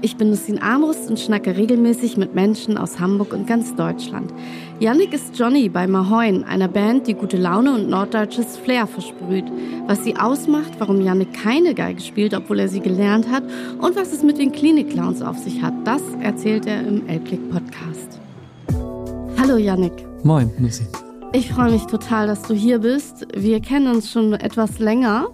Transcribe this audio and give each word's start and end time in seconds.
Ich 0.00 0.16
bin 0.16 0.30
Lucien 0.30 0.62
Armbrust 0.62 1.10
und 1.10 1.18
schnacke 1.18 1.56
regelmäßig 1.56 2.16
mit 2.16 2.32
Menschen 2.32 2.78
aus 2.78 3.00
Hamburg 3.00 3.32
und 3.32 3.48
ganz 3.48 3.74
Deutschland. 3.74 4.32
Yannick 4.78 5.12
ist 5.12 5.36
Johnny 5.36 5.68
bei 5.68 5.88
Mahoin, 5.88 6.44
einer 6.44 6.68
Band, 6.68 7.08
die 7.08 7.14
gute 7.14 7.36
Laune 7.36 7.74
und 7.74 7.90
norddeutsches 7.90 8.56
Flair 8.58 8.86
versprüht. 8.86 9.46
Was 9.88 10.04
sie 10.04 10.14
ausmacht, 10.16 10.70
warum 10.78 11.00
Yannick 11.00 11.34
keine 11.34 11.74
Geige 11.74 12.00
spielt, 12.00 12.32
obwohl 12.32 12.60
er 12.60 12.68
sie 12.68 12.78
gelernt 12.78 13.28
hat 13.28 13.42
und 13.80 13.96
was 13.96 14.12
es 14.12 14.22
mit 14.22 14.38
den 14.38 14.52
Klinik-Clowns 14.52 15.20
auf 15.20 15.36
sich 15.36 15.62
hat, 15.62 15.74
das 15.84 16.02
erzählt 16.22 16.66
er 16.66 16.86
im 16.86 17.08
Elblick 17.08 17.50
Podcast. 17.50 18.20
Hallo 19.36 19.56
Yannick. 19.56 20.06
Moin, 20.22 20.48
Lucy. 20.60 20.86
Ich 21.32 21.52
freue 21.52 21.72
mich 21.72 21.86
total, 21.86 22.28
dass 22.28 22.42
du 22.42 22.54
hier 22.54 22.78
bist. 22.78 23.26
Wir 23.36 23.60
kennen 23.60 23.94
uns 23.94 24.12
schon 24.12 24.32
etwas 24.34 24.78
länger 24.78 25.26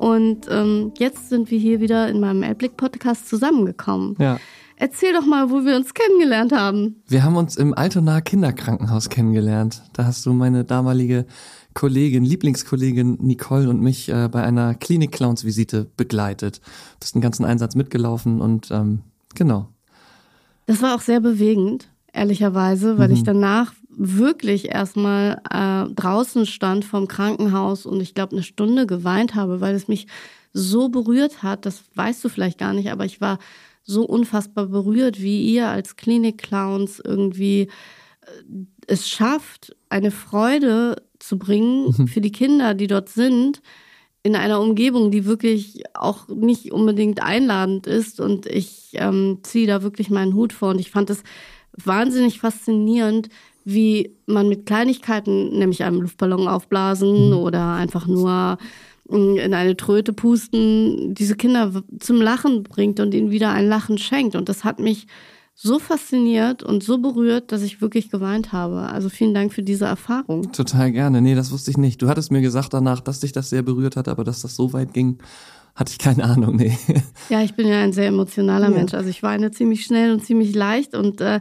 und 0.00 0.46
ähm, 0.50 0.92
jetzt 0.98 1.28
sind 1.28 1.50
wir 1.50 1.58
hier 1.58 1.80
wieder 1.80 2.08
in 2.08 2.20
meinem 2.20 2.42
Elblick-Podcast 2.42 3.28
zusammengekommen. 3.28 4.16
Ja. 4.18 4.38
Erzähl 4.76 5.12
doch 5.12 5.26
mal, 5.26 5.50
wo 5.50 5.66
wir 5.66 5.76
uns 5.76 5.92
kennengelernt 5.92 6.52
haben. 6.52 7.02
Wir 7.06 7.22
haben 7.22 7.36
uns 7.36 7.56
im 7.56 7.74
Altonaer 7.74 8.22
Kinderkrankenhaus 8.22 9.10
kennengelernt. 9.10 9.82
Da 9.92 10.06
hast 10.06 10.24
du 10.24 10.32
meine 10.32 10.64
damalige 10.64 11.26
Kollegin, 11.74 12.24
Lieblingskollegin 12.24 13.18
Nicole 13.20 13.68
und 13.68 13.82
mich 13.82 14.08
äh, 14.08 14.28
bei 14.32 14.42
einer 14.42 14.74
Klinik-Clowns-Visite 14.74 15.86
begleitet. 15.98 16.62
Bist 16.98 17.14
einen 17.14 17.20
ganzen 17.20 17.44
Einsatz 17.44 17.74
mitgelaufen 17.74 18.40
und 18.40 18.70
ähm, 18.70 19.00
genau. 19.34 19.68
Das 20.64 20.80
war 20.80 20.94
auch 20.94 21.02
sehr 21.02 21.20
bewegend, 21.20 21.90
ehrlicherweise, 22.14 22.96
weil 22.96 23.08
Mhm. 23.08 23.14
ich 23.14 23.22
danach 23.22 23.74
wirklich 24.02 24.70
erstmal 24.70 25.42
äh, 25.50 25.92
draußen 25.92 26.46
stand 26.46 26.86
vom 26.86 27.06
Krankenhaus 27.06 27.84
und 27.84 28.00
ich 28.00 28.14
glaube 28.14 28.32
eine 28.32 28.42
Stunde 28.42 28.86
geweint 28.86 29.34
habe, 29.34 29.60
weil 29.60 29.74
es 29.74 29.88
mich 29.88 30.06
so 30.54 30.88
berührt 30.88 31.42
hat. 31.42 31.66
Das 31.66 31.82
weißt 31.96 32.24
du 32.24 32.30
vielleicht 32.30 32.56
gar 32.58 32.72
nicht, 32.72 32.90
aber 32.90 33.04
ich 33.04 33.20
war 33.20 33.38
so 33.82 34.04
unfassbar 34.06 34.66
berührt, 34.66 35.20
wie 35.20 35.42
ihr 35.52 35.68
als 35.68 35.96
Klinik-Clowns 35.96 37.02
irgendwie 37.04 37.68
äh, 38.22 38.64
es 38.86 39.06
schafft, 39.06 39.76
eine 39.90 40.10
Freude 40.10 41.02
zu 41.18 41.38
bringen 41.38 41.94
Mhm. 41.96 42.08
für 42.08 42.22
die 42.22 42.32
Kinder, 42.32 42.72
die 42.72 42.86
dort 42.86 43.10
sind, 43.10 43.60
in 44.22 44.34
einer 44.34 44.60
Umgebung, 44.60 45.10
die 45.10 45.26
wirklich 45.26 45.82
auch 45.92 46.26
nicht 46.28 46.72
unbedingt 46.72 47.22
einladend 47.22 47.86
ist. 47.86 48.18
Und 48.18 48.46
ich 48.46 48.90
ähm, 48.94 49.40
ziehe 49.42 49.66
da 49.66 49.82
wirklich 49.82 50.08
meinen 50.08 50.34
Hut 50.34 50.54
vor. 50.54 50.70
Und 50.70 50.78
ich 50.78 50.90
fand 50.90 51.10
es 51.10 51.22
wahnsinnig 51.72 52.40
faszinierend, 52.40 53.28
wie 53.64 54.14
man 54.26 54.48
mit 54.48 54.66
Kleinigkeiten, 54.66 55.58
nämlich 55.58 55.84
einem 55.84 56.00
Luftballon 56.00 56.48
aufblasen 56.48 57.32
oder 57.32 57.74
einfach 57.74 58.06
nur 58.06 58.58
mm, 59.08 59.36
in 59.36 59.54
eine 59.54 59.76
Tröte 59.76 60.12
pusten, 60.12 61.14
diese 61.14 61.36
Kinder 61.36 61.82
zum 61.98 62.20
Lachen 62.20 62.62
bringt 62.62 63.00
und 63.00 63.12
ihnen 63.14 63.30
wieder 63.30 63.50
ein 63.50 63.68
Lachen 63.68 63.98
schenkt. 63.98 64.34
Und 64.36 64.48
das 64.48 64.64
hat 64.64 64.80
mich 64.80 65.06
so 65.54 65.78
fasziniert 65.78 66.62
und 66.62 66.82
so 66.82 66.98
berührt, 66.98 67.52
dass 67.52 67.60
ich 67.60 67.82
wirklich 67.82 68.10
geweint 68.10 68.50
habe. 68.52 68.80
Also 68.80 69.10
vielen 69.10 69.34
Dank 69.34 69.52
für 69.52 69.62
diese 69.62 69.84
Erfahrung. 69.84 70.52
Total 70.52 70.90
gerne. 70.90 71.20
Nee, 71.20 71.34
das 71.34 71.52
wusste 71.52 71.70
ich 71.70 71.76
nicht. 71.76 72.00
Du 72.00 72.08
hattest 72.08 72.32
mir 72.32 72.40
gesagt 72.40 72.72
danach, 72.72 73.00
dass 73.00 73.20
dich 73.20 73.32
das 73.32 73.50
sehr 73.50 73.62
berührt 73.62 73.96
hat, 73.96 74.08
aber 74.08 74.24
dass 74.24 74.40
das 74.40 74.56
so 74.56 74.72
weit 74.72 74.94
ging, 74.94 75.18
hatte 75.74 75.92
ich 75.92 75.98
keine 75.98 76.24
Ahnung. 76.24 76.56
Nee. 76.56 76.78
Ja, 77.28 77.42
ich 77.42 77.54
bin 77.54 77.68
ja 77.68 77.80
ein 77.82 77.92
sehr 77.92 78.06
emotionaler 78.06 78.70
Ja. 78.70 78.76
Mensch. 78.76 78.94
Also 78.94 79.10
ich 79.10 79.22
weine 79.22 79.50
ziemlich 79.50 79.84
schnell 79.84 80.12
und 80.12 80.24
ziemlich 80.24 80.54
leicht 80.54 80.94
und 80.94 81.20
äh, 81.20 81.40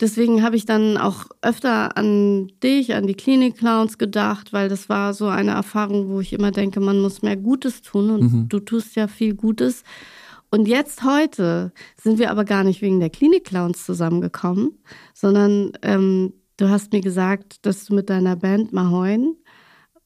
deswegen 0.00 0.42
habe 0.42 0.56
ich 0.56 0.64
dann 0.66 0.96
auch 0.96 1.26
öfter 1.42 1.96
an 1.96 2.50
dich, 2.62 2.94
an 2.94 3.06
die 3.06 3.14
Klinik-Clowns 3.14 3.98
gedacht, 3.98 4.52
weil 4.52 4.68
das 4.68 4.88
war 4.88 5.14
so 5.14 5.28
eine 5.28 5.52
Erfahrung, 5.52 6.08
wo 6.08 6.20
ich 6.20 6.32
immer 6.32 6.50
denke, 6.50 6.80
man 6.80 7.00
muss 7.00 7.22
mehr 7.22 7.36
Gutes 7.36 7.82
tun 7.82 8.10
und 8.10 8.20
Mhm. 8.22 8.48
du 8.48 8.60
tust 8.60 8.96
ja 8.96 9.06
viel 9.08 9.34
Gutes. 9.34 9.82
Und 10.50 10.66
jetzt 10.66 11.04
heute 11.04 11.72
sind 11.96 12.18
wir 12.18 12.30
aber 12.30 12.44
gar 12.44 12.64
nicht 12.64 12.82
wegen 12.82 12.98
der 12.98 13.10
Klinik-Clowns 13.10 13.86
zusammengekommen, 13.86 14.72
sondern 15.14 15.72
ähm, 15.82 16.32
du 16.56 16.68
hast 16.68 16.92
mir 16.92 17.00
gesagt, 17.00 17.64
dass 17.64 17.84
du 17.84 17.94
mit 17.94 18.10
deiner 18.10 18.36
Band 18.36 18.72
Mahoin 18.72 19.36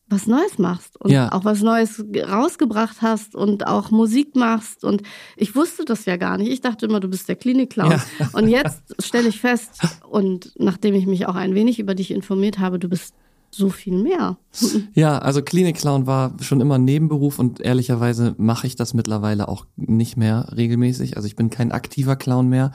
was 0.09 0.27
Neues 0.27 0.59
machst 0.59 1.01
und 1.01 1.11
Ja. 1.11 1.33
auch 1.33 1.45
was 1.45 1.63
Neues 1.63 2.05
rausgebracht 2.29 2.99
hast 3.01 3.35
und 3.35 3.67
auch 3.67 3.91
Musik 3.91 4.37
machst. 4.37 4.85
Und 4.85 5.03
ich 5.37 5.57
wusste 5.57 5.85
das 5.85 6.05
ja 6.05 6.17
gar 6.17 6.37
nicht. 6.39 6.51
Ich 6.53 6.61
dachte 6.61 6.87
immer, 6.87 7.01
du 7.01 7.09
bist 7.09 7.29
der 7.29 7.37
Klinik-Clown. 7.37 7.91
Ja. 7.91 8.05
Und 8.35 8.49
jetzt 8.49 8.83
stelle 9.03 9.29
ich 9.29 9.41
fest, 9.41 9.71
und 10.11 10.53
nachdem 10.59 10.95
ich 10.95 11.07
mich 11.07 11.27
auch 11.27 11.35
ein 11.37 11.55
wenig 11.55 11.79
über 11.79 11.95
dich 11.95 12.11
informiert 12.11 12.59
habe, 12.59 12.79
du 12.79 12.89
bist 12.89 13.15
so 13.51 13.71
viel 13.71 13.97
mehr. 13.97 14.37
Ja, 14.95 15.19
also 15.19 15.43
Klinik-Clown 15.43 16.07
war 16.07 16.37
schon 16.41 16.61
immer 16.61 16.75
ein 16.77 16.85
Nebenberuf 16.85 17.39
und 17.39 17.61
ehrlicherweise 17.61 18.35
mache 18.37 18.67
ich 18.67 18.77
das 18.77 18.95
mittlerweile 18.95 19.49
auch 19.49 19.65
nicht 19.77 20.17
mehr 20.17 20.49
regelmäßig. 20.57 21.17
Also 21.17 21.27
ich 21.27 21.35
bin 21.37 21.51
kein 21.51 21.73
aktiver 21.73 22.15
Clown 22.17 22.49
mehr. 22.49 22.73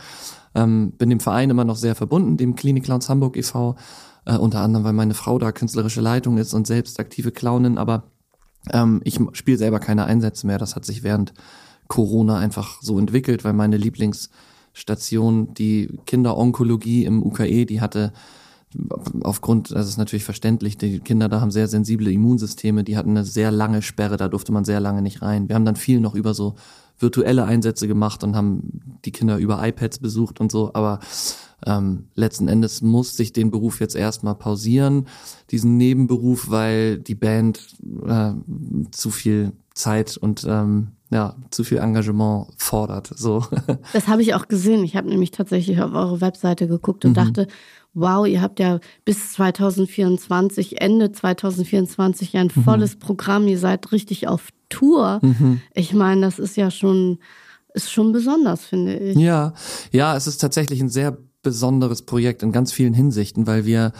Ähm, 0.55 0.93
bin 0.97 1.09
dem 1.11 1.19
Verein 1.19 1.49
immer 1.51 1.63
noch 1.63 1.75
sehr 1.75 1.95
verbunden, 1.95 2.37
dem 2.37 2.55
Klinik-Clowns 2.55 3.07
Hamburg 3.07 3.37
e.V., 3.37 3.75
äh, 4.29 4.37
unter 4.37 4.61
anderem, 4.61 4.85
weil 4.85 4.93
meine 4.93 5.15
Frau 5.15 5.39
da 5.39 5.51
künstlerische 5.51 6.01
Leitung 6.01 6.37
ist 6.37 6.53
und 6.53 6.67
selbst 6.67 6.99
aktive 6.99 7.31
Clownin, 7.31 7.77
aber 7.77 8.03
ähm, 8.71 9.01
ich 9.03 9.19
spiele 9.33 9.57
selber 9.57 9.79
keine 9.79 10.05
Einsätze 10.05 10.45
mehr. 10.45 10.59
Das 10.59 10.75
hat 10.75 10.85
sich 10.85 11.01
während 11.01 11.33
Corona 11.87 12.37
einfach 12.37 12.81
so 12.81 12.99
entwickelt, 12.99 13.43
weil 13.43 13.53
meine 13.53 13.77
Lieblingsstation, 13.77 15.55
die 15.55 15.97
Kinderonkologie 16.05 17.05
im 17.05 17.23
UKE, 17.23 17.65
die 17.65 17.81
hatte 17.81 18.13
aufgrund, 19.23 19.71
das 19.71 19.87
ist 19.87 19.97
natürlich 19.97 20.23
verständlich, 20.23 20.77
die 20.77 20.99
Kinder 20.99 21.27
da 21.27 21.41
haben 21.41 21.49
sehr 21.49 21.67
sensible 21.67 22.11
Immunsysteme, 22.11 22.83
die 22.83 22.97
hatten 22.97 23.09
eine 23.09 23.25
sehr 23.25 23.49
lange 23.49 23.81
Sperre, 23.81 24.17
da 24.17 24.27
durfte 24.27 24.51
man 24.51 24.63
sehr 24.63 24.79
lange 24.79 25.01
nicht 25.01 25.23
rein. 25.23 25.49
Wir 25.49 25.55
haben 25.55 25.65
dann 25.65 25.75
viel 25.75 25.99
noch 25.99 26.13
über 26.13 26.35
so 26.35 26.53
virtuelle 26.99 27.45
Einsätze 27.45 27.87
gemacht 27.87 28.23
und 28.23 28.35
haben 28.35 28.99
die 29.05 29.11
Kinder 29.11 29.37
über 29.37 29.65
iPads 29.65 29.97
besucht 29.97 30.39
und 30.39 30.51
so, 30.51 30.71
aber 30.75 30.99
ähm, 31.65 32.05
letzten 32.15 32.47
Endes 32.47 32.81
musste 32.81 33.23
ich 33.23 33.33
den 33.33 33.51
Beruf 33.51 33.79
jetzt 33.79 33.95
erstmal 33.95 34.35
pausieren, 34.35 35.07
diesen 35.51 35.77
Nebenberuf, 35.77 36.49
weil 36.49 36.99
die 36.99 37.15
Band 37.15 37.67
äh, 38.05 38.31
zu 38.91 39.11
viel 39.11 39.53
Zeit 39.73 40.17
und 40.17 40.45
ähm, 40.47 40.91
ja, 41.11 41.35
zu 41.49 41.63
viel 41.63 41.79
Engagement 41.79 42.47
fordert. 42.57 43.11
So. 43.15 43.45
Das 43.93 44.07
habe 44.07 44.21
ich 44.21 44.35
auch 44.35 44.47
gesehen. 44.47 44.83
Ich 44.83 44.95
habe 44.95 45.09
nämlich 45.09 45.31
tatsächlich 45.31 45.81
auf 45.81 45.93
eure 45.93 46.21
Webseite 46.21 46.67
geguckt 46.67 47.03
und 47.05 47.15
dachte, 47.15 47.47
wow, 47.93 48.27
ihr 48.27 48.41
habt 48.41 48.59
ja 48.59 48.79
bis 49.05 49.33
2024, 49.33 50.81
Ende 50.81 51.11
2024 51.11 52.33
ja 52.33 52.41
ein 52.41 52.49
volles 52.49 52.97
Programm. 52.97 53.47
Ihr 53.47 53.57
seid 53.57 53.91
richtig 53.91 54.27
auf 54.27 54.49
Tour. 54.69 55.19
Ich 55.73 55.93
meine, 55.93 56.21
das 56.21 56.37
ist 56.37 56.55
ja 56.55 56.69
schon, 56.69 57.17
ist 57.73 57.91
schon 57.91 58.11
besonders, 58.11 58.65
finde 58.65 58.97
ich. 58.97 59.17
Ja, 59.17 59.53
ja, 59.91 60.15
es 60.15 60.27
ist 60.27 60.37
tatsächlich 60.37 60.79
ein 60.81 60.89
sehr 60.89 61.17
besonderes 61.41 62.01
Projekt 62.01 62.43
in 62.43 62.51
ganz 62.51 62.71
vielen 62.71 62.93
Hinsichten, 62.93 63.47
weil 63.47 63.65
wir 63.65 63.93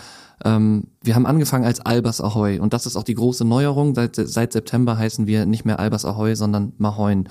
ähm, 0.45 0.85
wir 1.01 1.15
haben 1.15 1.25
angefangen 1.25 1.65
als 1.65 1.81
Albers 1.81 2.21
Ahoy 2.21 2.59
und 2.59 2.73
das 2.73 2.85
ist 2.85 2.95
auch 2.95 3.03
die 3.03 3.15
große 3.15 3.43
Neuerung. 3.43 3.93
Seit, 3.93 4.15
seit 4.15 4.53
September 4.53 4.97
heißen 4.97 5.27
wir 5.27 5.45
nicht 5.45 5.65
mehr 5.65 5.79
Albers 5.79 6.05
Ahoy, 6.05 6.35
sondern 6.35 6.73
Mahoin. 6.77 7.27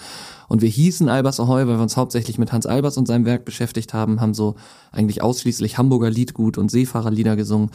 Und 0.48 0.60
wir 0.62 0.68
hießen 0.68 1.08
Albers 1.08 1.40
Ahoy, 1.40 1.66
weil 1.66 1.76
wir 1.76 1.82
uns 1.82 1.96
hauptsächlich 1.96 2.38
mit 2.38 2.52
Hans 2.52 2.66
Albers 2.66 2.98
und 2.98 3.06
seinem 3.08 3.24
Werk 3.24 3.44
beschäftigt 3.44 3.94
haben, 3.94 4.20
haben 4.20 4.34
so 4.34 4.56
eigentlich 4.92 5.22
ausschließlich 5.22 5.78
Hamburger 5.78 6.10
Liedgut 6.10 6.58
und 6.58 6.70
Seefahrerlieder 6.70 7.36
gesungen. 7.36 7.70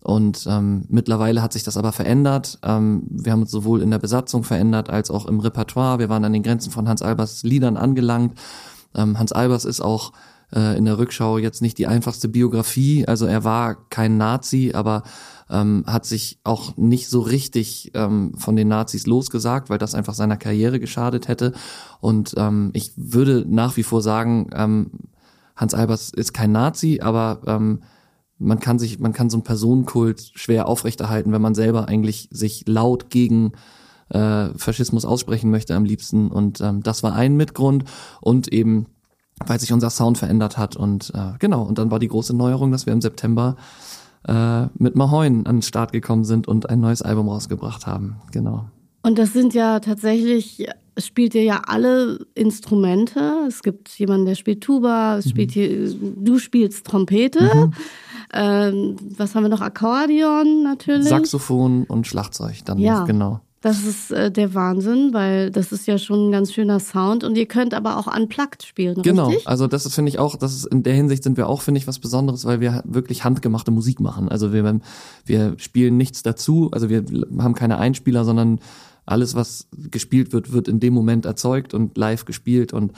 Und 0.00 0.46
ähm, 0.48 0.84
mittlerweile 0.88 1.42
hat 1.42 1.52
sich 1.52 1.62
das 1.62 1.76
aber 1.76 1.92
verändert. 1.92 2.58
Ähm, 2.64 3.04
wir 3.08 3.30
haben 3.30 3.42
uns 3.42 3.52
sowohl 3.52 3.82
in 3.82 3.90
der 3.92 4.00
Besatzung 4.00 4.42
verändert 4.42 4.90
als 4.90 5.12
auch 5.12 5.26
im 5.26 5.38
Repertoire. 5.38 6.00
Wir 6.00 6.08
waren 6.08 6.24
an 6.24 6.32
den 6.32 6.42
Grenzen 6.42 6.72
von 6.72 6.88
Hans 6.88 7.02
Albers 7.02 7.44
Liedern 7.44 7.76
angelangt. 7.76 8.36
Ähm, 8.96 9.16
Hans 9.16 9.30
Albers 9.30 9.64
ist 9.64 9.80
auch 9.80 10.12
äh, 10.54 10.76
in 10.76 10.84
der 10.84 10.98
Rückschau 10.98 11.38
jetzt 11.38 11.62
nicht 11.62 11.78
die 11.78 11.86
einfachste 11.86 12.28
Biografie. 12.28 13.06
Also 13.06 13.26
er 13.26 13.44
war 13.44 13.88
kein 13.88 14.16
Nazi, 14.16 14.72
aber 14.74 15.02
ähm, 15.50 15.84
hat 15.86 16.06
sich 16.06 16.38
auch 16.44 16.76
nicht 16.76 17.08
so 17.08 17.20
richtig 17.20 17.90
ähm, 17.94 18.34
von 18.36 18.56
den 18.56 18.68
Nazis 18.68 19.06
losgesagt, 19.06 19.70
weil 19.70 19.78
das 19.78 19.94
einfach 19.94 20.14
seiner 20.14 20.36
Karriere 20.36 20.80
geschadet 20.80 21.28
hätte. 21.28 21.52
Und 22.00 22.34
ähm, 22.36 22.70
ich 22.72 22.92
würde 22.96 23.44
nach 23.46 23.76
wie 23.76 23.82
vor 23.82 24.02
sagen, 24.02 24.50
ähm, 24.54 24.90
Hans 25.56 25.74
Albers 25.74 26.10
ist 26.10 26.32
kein 26.32 26.52
Nazi, 26.52 27.00
aber 27.02 27.40
ähm, 27.46 27.82
man 28.38 28.58
kann 28.58 28.78
sich, 28.78 28.98
man 28.98 29.12
kann 29.12 29.30
so 29.30 29.36
einen 29.36 29.44
Personenkult 29.44 30.32
schwer 30.34 30.66
aufrechterhalten, 30.66 31.32
wenn 31.32 31.42
man 31.42 31.54
selber 31.54 31.88
eigentlich 31.88 32.28
sich 32.32 32.64
laut 32.66 33.10
gegen 33.10 33.52
äh, 34.08 34.48
Faschismus 34.56 35.04
aussprechen 35.04 35.50
möchte 35.50 35.74
am 35.74 35.84
liebsten. 35.84 36.30
Und 36.30 36.60
ähm, 36.60 36.82
das 36.82 37.02
war 37.02 37.14
ein 37.14 37.36
Mitgrund 37.36 37.84
und 38.20 38.48
eben 38.48 38.86
weil 39.46 39.60
sich 39.60 39.72
unser 39.72 39.90
Sound 39.90 40.18
verändert 40.18 40.58
hat. 40.58 40.76
Und 40.76 41.12
äh, 41.14 41.32
genau, 41.38 41.62
und 41.62 41.78
dann 41.78 41.90
war 41.90 41.98
die 41.98 42.08
große 42.08 42.34
Neuerung, 42.34 42.72
dass 42.72 42.86
wir 42.86 42.92
im 42.92 43.00
September 43.00 43.56
äh, 44.28 44.66
mit 44.74 44.94
Mahoin 44.94 45.46
an 45.46 45.56
den 45.56 45.62
Start 45.62 45.92
gekommen 45.92 46.24
sind 46.24 46.46
und 46.48 46.70
ein 46.70 46.80
neues 46.80 47.02
Album 47.02 47.28
rausgebracht 47.28 47.86
haben. 47.86 48.16
Genau. 48.32 48.66
Und 49.02 49.18
das 49.18 49.32
sind 49.32 49.52
ja 49.52 49.80
tatsächlich, 49.80 50.68
spielt 50.96 51.34
ihr 51.34 51.42
ja 51.42 51.62
alle 51.66 52.24
Instrumente. 52.34 53.46
Es 53.48 53.62
gibt 53.62 53.88
jemanden, 53.98 54.26
der 54.26 54.36
spielt 54.36 54.62
Tuba, 54.62 55.18
es 55.18 55.28
spielt 55.28 55.50
mhm. 55.50 55.52
hier, 55.52 55.94
du 56.16 56.38
spielst 56.38 56.86
Trompete. 56.86 57.42
Mhm. 57.42 57.72
Ähm, 58.34 58.96
was 59.18 59.34
haben 59.34 59.42
wir 59.42 59.48
noch? 59.48 59.60
Akkordeon 59.60 60.62
natürlich. 60.62 61.08
Saxophon 61.08 61.84
und 61.84 62.06
Schlagzeug 62.06 62.64
dann 62.64 62.78
ja. 62.78 63.00
Noch, 63.00 63.06
genau. 63.06 63.40
Das 63.62 63.84
ist 63.84 64.10
äh, 64.10 64.30
der 64.30 64.54
Wahnsinn, 64.54 65.10
weil 65.12 65.52
das 65.52 65.70
ist 65.70 65.86
ja 65.86 65.96
schon 65.96 66.28
ein 66.28 66.32
ganz 66.32 66.52
schöner 66.52 66.80
Sound 66.80 67.22
und 67.22 67.36
ihr 67.36 67.46
könnt 67.46 67.74
aber 67.74 67.96
auch 67.96 68.08
unplugged 68.08 68.64
spielen, 68.64 69.00
genau. 69.02 69.28
richtig? 69.28 69.46
Also 69.46 69.68
das 69.68 69.92
finde 69.94 70.08
ich 70.08 70.18
auch, 70.18 70.34
das 70.36 70.52
ist 70.52 70.66
in 70.66 70.82
der 70.82 70.94
Hinsicht 70.94 71.22
sind 71.22 71.36
wir 71.36 71.48
auch 71.48 71.62
finde 71.62 71.78
ich 71.78 71.86
was 71.86 72.00
Besonderes, 72.00 72.44
weil 72.44 72.60
wir 72.60 72.82
wirklich 72.84 73.22
handgemachte 73.22 73.70
Musik 73.70 74.00
machen. 74.00 74.28
Also 74.28 74.52
wir 74.52 74.80
wir 75.24 75.54
spielen 75.58 75.96
nichts 75.96 76.24
dazu, 76.24 76.70
also 76.72 76.88
wir 76.88 77.04
haben 77.38 77.54
keine 77.54 77.78
Einspieler, 77.78 78.24
sondern 78.24 78.58
alles 79.06 79.36
was 79.36 79.68
gespielt 79.90 80.32
wird, 80.32 80.52
wird 80.52 80.66
in 80.66 80.80
dem 80.80 80.92
Moment 80.92 81.24
erzeugt 81.24 81.72
und 81.72 81.96
live 81.96 82.24
gespielt 82.24 82.72
und 82.72 82.92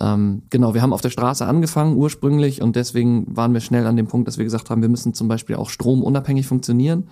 ähm, 0.00 0.42
genau, 0.48 0.72
wir 0.72 0.80
haben 0.80 0.94
auf 0.94 1.02
der 1.02 1.10
Straße 1.10 1.44
angefangen 1.44 1.96
ursprünglich 1.96 2.62
und 2.62 2.74
deswegen 2.74 3.36
waren 3.36 3.52
wir 3.52 3.60
schnell 3.60 3.86
an 3.86 3.96
dem 3.96 4.06
Punkt, 4.06 4.28
dass 4.28 4.38
wir 4.38 4.44
gesagt 4.44 4.70
haben, 4.70 4.80
wir 4.80 4.88
müssen 4.88 5.12
zum 5.12 5.28
Beispiel 5.28 5.56
auch 5.56 5.68
stromunabhängig 5.68 6.46
funktionieren. 6.46 7.08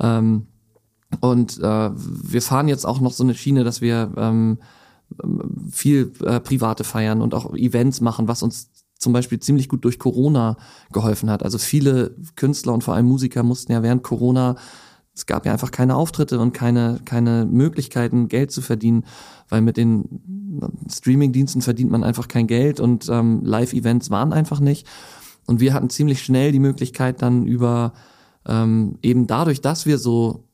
Ähm, 0.00 0.46
und 1.20 1.58
äh, 1.58 1.90
wir 1.94 2.42
fahren 2.42 2.68
jetzt 2.68 2.86
auch 2.86 3.00
noch 3.00 3.12
so 3.12 3.24
eine 3.24 3.34
Schiene, 3.34 3.64
dass 3.64 3.80
wir 3.80 4.12
ähm, 4.16 4.58
viel 5.70 6.12
äh, 6.24 6.38
private 6.38 6.84
feiern 6.84 7.20
und 7.20 7.34
auch 7.34 7.52
Events 7.54 8.00
machen, 8.00 8.28
was 8.28 8.42
uns 8.42 8.70
zum 8.96 9.12
Beispiel 9.12 9.40
ziemlich 9.40 9.68
gut 9.68 9.84
durch 9.84 9.98
Corona 9.98 10.56
geholfen 10.92 11.30
hat. 11.30 11.42
Also 11.42 11.58
viele 11.58 12.14
Künstler 12.36 12.74
und 12.74 12.84
vor 12.84 12.94
allem 12.94 13.06
Musiker 13.06 13.42
mussten 13.42 13.72
ja 13.72 13.82
während 13.82 14.02
Corona, 14.02 14.56
es 15.14 15.26
gab 15.26 15.46
ja 15.46 15.52
einfach 15.52 15.70
keine 15.70 15.96
Auftritte 15.96 16.38
und 16.38 16.52
keine, 16.52 17.00
keine 17.04 17.46
Möglichkeiten, 17.46 18.28
Geld 18.28 18.52
zu 18.52 18.60
verdienen, 18.62 19.04
weil 19.48 19.62
mit 19.62 19.76
den 19.76 20.80
Streaming-Diensten 20.88 21.62
verdient 21.62 21.90
man 21.90 22.04
einfach 22.04 22.28
kein 22.28 22.46
Geld 22.46 22.78
und 22.78 23.08
ähm, 23.08 23.42
Live-Events 23.42 24.10
waren 24.10 24.32
einfach 24.32 24.60
nicht. 24.60 24.86
Und 25.46 25.60
wir 25.60 25.72
hatten 25.74 25.90
ziemlich 25.90 26.22
schnell 26.22 26.52
die 26.52 26.60
Möglichkeit 26.60 27.22
dann 27.22 27.46
über 27.46 27.94
ähm, 28.46 28.98
eben 29.02 29.26
dadurch, 29.26 29.60
dass 29.60 29.86
wir 29.86 29.98
so 29.98 30.44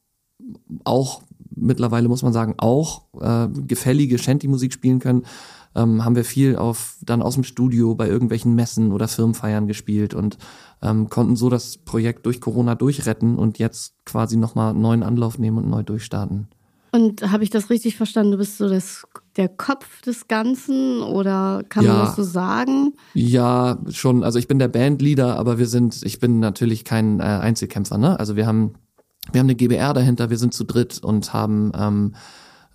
auch 0.85 1.23
mittlerweile 1.55 2.09
muss 2.09 2.23
man 2.23 2.33
sagen 2.33 2.55
auch 2.59 3.05
äh, 3.21 3.49
gefällige 3.49 4.19
Shanty-Musik 4.19 4.73
spielen 4.73 4.99
können, 4.99 5.23
ähm, 5.75 6.05
haben 6.05 6.17
wir 6.17 6.25
viel 6.25 6.57
auf 6.57 6.97
dann 7.03 7.23
aus 7.23 7.35
dem 7.35 7.45
Studio 7.45 7.95
bei 7.95 8.09
irgendwelchen 8.09 8.55
Messen 8.55 8.93
oder 8.93 9.09
Firmenfeiern 9.09 9.67
gespielt 9.67 10.15
und 10.15 10.39
ähm, 10.83 11.09
konnten 11.09 11.37
so 11.37 11.49
das 11.49 11.79
Projekt 11.79 12.27
durch 12.27 12.41
Corona 12.41 12.75
durchretten 12.75 13.37
und 13.37 13.59
jetzt 13.59 13.95
quasi 14.05 14.37
nochmal 14.37 14.71
einen 14.71 14.81
neuen 14.81 15.03
Anlauf 15.03 15.39
nehmen 15.39 15.59
und 15.59 15.69
neu 15.69 15.83
durchstarten. 15.83 16.49
Und 16.93 17.31
habe 17.31 17.45
ich 17.45 17.51
das 17.51 17.69
richtig 17.69 17.97
verstanden? 17.97 18.33
Du 18.33 18.39
bist 18.39 18.57
so 18.57 18.71
das, 18.71 19.07
der 19.37 19.49
Kopf 19.49 20.01
des 20.03 20.29
Ganzen 20.29 21.03
oder 21.03 21.63
kann 21.69 21.85
ja, 21.85 21.93
man 21.93 22.07
das 22.07 22.17
so 22.17 22.23
sagen? 22.23 22.95
Ja, 23.13 23.79
schon. 23.91 24.25
Also 24.25 24.39
ich 24.39 24.49
bin 24.49 24.59
der 24.59 24.69
Bandleader, 24.69 25.37
aber 25.37 25.59
wir 25.59 25.67
sind, 25.67 26.01
ich 26.05 26.21
bin 26.21 26.41
natürlich 26.41 26.85
kein 26.85 27.21
äh, 27.21 27.25
Einzelkämpfer. 27.25 27.99
Ne? 27.99 28.19
Also 28.19 28.37
wir 28.37 28.47
haben 28.47 28.75
wir 29.33 29.41
haben 29.41 29.47
eine 29.47 29.57
GBR 29.57 29.95
dahinter, 29.95 30.31
wir 30.31 30.39
sind 30.39 30.55
zu 30.55 30.65
dritt 30.65 31.03
und 31.03 31.33
haben 31.33 31.73
ähm, 31.79 32.15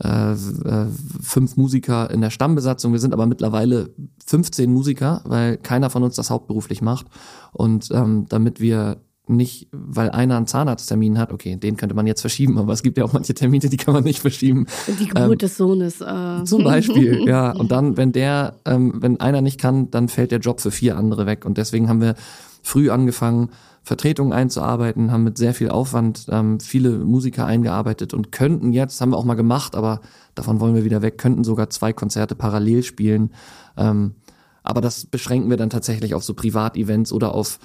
äh, 0.03 0.31
äh, 0.31 0.87
fünf 1.21 1.57
Musiker 1.57 2.09
in 2.09 2.21
der 2.21 2.31
Stammbesatzung. 2.31 2.91
Wir 2.91 2.99
sind 2.99 3.13
aber 3.13 3.27
mittlerweile 3.27 3.91
15 4.25 4.71
Musiker, 4.71 5.21
weil 5.25 5.57
keiner 5.57 5.89
von 5.89 6.03
uns 6.03 6.15
das 6.15 6.29
hauptberuflich 6.29 6.81
macht. 6.81 7.05
Und 7.51 7.89
ähm, 7.91 8.25
damit 8.27 8.59
wir 8.59 8.97
nicht, 9.27 9.69
weil 9.71 10.09
einer 10.09 10.37
einen 10.37 10.47
Zahnarzttermin 10.47 11.19
hat, 11.19 11.31
okay, 11.31 11.55
den 11.55 11.77
könnte 11.77 11.95
man 11.95 12.07
jetzt 12.07 12.21
verschieben, 12.21 12.57
aber 12.57 12.73
es 12.73 12.83
gibt 12.83 12.97
ja 12.97 13.05
auch 13.05 13.13
manche 13.13 13.33
Termine, 13.33 13.69
die 13.69 13.77
kann 13.77 13.93
man 13.93 14.03
nicht 14.03 14.19
verschieben. 14.19 14.65
Die 14.99 15.07
Geburt 15.07 15.31
ähm, 15.31 15.37
des 15.37 15.57
Sohnes. 15.57 16.01
Äh. 16.01 16.43
Zum 16.45 16.63
Beispiel, 16.63 17.27
ja. 17.27 17.51
Und 17.57 17.71
dann, 17.71 17.95
wenn 17.95 18.11
der, 18.11 18.55
ähm, 18.65 18.93
wenn 18.95 19.19
einer 19.19 19.41
nicht 19.41 19.59
kann, 19.59 19.91
dann 19.91 20.09
fällt 20.09 20.31
der 20.31 20.39
Job 20.39 20.61
für 20.61 20.71
vier 20.71 20.97
andere 20.97 21.25
weg. 21.25 21.45
Und 21.45 21.57
deswegen 21.57 21.87
haben 21.87 22.01
wir 22.01 22.15
früh 22.63 22.89
angefangen, 22.89 23.49
Vertretungen 23.83 24.31
einzuarbeiten, 24.31 25.11
haben 25.11 25.23
mit 25.23 25.37
sehr 25.37 25.53
viel 25.53 25.69
Aufwand 25.69 26.27
ähm, 26.29 26.59
viele 26.59 26.99
Musiker 26.99 27.45
eingearbeitet 27.45 28.13
und 28.13 28.31
könnten 28.31 28.73
jetzt, 28.73 29.01
haben 29.01 29.11
wir 29.11 29.17
auch 29.17 29.25
mal 29.25 29.33
gemacht, 29.33 29.75
aber 29.75 30.01
davon 30.35 30.59
wollen 30.59 30.75
wir 30.75 30.85
wieder 30.85 31.01
weg, 31.01 31.17
könnten 31.17 31.43
sogar 31.43 31.69
zwei 31.71 31.91
Konzerte 31.91 32.35
parallel 32.35 32.83
spielen. 32.83 33.31
Ähm, 33.77 34.15
aber 34.63 34.81
das 34.81 35.05
beschränken 35.05 35.49
wir 35.49 35.57
dann 35.57 35.71
tatsächlich 35.71 36.13
auf 36.13 36.23
so 36.23 36.35
Privatevents 36.35 37.11
oder 37.11 37.33
auf, 37.33 37.57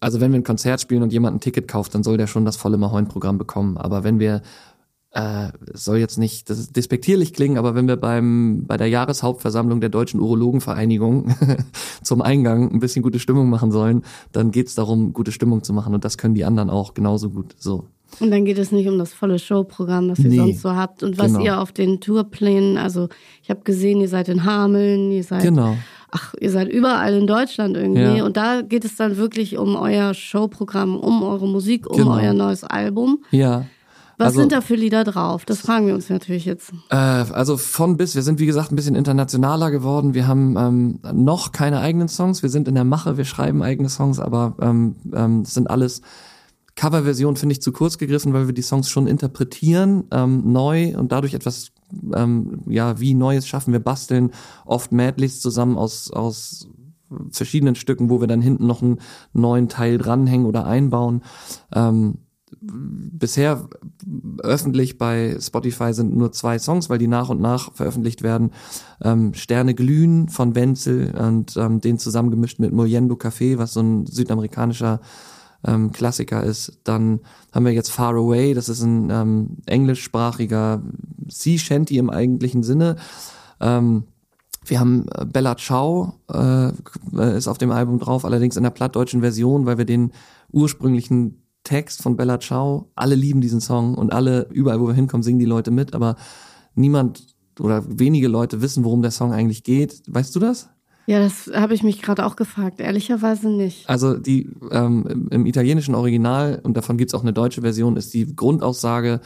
also 0.00 0.20
wenn 0.20 0.32
wir 0.32 0.40
ein 0.40 0.44
Konzert 0.44 0.80
spielen 0.80 1.02
und 1.02 1.12
jemand 1.12 1.36
ein 1.36 1.40
Ticket 1.40 1.68
kauft, 1.68 1.94
dann 1.94 2.02
soll 2.02 2.16
der 2.16 2.26
schon 2.26 2.46
das 2.46 2.56
volle 2.56 2.78
Mahoin-Programm 2.78 3.36
bekommen. 3.36 3.76
Aber 3.76 4.04
wenn 4.04 4.18
wir 4.18 4.40
äh, 5.12 5.48
soll 5.74 5.98
jetzt 5.98 6.18
nicht 6.18 6.48
das 6.48 6.58
ist 6.58 6.76
despektierlich 6.76 7.34
klingen, 7.34 7.58
aber 7.58 7.74
wenn 7.74 7.86
wir 7.86 7.96
beim 7.96 8.64
bei 8.66 8.76
der 8.76 8.88
Jahreshauptversammlung 8.88 9.80
der 9.80 9.90
Deutschen 9.90 10.20
Urologenvereinigung 10.20 11.34
zum 12.02 12.22
Eingang 12.22 12.72
ein 12.72 12.80
bisschen 12.80 13.02
gute 13.02 13.18
Stimmung 13.18 13.50
machen 13.50 13.70
sollen, 13.70 14.02
dann 14.32 14.50
geht's 14.50 14.74
darum, 14.74 15.12
gute 15.12 15.30
Stimmung 15.30 15.62
zu 15.62 15.74
machen 15.74 15.94
und 15.94 16.04
das 16.04 16.16
können 16.16 16.34
die 16.34 16.44
anderen 16.44 16.70
auch 16.70 16.94
genauso 16.94 17.28
gut. 17.30 17.54
So. 17.58 17.88
Und 18.20 18.30
dann 18.30 18.44
geht 18.44 18.58
es 18.58 18.72
nicht 18.72 18.88
um 18.88 18.98
das 18.98 19.12
volle 19.12 19.38
Showprogramm, 19.38 20.08
das 20.08 20.18
ihr 20.18 20.30
nee, 20.30 20.36
sonst 20.36 20.62
so 20.62 20.74
habt 20.74 21.02
und 21.02 21.18
was 21.18 21.32
genau. 21.32 21.44
ihr 21.44 21.60
auf 21.60 21.72
den 21.72 22.00
Tourplänen, 22.00 22.78
also 22.78 23.08
ich 23.42 23.50
habe 23.50 23.60
gesehen, 23.64 24.00
ihr 24.00 24.08
seid 24.08 24.28
in 24.28 24.44
Hameln, 24.44 25.12
ihr 25.12 25.24
seid 25.24 25.42
genau. 25.42 25.76
Ach, 26.10 26.34
ihr 26.38 26.50
seid 26.50 26.68
überall 26.68 27.14
in 27.14 27.26
Deutschland 27.26 27.74
irgendwie 27.74 28.18
ja. 28.18 28.24
und 28.24 28.36
da 28.36 28.60
geht 28.60 28.84
es 28.84 28.96
dann 28.96 29.16
wirklich 29.16 29.56
um 29.56 29.76
euer 29.76 30.12
Showprogramm, 30.12 30.98
um 30.98 31.22
eure 31.22 31.48
Musik, 31.48 31.88
um 31.88 31.96
genau. 31.96 32.16
euer 32.16 32.34
neues 32.34 32.64
Album. 32.64 33.24
Ja. 33.30 33.64
Was 34.22 34.28
also, 34.28 34.40
sind 34.40 34.52
da 34.52 34.60
für 34.60 34.74
Lieder 34.74 35.04
drauf? 35.04 35.44
Das 35.44 35.60
fragen 35.60 35.86
wir 35.86 35.94
uns 35.94 36.08
natürlich 36.08 36.44
jetzt. 36.44 36.72
Äh, 36.90 36.96
also 36.96 37.56
von 37.56 37.96
bis, 37.96 38.14
wir 38.14 38.22
sind 38.22 38.38
wie 38.38 38.46
gesagt 38.46 38.72
ein 38.72 38.76
bisschen 38.76 38.94
internationaler 38.94 39.70
geworden. 39.70 40.14
Wir 40.14 40.26
haben 40.26 40.56
ähm, 40.56 40.98
noch 41.12 41.52
keine 41.52 41.80
eigenen 41.80 42.08
Songs. 42.08 42.42
Wir 42.42 42.50
sind 42.50 42.68
in 42.68 42.74
der 42.74 42.84
Mache, 42.84 43.16
wir 43.16 43.24
schreiben 43.24 43.62
eigene 43.62 43.88
Songs, 43.88 44.18
aber 44.18 44.56
ähm, 44.60 44.96
ähm, 45.12 45.44
sind 45.44 45.70
alles 45.70 46.02
Coverversion 46.74 47.36
finde 47.36 47.52
ich 47.52 47.62
zu 47.62 47.72
kurz 47.72 47.98
gegriffen, 47.98 48.32
weil 48.32 48.46
wir 48.46 48.54
die 48.54 48.62
Songs 48.62 48.88
schon 48.88 49.06
interpretieren, 49.06 50.04
ähm, 50.10 50.52
neu 50.52 50.96
und 50.96 51.12
dadurch 51.12 51.34
etwas, 51.34 51.72
ähm, 52.14 52.62
ja, 52.66 52.98
wie 52.98 53.14
Neues 53.14 53.46
schaffen. 53.46 53.72
Wir 53.72 53.80
basteln 53.80 54.30
oft 54.64 54.90
Medleys 54.90 55.40
zusammen 55.40 55.76
aus, 55.76 56.10
aus 56.10 56.68
verschiedenen 57.30 57.74
Stücken, 57.74 58.08
wo 58.08 58.20
wir 58.20 58.26
dann 58.26 58.40
hinten 58.40 58.66
noch 58.66 58.80
einen 58.80 59.00
neuen 59.34 59.68
Teil 59.68 59.98
dranhängen 59.98 60.46
oder 60.46 60.64
einbauen. 60.64 61.22
Ähm, 61.74 62.18
bisher 62.60 63.68
öffentlich 64.42 64.98
bei 64.98 65.36
Spotify 65.40 65.92
sind 65.92 66.16
nur 66.16 66.32
zwei 66.32 66.58
Songs, 66.58 66.90
weil 66.90 66.98
die 66.98 67.08
nach 67.08 67.28
und 67.28 67.40
nach 67.40 67.72
veröffentlicht 67.72 68.22
werden. 68.22 68.50
Ähm, 69.02 69.34
Sterne 69.34 69.74
glühen 69.74 70.28
von 70.28 70.54
Wenzel 70.54 71.14
und 71.14 71.56
ähm, 71.56 71.80
den 71.80 71.98
zusammengemischt 71.98 72.58
mit 72.58 72.72
Moliendo 72.72 73.14
Café, 73.14 73.58
was 73.58 73.72
so 73.72 73.80
ein 73.80 74.06
südamerikanischer 74.06 75.00
ähm, 75.64 75.92
Klassiker 75.92 76.42
ist. 76.42 76.80
Dann 76.84 77.20
haben 77.52 77.64
wir 77.64 77.72
jetzt 77.72 77.90
Far 77.90 78.14
Away, 78.14 78.54
das 78.54 78.68
ist 78.68 78.82
ein 78.82 79.10
ähm, 79.10 79.56
englischsprachiger 79.66 80.82
Sea 81.28 81.58
Shanty 81.58 81.98
im 81.98 82.10
eigentlichen 82.10 82.62
Sinne. 82.62 82.96
Ähm, 83.60 84.04
wir 84.64 84.80
haben 84.80 85.06
äh, 85.14 85.24
Bella 85.24 85.56
Ciao, 85.56 86.14
äh, 86.32 86.72
ist 87.36 87.48
auf 87.48 87.58
dem 87.58 87.70
Album 87.70 87.98
drauf, 87.98 88.24
allerdings 88.24 88.56
in 88.56 88.62
der 88.62 88.70
plattdeutschen 88.70 89.20
Version, 89.20 89.66
weil 89.66 89.78
wir 89.78 89.84
den 89.84 90.12
ursprünglichen 90.52 91.41
Text 91.64 92.02
von 92.02 92.16
Bella 92.16 92.40
Ciao. 92.40 92.90
Alle 92.94 93.14
lieben 93.14 93.40
diesen 93.40 93.60
Song 93.60 93.94
und 93.94 94.12
alle, 94.12 94.48
überall 94.52 94.80
wo 94.80 94.86
wir 94.86 94.94
hinkommen, 94.94 95.22
singen 95.22 95.38
die 95.38 95.44
Leute 95.44 95.70
mit, 95.70 95.94
aber 95.94 96.16
niemand 96.74 97.26
oder 97.60 97.84
wenige 97.86 98.28
Leute 98.28 98.62
wissen, 98.62 98.84
worum 98.84 99.02
der 99.02 99.10
Song 99.10 99.32
eigentlich 99.32 99.62
geht. 99.62 100.02
Weißt 100.08 100.34
du 100.34 100.40
das? 100.40 100.70
Ja, 101.06 101.18
das 101.18 101.50
habe 101.52 101.74
ich 101.74 101.82
mich 101.82 102.00
gerade 102.00 102.24
auch 102.24 102.36
gefragt. 102.36 102.80
Ehrlicherweise 102.80 103.48
nicht. 103.48 103.88
Also 103.88 104.16
die 104.16 104.48
ähm, 104.70 105.28
im, 105.30 105.46
italienischen 105.46 105.94
Original, 105.94 106.60
und 106.62 106.76
davon 106.76 106.96
gibt's 106.96 107.14
auch 107.14 107.22
eine 107.22 107.32
deutsche 107.32 107.62
Version, 107.62 107.96
ist 107.96 108.14
die 108.14 108.34
Grundaussage, 108.36 109.20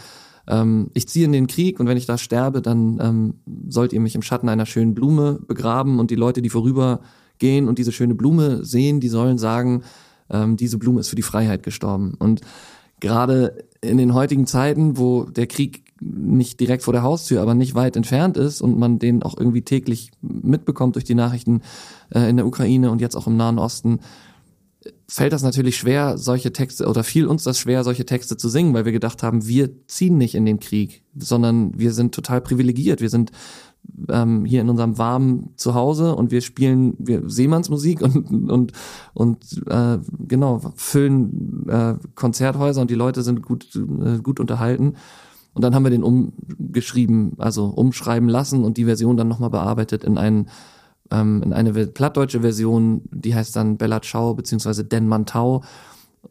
ähm, 0.49 0.91
ich 0.95 1.09
ziehe 1.09 1.27
in 1.27 1.33
den 1.33 1.47
Krieg 1.47 1.79
und 1.79 1.87
wenn 1.87 1.97
ich 1.97 2.07
da 2.07 2.17
sterbe, 2.17 2.63
dann 2.63 2.99
ähm, 3.01 3.35
sollt 3.69 3.93
ihr 3.93 4.01
mich 4.01 4.15
im 4.15 4.23
Schatten 4.23 4.49
einer 4.49 4.67
schönen 4.67 4.95
Blume 4.95 5.41
begraben 5.47 5.99
und 5.99 6.11
die 6.11 6.17
Leute, 6.17 6.41
die 6.41 6.51
vorübergehen 6.51 7.69
und 7.69 7.79
diese 7.79 7.93
schöne 7.93 8.15
Blume 8.15 8.65
sehen, 8.65 9.01
die 9.01 9.09
sollen 9.09 9.39
sagen, 9.39 9.83
ähm, 10.31 10.57
diese 10.57 10.79
Blume 10.79 11.01
ist 11.01 11.09
für 11.09 11.17
die 11.17 11.23
Freiheit 11.23 11.63
gestorben. 11.63 12.15
Und 12.19 12.41
gerade 13.01 13.65
in 13.81 13.99
den 13.99 14.15
heutigen 14.15 14.47
Zeiten, 14.47 14.99
wo 14.99 15.25
der 15.25 15.47
Krieg 15.47 15.85
nicht 16.01 16.61
direkt 16.61 16.83
vor 16.83 16.93
der 16.93 17.03
Haustür, 17.03 17.41
aber 17.41 17.55
nicht 17.55 17.75
weit 17.75 17.97
entfernt 17.97 18.37
ist 18.37 18.61
und 18.61 18.79
man 18.79 18.99
den 18.99 19.23
auch 19.23 19.37
irgendwie 19.37 19.63
täglich 19.63 20.11
mitbekommt 20.21 20.97
durch 20.97 21.05
die 21.05 21.15
Nachrichten 21.15 21.63
äh, 22.11 22.29
in 22.29 22.37
der 22.37 22.47
Ukraine 22.47 22.91
und 22.91 23.01
jetzt 23.01 23.17
auch 23.17 23.27
im 23.27 23.37
Nahen 23.37 23.59
Osten, 23.59 24.01
fällt 25.09 25.33
das 25.33 25.43
natürlich 25.43 25.77
schwer, 25.77 26.19
solche 26.19 26.53
Texte, 26.53 26.87
oder 26.87 27.05
fiel 27.05 27.27
uns 27.27 27.45
das 27.45 27.59
schwer, 27.59 27.85
solche 27.85 28.07
Texte 28.07 28.37
zu 28.37 28.49
singen, 28.49 28.75
weil 28.75 28.85
wir 28.85 28.93
gedacht 28.93 29.23
haben, 29.23 29.47
wir 29.47 29.71
ziehen 29.87 30.19
nicht 30.19 30.35
in 30.35 30.45
den 30.45 30.61
Krieg, 30.61 31.03
sondern 31.17 31.79
wir 31.79 31.93
sind 31.93 32.15
total 32.15 32.41
privilegiert. 32.41 33.01
Wir 33.01 33.11
sind 33.11 33.31
ähm, 34.09 34.45
hier 34.45 34.61
in 34.61 34.69
unserem 34.69 34.99
warmen 34.99 35.51
Zuhause 35.57 36.15
und 36.15 36.31
wir 36.31 36.41
spielen 36.41 36.95
wir 36.99 37.29
Seemannsmusik 37.29 38.01
und 38.03 38.51
und 38.51 38.73
und 39.15 39.63
äh, 39.69 39.99
genau 40.27 40.61
füllen 40.77 41.69
äh, 41.69 41.95
Konzerthäuser 42.15 42.81
und 42.81 42.91
die 42.91 42.95
Leute 42.95 43.23
sind 43.23 43.43
gut 43.43 43.75
äh, 43.77 44.19
gut 44.19 44.41
unterhalten. 44.41 44.95
Und 45.55 45.63
dann 45.63 45.75
haben 45.75 45.85
wir 45.85 45.91
den 45.91 46.03
umgeschrieben, 46.03 47.33
also 47.39 47.65
umschreiben 47.65 48.29
lassen 48.29 48.63
und 48.63 48.77
die 48.77 48.85
Version 48.85 49.17
dann 49.17 49.29
nochmal 49.29 49.49
bearbeitet 49.49 50.05
in 50.05 50.19
einen 50.19 50.49
ähm, 51.11 51.43
in 51.43 51.53
eine 51.53 51.73
plattdeutsche 51.87 52.41
Version, 52.41 53.03
die 53.11 53.35
heißt 53.35 53.57
dann 53.57 53.77
Bella 53.77 54.03
Ciao 54.03 54.35
beziehungsweise 54.35 54.85
Den 54.85 55.09
Mantau 55.09 55.63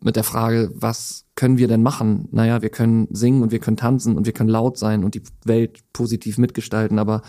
mit 0.02 0.16
der 0.16 0.24
Frage, 0.24 0.72
was 0.74 1.26
können 1.36 1.58
wir 1.58 1.68
denn 1.68 1.84
machen? 1.84 2.28
Naja, 2.32 2.62
wir 2.62 2.70
können 2.70 3.08
singen 3.12 3.42
und 3.42 3.52
wir 3.52 3.60
können 3.60 3.78
tanzen 3.78 4.16
und 4.18 4.26
wir 4.26 4.34
können 4.34 4.50
laut 4.50 4.78
sein 4.78 5.04
und 5.04 5.16
die 5.16 5.24
Welt 5.44 5.80
positiv 5.94 6.38
mitgestalten, 6.38 7.00
aber 7.00 7.22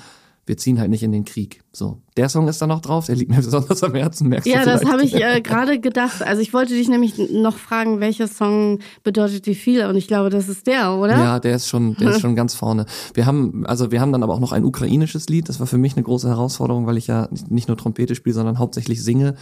wir 0.46 0.56
ziehen 0.56 0.78
halt 0.78 0.90
nicht 0.90 1.02
in 1.02 1.10
den 1.10 1.24
Krieg. 1.24 1.62
So, 1.72 2.00
der 2.16 2.28
Song 2.28 2.46
ist 2.46 2.62
da 2.62 2.68
noch 2.68 2.80
drauf, 2.80 3.06
der 3.06 3.16
liegt 3.16 3.30
mir 3.30 3.36
besonders 3.42 3.82
am 3.82 3.94
Herzen, 3.94 4.28
merkst 4.28 4.46
ja, 4.46 4.62
du 4.62 4.70
Ja, 4.70 4.78
das 4.78 4.84
habe 4.84 5.02
ich 5.02 5.14
äh, 5.16 5.40
gerade 5.42 5.80
gedacht. 5.80 6.22
Also 6.22 6.40
ich 6.40 6.54
wollte 6.54 6.72
dich 6.72 6.88
nämlich 6.88 7.18
noch 7.32 7.56
fragen, 7.56 7.98
welcher 7.98 8.28
Song 8.28 8.78
bedeutet 9.02 9.46
dir 9.46 9.56
viel 9.56 9.84
und 9.86 9.96
ich 9.96 10.06
glaube, 10.06 10.30
das 10.30 10.48
ist 10.48 10.68
der, 10.68 10.94
oder? 10.94 11.18
Ja, 11.18 11.40
der 11.40 11.56
ist 11.56 11.68
schon, 11.68 11.96
der 11.96 12.10
ist 12.10 12.20
schon 12.20 12.36
ganz 12.36 12.54
vorne. 12.54 12.86
Wir 13.14 13.26
haben, 13.26 13.66
also 13.66 13.90
wir 13.90 14.00
haben 14.00 14.12
dann 14.12 14.22
aber 14.22 14.34
auch 14.34 14.40
noch 14.40 14.52
ein 14.52 14.64
ukrainisches 14.64 15.28
Lied, 15.28 15.48
das 15.48 15.58
war 15.58 15.66
für 15.66 15.78
mich 15.78 15.96
eine 15.96 16.04
große 16.04 16.28
Herausforderung, 16.28 16.86
weil 16.86 16.96
ich 16.96 17.08
ja 17.08 17.28
nicht 17.48 17.66
nur 17.66 17.76
Trompete 17.76 18.14
spiele, 18.14 18.34
sondern 18.34 18.60
hauptsächlich 18.60 19.02
singe. 19.02 19.34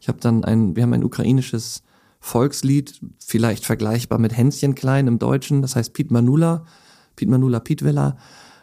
Ich 0.00 0.08
habe 0.08 0.18
dann 0.20 0.44
ein, 0.44 0.76
wir 0.76 0.82
haben 0.82 0.92
ein 0.92 1.04
ukrainisches 1.04 1.82
Volkslied, 2.20 3.00
vielleicht 3.18 3.64
vergleichbar 3.64 4.18
mit 4.18 4.36
Hänschen 4.36 4.74
Klein 4.74 5.06
im 5.06 5.18
Deutschen, 5.18 5.62
das 5.62 5.74
heißt 5.74 5.94
Piet 5.94 6.10
Manula, 6.10 6.64
Piet 7.16 7.28
Manula 7.28 7.60
Pitvela. 7.60 8.16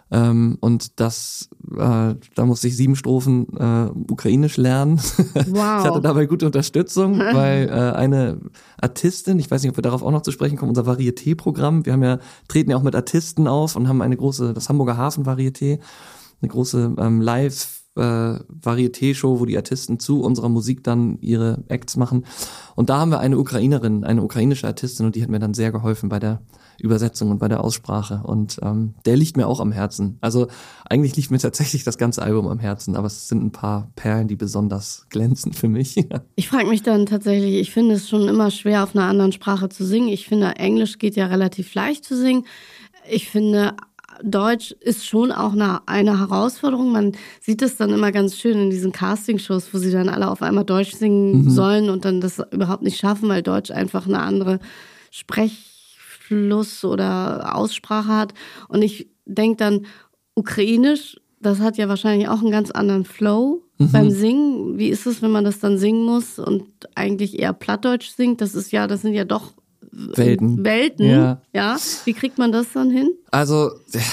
Ähm, 0.09 0.57
und 0.61 0.99
das, 1.01 1.49
äh, 1.69 2.15
da 2.35 2.45
musste 2.45 2.67
ich 2.67 2.77
sieben 2.77 2.95
Strophen 2.95 3.47
äh, 3.57 3.89
ukrainisch 4.09 4.55
lernen. 4.55 4.99
Wow. 4.99 5.35
ich 5.53 5.61
hatte 5.61 6.01
dabei 6.01 6.27
gute 6.27 6.45
Unterstützung, 6.45 7.19
weil 7.33 7.67
äh, 7.67 7.71
eine 7.71 8.39
Artistin, 8.79 9.37
ich 9.39 9.51
weiß 9.51 9.63
nicht, 9.63 9.71
ob 9.71 9.77
wir 9.77 9.81
darauf 9.81 10.03
auch 10.03 10.11
noch 10.11 10.21
zu 10.21 10.31
sprechen 10.31 10.55
kommen, 10.55 10.69
unser 10.69 10.85
Varieté-Programm, 10.85 11.85
wir 11.85 11.93
haben 11.93 12.03
ja, 12.03 12.19
treten 12.47 12.71
ja 12.71 12.77
auch 12.77 12.83
mit 12.83 12.95
Artisten 12.95 13.47
auf 13.47 13.75
und 13.75 13.89
haben 13.89 14.01
eine 14.01 14.15
große, 14.15 14.53
das 14.53 14.69
Hamburger 14.69 14.95
Hafen 14.95 15.25
Varieté, 15.25 15.79
eine 16.41 16.49
große 16.49 16.95
ähm, 16.97 17.21
Live- 17.21 17.77
äh, 17.97 18.39
Varieté-Show, 18.49 19.39
wo 19.39 19.45
die 19.45 19.57
Artisten 19.57 19.99
zu 19.99 20.21
unserer 20.21 20.49
Musik 20.49 20.83
dann 20.83 21.17
ihre 21.19 21.63
Acts 21.67 21.97
machen. 21.97 22.25
Und 22.75 22.89
da 22.89 22.99
haben 22.99 23.11
wir 23.11 23.19
eine 23.19 23.37
Ukrainerin, 23.37 24.03
eine 24.03 24.23
ukrainische 24.23 24.67
Artistin 24.67 25.05
und 25.05 25.15
die 25.15 25.23
hat 25.23 25.29
mir 25.29 25.39
dann 25.39 25.53
sehr 25.53 25.71
geholfen 25.71 26.09
bei 26.09 26.19
der 26.19 26.41
Übersetzung 26.79 27.31
und 27.31 27.39
bei 27.39 27.47
der 27.47 27.63
Aussprache. 27.63 28.21
Und 28.23 28.59
ähm, 28.61 28.93
der 29.05 29.17
liegt 29.17 29.37
mir 29.37 29.47
auch 29.47 29.59
am 29.59 29.71
Herzen. 29.71 30.17
Also 30.21 30.47
eigentlich 30.87 31.15
liegt 31.15 31.31
mir 31.31 31.39
tatsächlich 31.39 31.83
das 31.83 31.97
ganze 31.97 32.21
Album 32.21 32.47
am 32.47 32.59
Herzen, 32.59 32.95
aber 32.95 33.07
es 33.07 33.27
sind 33.27 33.43
ein 33.43 33.51
paar 33.51 33.91
Perlen, 33.95 34.27
die 34.27 34.35
besonders 34.35 35.07
glänzen 35.09 35.53
für 35.53 35.67
mich. 35.67 35.95
ich 36.35 36.49
frage 36.49 36.67
mich 36.67 36.83
dann 36.83 37.05
tatsächlich, 37.05 37.55
ich 37.55 37.71
finde 37.71 37.95
es 37.95 38.07
schon 38.07 38.27
immer 38.27 38.51
schwer, 38.51 38.83
auf 38.83 38.95
einer 38.95 39.05
anderen 39.05 39.31
Sprache 39.31 39.69
zu 39.69 39.85
singen. 39.85 40.09
Ich 40.09 40.27
finde, 40.27 40.55
Englisch 40.57 40.99
geht 40.99 41.15
ja 41.15 41.27
relativ 41.27 41.73
leicht 41.73 42.05
zu 42.05 42.15
singen. 42.15 42.45
Ich 43.09 43.29
finde, 43.29 43.73
Deutsch 44.23 44.71
ist 44.79 45.05
schon 45.05 45.31
auch 45.31 45.53
eine, 45.53 45.81
eine 45.87 46.19
Herausforderung. 46.19 46.91
Man 46.91 47.13
sieht 47.41 47.61
es 47.61 47.77
dann 47.77 47.91
immer 47.91 48.11
ganz 48.11 48.37
schön 48.37 48.57
in 48.59 48.69
diesen 48.69 48.91
Castingshows, 48.91 49.73
wo 49.73 49.77
sie 49.77 49.91
dann 49.91 50.09
alle 50.09 50.29
auf 50.29 50.41
einmal 50.41 50.65
Deutsch 50.65 50.93
singen 50.93 51.43
mhm. 51.43 51.49
sollen 51.49 51.89
und 51.89 52.05
dann 52.05 52.21
das 52.21 52.41
überhaupt 52.51 52.83
nicht 52.83 52.97
schaffen, 52.97 53.29
weil 53.29 53.43
Deutsch 53.43 53.71
einfach 53.71 54.07
eine 54.07 54.19
andere 54.19 54.59
Sprechfluss 55.11 56.83
oder 56.83 57.55
Aussprache 57.55 58.09
hat. 58.09 58.33
Und 58.67 58.81
ich 58.81 59.09
denke 59.25 59.57
dann, 59.57 59.85
Ukrainisch, 60.35 61.17
das 61.39 61.59
hat 61.59 61.77
ja 61.77 61.87
wahrscheinlich 61.89 62.27
auch 62.27 62.41
einen 62.41 62.51
ganz 62.51 62.71
anderen 62.71 63.05
Flow 63.05 63.63
mhm. 63.77 63.91
beim 63.91 64.09
Singen. 64.09 64.77
Wie 64.77 64.89
ist 64.89 65.05
es, 65.05 65.21
wenn 65.21 65.31
man 65.31 65.43
das 65.43 65.59
dann 65.59 65.77
singen 65.77 66.05
muss 66.05 66.39
und 66.39 66.65
eigentlich 66.95 67.39
eher 67.39 67.53
Plattdeutsch 67.53 68.09
singt? 68.09 68.41
Das 68.41 68.55
ist 68.55 68.71
ja, 68.71 68.87
das 68.87 69.01
sind 69.01 69.13
ja 69.13 69.25
doch 69.25 69.53
Welten. 70.15 70.63
Welten, 70.63 71.05
ja. 71.07 71.41
ja. 71.53 71.77
Wie 72.05 72.13
kriegt 72.13 72.37
man 72.37 72.51
das 72.51 72.67
dann 72.73 72.91
hin? 72.91 73.09
Also, 73.31 73.71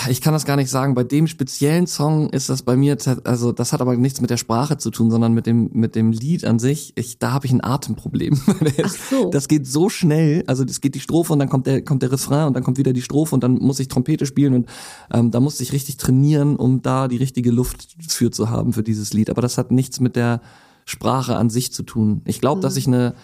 ich 0.09 0.23
kann 0.23 0.33
das 0.33 0.47
gar 0.47 0.57
nicht 0.57 0.71
sagen. 0.71 0.95
Bei 0.95 1.05
dem 1.05 1.27
speziellen 1.27 1.87
Song 1.87 2.31
ist 2.31 2.49
das 2.49 2.63
bei 2.63 2.75
mir, 2.75 2.97
also 3.25 3.53
das 3.53 3.73
hat 3.73 3.83
aber 3.83 3.95
nichts 3.97 4.23
mit 4.23 4.31
der 4.31 4.39
Sprache 4.39 4.79
zu 4.79 4.91
tun, 4.91 5.11
sondern 5.11 5.35
mit 5.35 5.47
dem 5.47 5.71
mit 5.73 5.95
dem 5.95 6.11
Lied 6.11 6.47
an 6.47 6.59
sich. 6.59 6.93
Ich, 6.97 7.19
da 7.19 7.33
habe 7.33 7.45
ich 7.45 7.53
ein 7.53 7.63
Atemproblem. 7.63 8.41
Ach 8.83 8.95
so. 9.11 9.31
Das 9.31 9.47
geht 9.47 9.67
so 9.67 9.91
schnell. 9.91 10.43
Also 10.47 10.65
das 10.65 10.81
geht 10.81 10.95
die 10.95 11.01
Strophe 11.01 11.35
und 11.35 11.39
dann 11.39 11.51
kommt 11.51 11.67
der 11.67 11.83
kommt 11.83 12.03
der 12.03 12.13
Refrain 12.13 12.47
und 12.47 12.55
dann 12.55 12.65
kommt 12.65 12.79
wieder 12.79 12.95
die 12.95 13.03
Strophe 13.03 13.35
und 13.35 13.45
dann 13.45 13.55
muss 13.55 13.79
ich 13.79 13.89
Trompete 13.89 14.25
spielen 14.25 14.55
und 14.55 14.69
ähm, 15.13 15.31
da 15.31 15.41
musste 15.41 15.63
ich 15.63 15.73
richtig 15.73 15.99
trainieren, 15.99 16.57
um 16.57 16.81
da 16.81 17.09
die 17.09 17.19
richtige 17.19 17.51
Luft 17.51 17.97
für 18.09 18.31
zu 18.31 18.49
haben 18.49 18.73
für 18.73 18.83
dieses 18.83 19.13
Lied. 19.13 19.29
Aber 19.29 19.43
das 19.43 19.59
hat 19.59 19.71
nichts 19.71 20.01
mit 20.01 20.17
der 20.17 20.41
Sprache 20.87 21.37
an 21.37 21.51
sich 21.51 21.73
zu 21.73 21.83
tun. 21.83 22.23
Ich 22.25 22.41
glaube, 22.41 22.59
mhm. 22.59 22.63
dass 22.63 22.77
ich 22.77 22.87
eine 22.87 23.15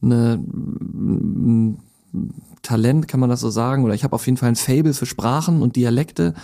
eine 0.00 0.42
Talent, 2.62 3.08
kann 3.08 3.20
man 3.20 3.30
das 3.30 3.40
so 3.40 3.50
sagen, 3.50 3.84
oder 3.84 3.94
ich 3.94 4.04
habe 4.04 4.14
auf 4.14 4.26
jeden 4.26 4.36
Fall 4.36 4.48
ein 4.48 4.56
Fable 4.56 4.94
für 4.94 5.06
Sprachen 5.06 5.62
und 5.62 5.76
Dialekte. 5.76 6.34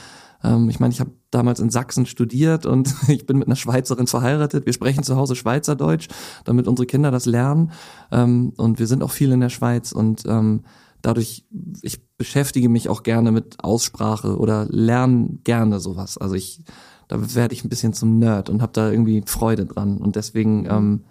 Ähm, 0.42 0.68
ich 0.68 0.80
meine, 0.80 0.92
ich 0.92 1.00
habe 1.00 1.10
damals 1.30 1.60
in 1.60 1.70
Sachsen 1.70 2.06
studiert 2.06 2.66
und 2.66 2.94
ich 3.08 3.26
bin 3.26 3.38
mit 3.38 3.48
einer 3.48 3.56
Schweizerin 3.56 4.06
verheiratet. 4.06 4.66
Wir 4.66 4.72
sprechen 4.72 5.02
zu 5.02 5.16
Hause 5.16 5.36
Schweizerdeutsch, 5.36 6.08
damit 6.44 6.68
unsere 6.68 6.86
Kinder 6.86 7.10
das 7.10 7.26
lernen. 7.26 7.72
Ähm, 8.12 8.52
und 8.56 8.78
wir 8.78 8.86
sind 8.86 9.02
auch 9.02 9.10
viel 9.10 9.32
in 9.32 9.40
der 9.40 9.48
Schweiz 9.48 9.92
und 9.92 10.24
ähm, 10.26 10.62
dadurch, 11.02 11.44
ich 11.82 12.00
beschäftige 12.16 12.68
mich 12.68 12.88
auch 12.88 13.02
gerne 13.02 13.30
mit 13.32 13.62
Aussprache 13.62 14.38
oder 14.38 14.66
lerne 14.70 15.38
gerne 15.44 15.80
sowas. 15.80 16.16
Also 16.18 16.34
ich, 16.34 16.62
da 17.08 17.34
werde 17.34 17.54
ich 17.54 17.64
ein 17.64 17.68
bisschen 17.68 17.92
zum 17.92 18.18
Nerd 18.18 18.48
und 18.48 18.62
habe 18.62 18.72
da 18.72 18.90
irgendwie 18.90 19.22
Freude 19.26 19.66
dran. 19.66 19.98
Und 19.98 20.16
deswegen 20.16 20.66
ähm, 20.66 21.04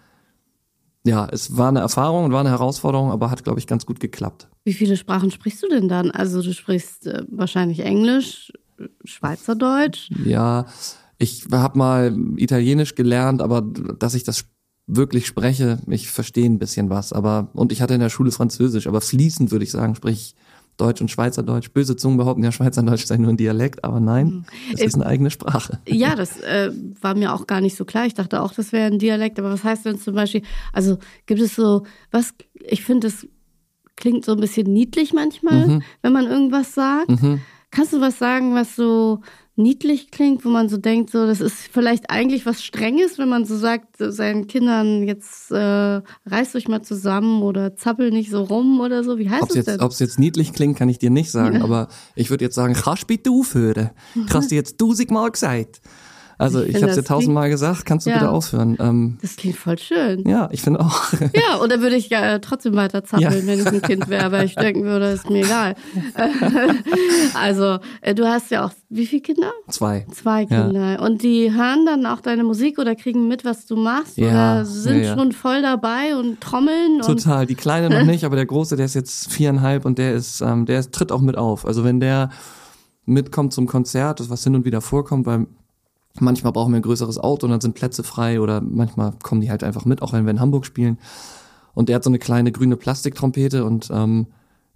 ja, 1.06 1.28
es 1.32 1.58
war 1.58 1.70
eine 1.70 1.82
Erfahrung 1.82 2.26
und 2.26 2.32
war 2.32 2.40
eine 2.40 2.50
Herausforderung, 2.50 3.12
aber 3.12 3.30
hat, 3.30 3.44
glaube 3.44 3.60
ich, 3.60 3.68
ganz 3.68 3.86
gut 3.86 4.00
geklappt. 4.00 4.48
Wie 4.64 4.74
viele 4.74 4.96
Sprachen 4.96 5.32
sprichst 5.32 5.62
du 5.64 5.68
denn 5.68 5.90
dann? 5.90 6.12
Also 6.12 6.42
du 6.42 6.54
sprichst 6.54 7.08
äh, 7.08 7.24
wahrscheinlich 7.30 7.82
Englisch, 7.82 8.54
Schweizerdeutsch? 9.04 10.10
Ja, 10.24 10.66
ich 11.18 11.46
habe 11.52 11.78
mal 11.78 12.18
Italienisch 12.38 12.96
gelernt, 12.96 13.42
aber 13.42 13.62
dass 13.62 14.14
ich 14.14 14.24
das 14.24 14.46
wirklich 14.88 15.28
spreche, 15.28 15.80
ich 15.88 16.10
verstehe 16.10 16.46
ein 16.46 16.60
bisschen 16.60 16.90
was. 16.90 17.14
Aber 17.14 17.50
und 17.54 17.72
ich 17.72 17.82
hatte 17.82 17.94
in 17.94 18.00
der 18.00 18.10
Schule 18.10 18.32
Französisch, 18.32 18.88
aber 18.88 19.02
fließend 19.02 19.52
würde 19.52 19.64
ich 19.66 19.72
sagen, 19.72 19.96
sprich 19.96 20.16
ich 20.16 20.36
Deutsch 20.78 21.02
und 21.02 21.10
Schweizerdeutsch. 21.10 21.72
Böse 21.72 21.96
Zungen 21.96 22.18
behaupten 22.18 22.44
ja, 22.44 22.52
Schweizerdeutsch 22.54 23.06
sei 23.06 23.18
nur 23.18 23.30
ein 23.30 23.38
Dialekt, 23.38 23.84
aber 23.84 24.00
nein, 24.00 24.46
es 24.74 24.82
äh, 24.82 24.86
ist 24.86 24.96
eine 24.96 25.06
eigene 25.06 25.30
Sprache. 25.30 25.80
Ja, 25.88 26.16
das 26.16 26.40
äh, 26.42 26.72
war 27.02 27.16
mir 27.16 27.34
auch 27.34 27.48
gar 27.48 27.62
nicht 27.62 27.76
so 27.76 27.86
klar. 27.86 28.06
Ich 28.06 28.14
dachte 28.14 28.42
auch, 28.42 28.54
das 28.54 28.72
wäre 28.72 28.88
ein 28.88 29.00
Dialekt, 29.00 29.40
aber 29.40 29.52
was 29.52 29.64
heißt 29.64 29.86
denn 29.86 30.00
zum 30.00 30.16
Beispiel, 30.16 30.44
also 30.72 30.98
gibt 31.26 31.42
es 31.42 31.56
so, 31.56 31.84
was, 32.12 32.34
ich 32.54 32.84
finde, 32.84 33.08
es 33.08 33.28
klingt 33.96 34.26
so 34.26 34.34
ein 34.34 34.40
bisschen 34.40 34.72
niedlich 34.72 35.14
manchmal, 35.14 35.68
mhm. 35.68 35.84
wenn 36.02 36.14
man 36.14 36.26
irgendwas 36.26 36.74
sagt. 36.74 37.10
Mhm. 37.10 37.42
Kannst 37.72 37.94
du 37.94 38.02
was 38.02 38.20
sagen, 38.20 38.54
was 38.54 38.76
so 38.76 39.22
niedlich 39.56 40.10
klingt, 40.10 40.44
wo 40.46 40.50
man 40.50 40.68
so 40.68 40.78
denkt, 40.78 41.12
so 41.12 41.28
das 41.28 41.40
ist 41.40 41.56
vielleicht 41.72 42.10
eigentlich 42.10 42.46
was 42.46 42.64
Strenges, 42.64 43.18
wenn 43.18 43.30
man 43.30 43.46
so 43.46 43.56
sagt 43.56 43.98
seinen 44.00 44.48
Kindern 44.48 45.04
jetzt 45.04 45.52
äh, 45.52 46.02
reißt 46.26 46.56
euch 46.56 46.68
mal 46.68 46.82
zusammen 46.82 47.44
oder 47.44 47.76
zappel 47.76 48.12
nicht 48.12 48.32
so 48.32 48.44
rum 48.44 48.80
oder 48.80 49.04
so. 49.04 49.20
Wie 49.20 49.30
heißt 49.30 49.44
ob's 49.44 49.54
das 49.54 49.66
jetzt, 49.68 49.82
Ob 49.82 49.92
es 49.92 50.00
jetzt 50.00 50.20
niedlich 50.20 50.54
klingt, 50.54 50.78
kann 50.78 50.90
ich 50.90 50.98
dir 50.98 51.12
nicht 51.12 51.32
sagen, 51.32 51.62
aber 51.62 51.88
ich 52.16 52.30
würde 52.30 52.46
jetzt 52.46 52.56
sagen, 52.56 52.74
kannst 52.74 53.08
bitte 53.08 53.30
aufhören. 53.30 53.92
Hast 54.30 54.52
du 54.52 54.56
jetzt 54.56 54.80
tausendmal 54.80 55.30
gesagt. 55.32 55.82
Also 56.38 56.62
ich, 56.62 56.70
ich 56.70 56.76
habe 56.82 56.88
es 56.88 56.96
dir 56.96 57.04
tausendmal 57.04 57.50
gesagt, 57.50 57.86
kannst 57.86 58.06
du 58.06 58.10
ja. 58.10 58.18
bitte 58.18 58.30
aufhören. 58.30 58.78
Ähm, 58.80 59.18
das 59.22 59.36
klingt 59.36 59.58
voll 59.58 59.78
schön. 59.78 60.28
Ja, 60.28 60.50
ich 60.52 60.62
finde 60.62 60.80
auch. 60.80 61.02
Ja, 61.34 61.62
oder 61.62 61.82
würde 61.82 61.96
ich 61.96 62.10
ja 62.10 62.40
trotzdem 62.40 62.76
weiter 62.76 63.04
zappeln, 63.04 63.32
ja. 63.32 63.48
wenn 63.48 63.60
ich 63.60 63.66
ein 63.66 63.82
Kind 63.82 64.08
wäre, 64.08 64.32
weil 64.32 64.46
ich 64.46 64.56
denken 64.56 64.84
würde, 64.84 65.08
ist 65.08 65.30
mir 65.30 65.46
egal. 65.46 65.76
also 67.34 67.80
äh, 68.02 68.14
du 68.14 68.28
hast 68.28 68.52
ja 68.52 68.66
auch, 68.66 68.72
wie 68.90 69.06
viele 69.06 69.22
Kinder? 69.22 69.52
Zwei. 69.70 70.06
Zwei 70.12 70.46
Kinder. 70.46 70.94
Ja. 70.94 71.02
Und 71.02 71.24
die 71.24 71.52
hören 71.52 71.86
dann 71.86 72.06
auch 72.06 72.22
deine 72.22 72.44
Musik 72.44 72.78
oder 72.78 72.96
kriegen 72.96 73.28
mit, 73.28 73.46
was 73.46 73.66
du 73.66 73.76
machst? 73.76 74.18
Ja. 74.18 74.28
Oder 74.28 74.66
sind 74.66 75.06
schon 75.06 75.32
voll 75.32 75.62
dabei 75.62 76.16
und 76.16 76.40
trommeln? 76.42 77.02
Total. 77.02 77.42
Und 77.42 77.50
die 77.50 77.56
Kleine 77.56 77.90
noch 77.90 78.06
nicht, 78.12 78.26
aber 78.26 78.36
der 78.36 78.46
Große, 78.46 78.76
der 78.76 78.86
ist 78.86 78.94
jetzt 78.94 79.32
viereinhalb 79.32 79.86
und 79.86 79.98
der 79.98 80.14
ist, 80.14 80.42
ähm, 80.42 80.66
der 80.66 80.90
tritt 80.92 81.12
auch 81.12 81.22
mit 81.22 81.38
auf. 81.38 81.66
Also 81.66 81.84
wenn 81.84 82.00
der 82.00 82.30
mitkommt 83.06 83.54
zum 83.54 83.68
Konzert, 83.68 84.20
das 84.20 84.30
was 84.30 84.44
hin 84.44 84.56
und 84.56 84.66
wieder 84.66 84.82
vorkommt, 84.82 85.26
weil 85.26 85.48
Manchmal 86.20 86.54
brauchen 86.54 86.72
wir 86.74 86.80
ein 86.80 86.84
größeres 86.84 87.18
Auto 87.18 87.46
und 87.46 87.52
dann 87.52 87.62
sind 87.62 87.76
Plätze 87.76 88.04
frei 88.04 88.40
oder 88.40 88.62
manchmal 88.62 89.14
kommen 89.24 89.42
die 89.42 89.50
halt 89.50 89.64
einfach 89.64 89.86
mit, 89.86 90.02
auch 90.02 90.14
wenn 90.14 90.26
wir 90.26 90.32
in 90.32 90.40
Hamburg 90.40 90.66
spielen. 90.66 91.00
Und 91.74 91.90
der 91.90 91.96
hat 91.96 92.04
so 92.04 92.10
eine 92.10 92.20
kleine 92.20 92.52
grüne 92.52 92.78
Plastiktrompete 92.78 93.66
und 93.66 93.90
ähm, 93.92 94.28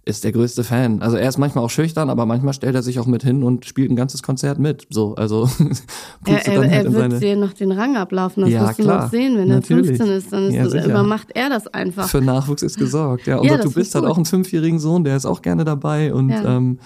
ist 0.08 0.24
der 0.24 0.32
größte 0.32 0.64
Fan. 0.64 1.02
Also 1.02 1.16
er 1.16 1.28
ist 1.28 1.36
manchmal 1.36 1.64
auch 1.64 1.70
schüchtern, 1.70 2.08
aber 2.08 2.24
manchmal 2.24 2.54
stellt 2.54 2.74
er 2.74 2.82
sich 2.82 2.98
auch 2.98 3.06
mit 3.06 3.22
hin 3.22 3.42
und 3.42 3.66
spielt 3.66 3.90
ein 3.90 3.96
ganzes 3.96 4.22
Konzert 4.22 4.58
mit. 4.58 4.86
So, 4.88 5.14
also 5.16 5.48
er, 6.24 6.46
er, 6.46 6.58
halt 6.60 6.86
er 6.86 6.92
wird 6.92 7.22
dir 7.22 7.36
noch 7.36 7.52
den 7.52 7.72
Rang 7.72 7.96
ablaufen, 7.96 8.42
das 8.42 8.50
ja, 8.50 8.62
wirst 8.62 8.80
klar, 8.80 8.96
du 8.96 9.04
noch 9.04 9.10
sehen, 9.10 9.36
wenn 9.36 9.48
Natürlich. 9.48 9.90
er 9.90 9.96
15 9.96 10.16
ist, 10.16 10.32
dann 10.32 10.44
ist 10.44 10.54
ja, 10.54 10.64
das, 10.64 10.86
übermacht 10.86 11.28
er 11.34 11.50
das 11.50 11.66
einfach. 11.68 12.08
Für 12.08 12.22
Nachwuchs 12.22 12.62
ist 12.62 12.78
gesorgt, 12.78 13.26
ja. 13.26 13.36
Und 13.38 13.46
ja, 13.46 13.58
du 13.58 13.70
bist 13.70 13.94
halt 13.94 14.06
auch 14.06 14.16
einen 14.16 14.24
fünfjährigen 14.24 14.78
Sohn, 14.78 15.04
der 15.04 15.14
ist 15.14 15.26
auch 15.26 15.42
gerne 15.42 15.64
dabei 15.64 16.12
und 16.14 16.30
ja. 16.30 16.56
ähm, 16.56 16.78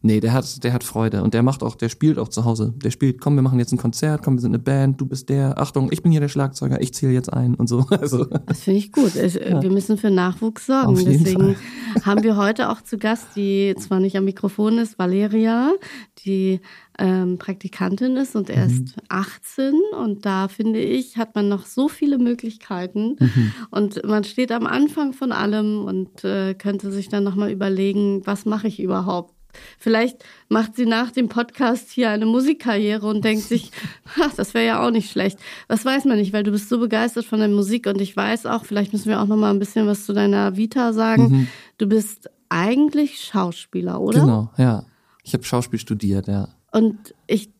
Nee, 0.00 0.20
der 0.20 0.32
hat, 0.32 0.62
der 0.62 0.72
hat 0.72 0.84
Freude 0.84 1.24
und 1.24 1.34
der 1.34 1.42
macht 1.42 1.64
auch, 1.64 1.74
der 1.74 1.88
spielt 1.88 2.18
auch 2.18 2.28
zu 2.28 2.44
Hause. 2.44 2.72
Der 2.76 2.92
spielt, 2.92 3.20
komm, 3.20 3.34
wir 3.34 3.42
machen 3.42 3.58
jetzt 3.58 3.72
ein 3.72 3.78
Konzert, 3.78 4.22
komm, 4.22 4.34
wir 4.36 4.40
sind 4.40 4.52
eine 4.52 4.62
Band, 4.62 5.00
du 5.00 5.06
bist 5.06 5.28
der, 5.28 5.58
Achtung, 5.58 5.88
ich 5.90 6.02
bin 6.02 6.12
hier 6.12 6.20
der 6.20 6.28
Schlagzeuger, 6.28 6.80
ich 6.80 6.94
zähle 6.94 7.12
jetzt 7.12 7.32
ein 7.32 7.54
und 7.54 7.68
so. 7.68 7.86
Also. 7.98 8.24
Das 8.24 8.60
finde 8.60 8.78
ich 8.78 8.92
gut. 8.92 9.16
Ich, 9.16 9.34
ja. 9.34 9.60
Wir 9.60 9.70
müssen 9.70 9.98
für 9.98 10.10
Nachwuchs 10.10 10.66
sorgen. 10.66 10.94
Deswegen 10.94 11.56
Fall. 11.56 11.56
haben 12.04 12.22
wir 12.22 12.36
heute 12.36 12.68
auch 12.70 12.80
zu 12.80 12.96
Gast, 12.96 13.26
die 13.34 13.74
zwar 13.76 13.98
nicht 13.98 14.16
am 14.16 14.24
Mikrofon 14.24 14.78
ist, 14.78 15.00
Valeria, 15.00 15.72
die 16.24 16.60
ähm, 16.98 17.38
Praktikantin 17.38 18.16
ist 18.16 18.36
und 18.36 18.50
erst 18.50 18.96
mhm. 18.96 19.02
18 19.08 19.74
und 20.00 20.26
da 20.26 20.48
finde 20.48 20.80
ich, 20.80 21.16
hat 21.16 21.34
man 21.34 21.48
noch 21.48 21.66
so 21.66 21.88
viele 21.88 22.18
Möglichkeiten 22.18 23.16
mhm. 23.18 23.52
und 23.70 24.04
man 24.04 24.24
steht 24.24 24.52
am 24.52 24.66
Anfang 24.66 25.12
von 25.12 25.32
allem 25.32 25.84
und 25.84 26.24
äh, 26.24 26.54
könnte 26.54 26.92
sich 26.92 27.08
dann 27.08 27.24
nochmal 27.24 27.50
überlegen, 27.50 28.22
was 28.26 28.44
mache 28.44 28.68
ich 28.68 28.80
überhaupt? 28.80 29.37
Vielleicht 29.78 30.24
macht 30.48 30.76
sie 30.76 30.86
nach 30.86 31.10
dem 31.10 31.28
Podcast 31.28 31.90
hier 31.90 32.10
eine 32.10 32.26
Musikkarriere 32.26 33.06
und 33.06 33.24
denkt 33.24 33.44
sich, 33.44 33.70
ach, 34.20 34.34
das 34.34 34.54
wäre 34.54 34.66
ja 34.66 34.86
auch 34.86 34.90
nicht 34.90 35.10
schlecht. 35.10 35.38
Das 35.68 35.84
weiß 35.84 36.04
man 36.04 36.16
nicht, 36.18 36.32
weil 36.32 36.42
du 36.42 36.50
bist 36.50 36.68
so 36.68 36.78
begeistert 36.78 37.24
von 37.24 37.40
der 37.40 37.48
Musik 37.48 37.86
und 37.86 38.00
ich 38.00 38.16
weiß 38.16 38.46
auch, 38.46 38.64
vielleicht 38.64 38.92
müssen 38.92 39.08
wir 39.08 39.20
auch 39.20 39.26
noch 39.26 39.36
mal 39.36 39.50
ein 39.50 39.58
bisschen 39.58 39.86
was 39.86 40.06
zu 40.06 40.12
deiner 40.12 40.56
Vita 40.56 40.92
sagen. 40.92 41.28
Mhm. 41.28 41.48
Du 41.78 41.86
bist 41.86 42.30
eigentlich 42.48 43.20
Schauspieler, 43.20 44.00
oder? 44.00 44.20
Genau, 44.20 44.50
ja. 44.56 44.84
Ich 45.24 45.34
habe 45.34 45.44
Schauspiel 45.44 45.78
studiert, 45.78 46.26
ja. 46.26 46.48
Und 46.72 47.14
ich 47.26 47.50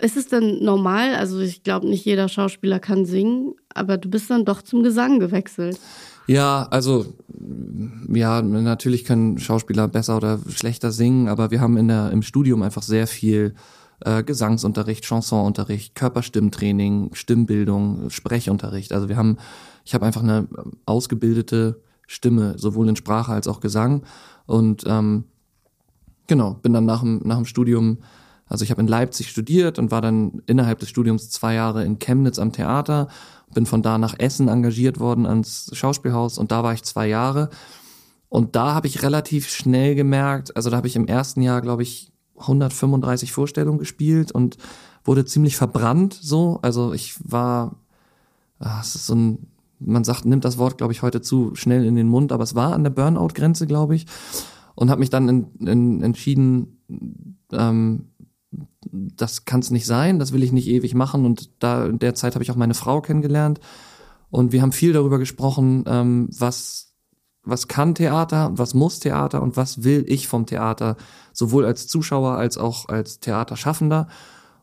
ist 0.00 0.16
es 0.16 0.26
dann 0.28 0.62
normal? 0.62 1.14
Also 1.14 1.40
ich 1.40 1.62
glaube, 1.62 1.88
nicht 1.88 2.04
jeder 2.04 2.28
Schauspieler 2.28 2.80
kann 2.80 3.06
singen, 3.06 3.54
aber 3.72 3.96
du 3.96 4.10
bist 4.10 4.28
dann 4.28 4.44
doch 4.44 4.60
zum 4.60 4.82
Gesang 4.82 5.20
gewechselt. 5.20 5.78
Ja, 6.26 6.66
also 6.70 7.06
ja, 8.08 8.40
natürlich 8.40 9.04
können 9.04 9.38
Schauspieler 9.38 9.88
besser 9.88 10.16
oder 10.16 10.38
schlechter 10.48 10.90
singen, 10.90 11.28
aber 11.28 11.50
wir 11.50 11.60
haben 11.60 11.76
in 11.76 11.88
der 11.88 12.10
im 12.10 12.22
Studium 12.22 12.62
einfach 12.62 12.82
sehr 12.82 13.06
viel 13.06 13.54
äh, 14.00 14.22
Gesangsunterricht, 14.22 15.04
Chansonunterricht, 15.04 15.94
Körperstimmtraining, 15.94 17.14
Stimmbildung, 17.14 18.10
Sprechunterricht. 18.10 18.92
Also 18.92 19.08
wir 19.08 19.16
haben, 19.16 19.38
ich 19.84 19.94
habe 19.94 20.06
einfach 20.06 20.22
eine 20.22 20.48
ausgebildete 20.86 21.80
Stimme, 22.06 22.54
sowohl 22.58 22.88
in 22.88 22.96
Sprache 22.96 23.32
als 23.32 23.48
auch 23.48 23.60
Gesang. 23.60 24.02
Und 24.46 24.84
ähm, 24.86 25.24
genau, 26.26 26.54
bin 26.54 26.72
dann 26.72 26.86
nach 26.86 27.00
dem, 27.00 27.20
nach 27.24 27.36
dem 27.36 27.46
Studium, 27.46 27.98
also 28.54 28.62
ich 28.62 28.70
habe 28.70 28.80
in 28.80 28.86
Leipzig 28.86 29.28
studiert 29.30 29.80
und 29.80 29.90
war 29.90 30.00
dann 30.00 30.40
innerhalb 30.46 30.78
des 30.78 30.88
Studiums 30.88 31.28
zwei 31.28 31.54
Jahre 31.54 31.84
in 31.84 31.98
Chemnitz 31.98 32.38
am 32.38 32.52
Theater 32.52 33.08
bin 33.52 33.66
von 33.66 33.82
da 33.82 33.98
nach 33.98 34.14
Essen 34.16 34.46
engagiert 34.46 35.00
worden 35.00 35.26
ans 35.26 35.70
Schauspielhaus 35.72 36.38
und 36.38 36.52
da 36.52 36.62
war 36.62 36.72
ich 36.72 36.84
zwei 36.84 37.08
Jahre. 37.08 37.50
Und 38.28 38.54
da 38.54 38.74
habe 38.74 38.86
ich 38.86 39.02
relativ 39.02 39.48
schnell 39.48 39.96
gemerkt, 39.96 40.56
also 40.56 40.70
da 40.70 40.76
habe 40.76 40.86
ich 40.86 40.94
im 40.94 41.06
ersten 41.08 41.42
Jahr, 41.42 41.60
glaube 41.62 41.82
ich, 41.82 42.12
135 42.36 43.32
Vorstellungen 43.32 43.78
gespielt 43.78 44.30
und 44.30 44.56
wurde 45.04 45.24
ziemlich 45.24 45.56
verbrannt 45.56 46.14
so. 46.14 46.60
Also 46.62 46.92
ich 46.92 47.16
war, 47.22 47.74
ah, 48.60 48.78
es 48.80 48.94
ist 48.94 49.06
so 49.06 49.16
ein, 49.16 49.46
man 49.80 50.04
sagt, 50.04 50.26
nimmt 50.26 50.44
das 50.44 50.58
Wort, 50.58 50.78
glaube 50.78 50.92
ich, 50.92 51.02
heute 51.02 51.20
zu 51.20 51.56
schnell 51.56 51.84
in 51.84 51.96
den 51.96 52.08
Mund, 52.08 52.30
aber 52.30 52.44
es 52.44 52.54
war 52.54 52.72
an 52.72 52.84
der 52.84 52.90
Burnout-Grenze, 52.90 53.66
glaube 53.66 53.94
ich. 53.94 54.06
Und 54.76 54.90
habe 54.90 55.00
mich 55.00 55.10
dann 55.10 55.28
in, 55.28 55.66
in, 55.66 56.02
entschieden, 56.02 56.78
ähm, 57.52 58.06
das 58.90 59.44
kann 59.44 59.60
es 59.60 59.70
nicht 59.70 59.86
sein, 59.86 60.18
das 60.18 60.32
will 60.32 60.42
ich 60.42 60.52
nicht 60.52 60.68
ewig 60.68 60.94
machen. 60.94 61.24
Und 61.24 61.50
da 61.62 61.86
in 61.86 61.98
der 61.98 62.14
Zeit 62.14 62.34
habe 62.34 62.44
ich 62.44 62.50
auch 62.50 62.56
meine 62.56 62.74
Frau 62.74 63.00
kennengelernt. 63.00 63.60
Und 64.30 64.52
wir 64.52 64.62
haben 64.62 64.72
viel 64.72 64.92
darüber 64.92 65.18
gesprochen, 65.18 65.84
ähm, 65.86 66.28
was, 66.36 66.94
was 67.42 67.68
kann 67.68 67.94
Theater, 67.94 68.50
was 68.54 68.74
muss 68.74 69.00
Theater 69.00 69.42
und 69.42 69.56
was 69.56 69.84
will 69.84 70.04
ich 70.08 70.28
vom 70.28 70.46
Theater, 70.46 70.96
sowohl 71.32 71.64
als 71.64 71.86
Zuschauer 71.86 72.32
als 72.32 72.58
auch 72.58 72.88
als 72.88 73.20
Theaterschaffender. 73.20 74.08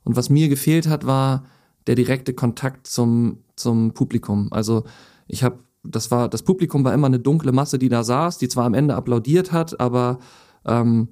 Und 0.04 0.16
was 0.16 0.30
mir 0.30 0.50
gefehlt 0.50 0.88
hat, 0.88 1.06
war 1.06 1.46
der 1.88 1.96
direkte 1.96 2.34
Kontakt 2.34 2.88
zum, 2.88 3.44
zum 3.56 3.94
Publikum. 3.94 4.50
Also 4.52 4.84
ich 5.28 5.44
habe, 5.44 5.60
das 5.84 6.12
war, 6.12 6.30
das 6.30 6.44
Publikum 6.44 6.84
war 6.84 6.94
immer 6.94 7.08
eine 7.08 7.20
dunkle 7.20 7.52
Masse, 7.52 7.80
die 7.80 7.90
da 7.90 8.04
saß, 8.04 8.38
die 8.38 8.50
zwar 8.50 8.66
am 8.66 8.74
Ende 8.74 8.96
applaudiert 8.96 9.52
hat, 9.52 9.80
aber 9.80 10.20
ähm, 10.66 11.10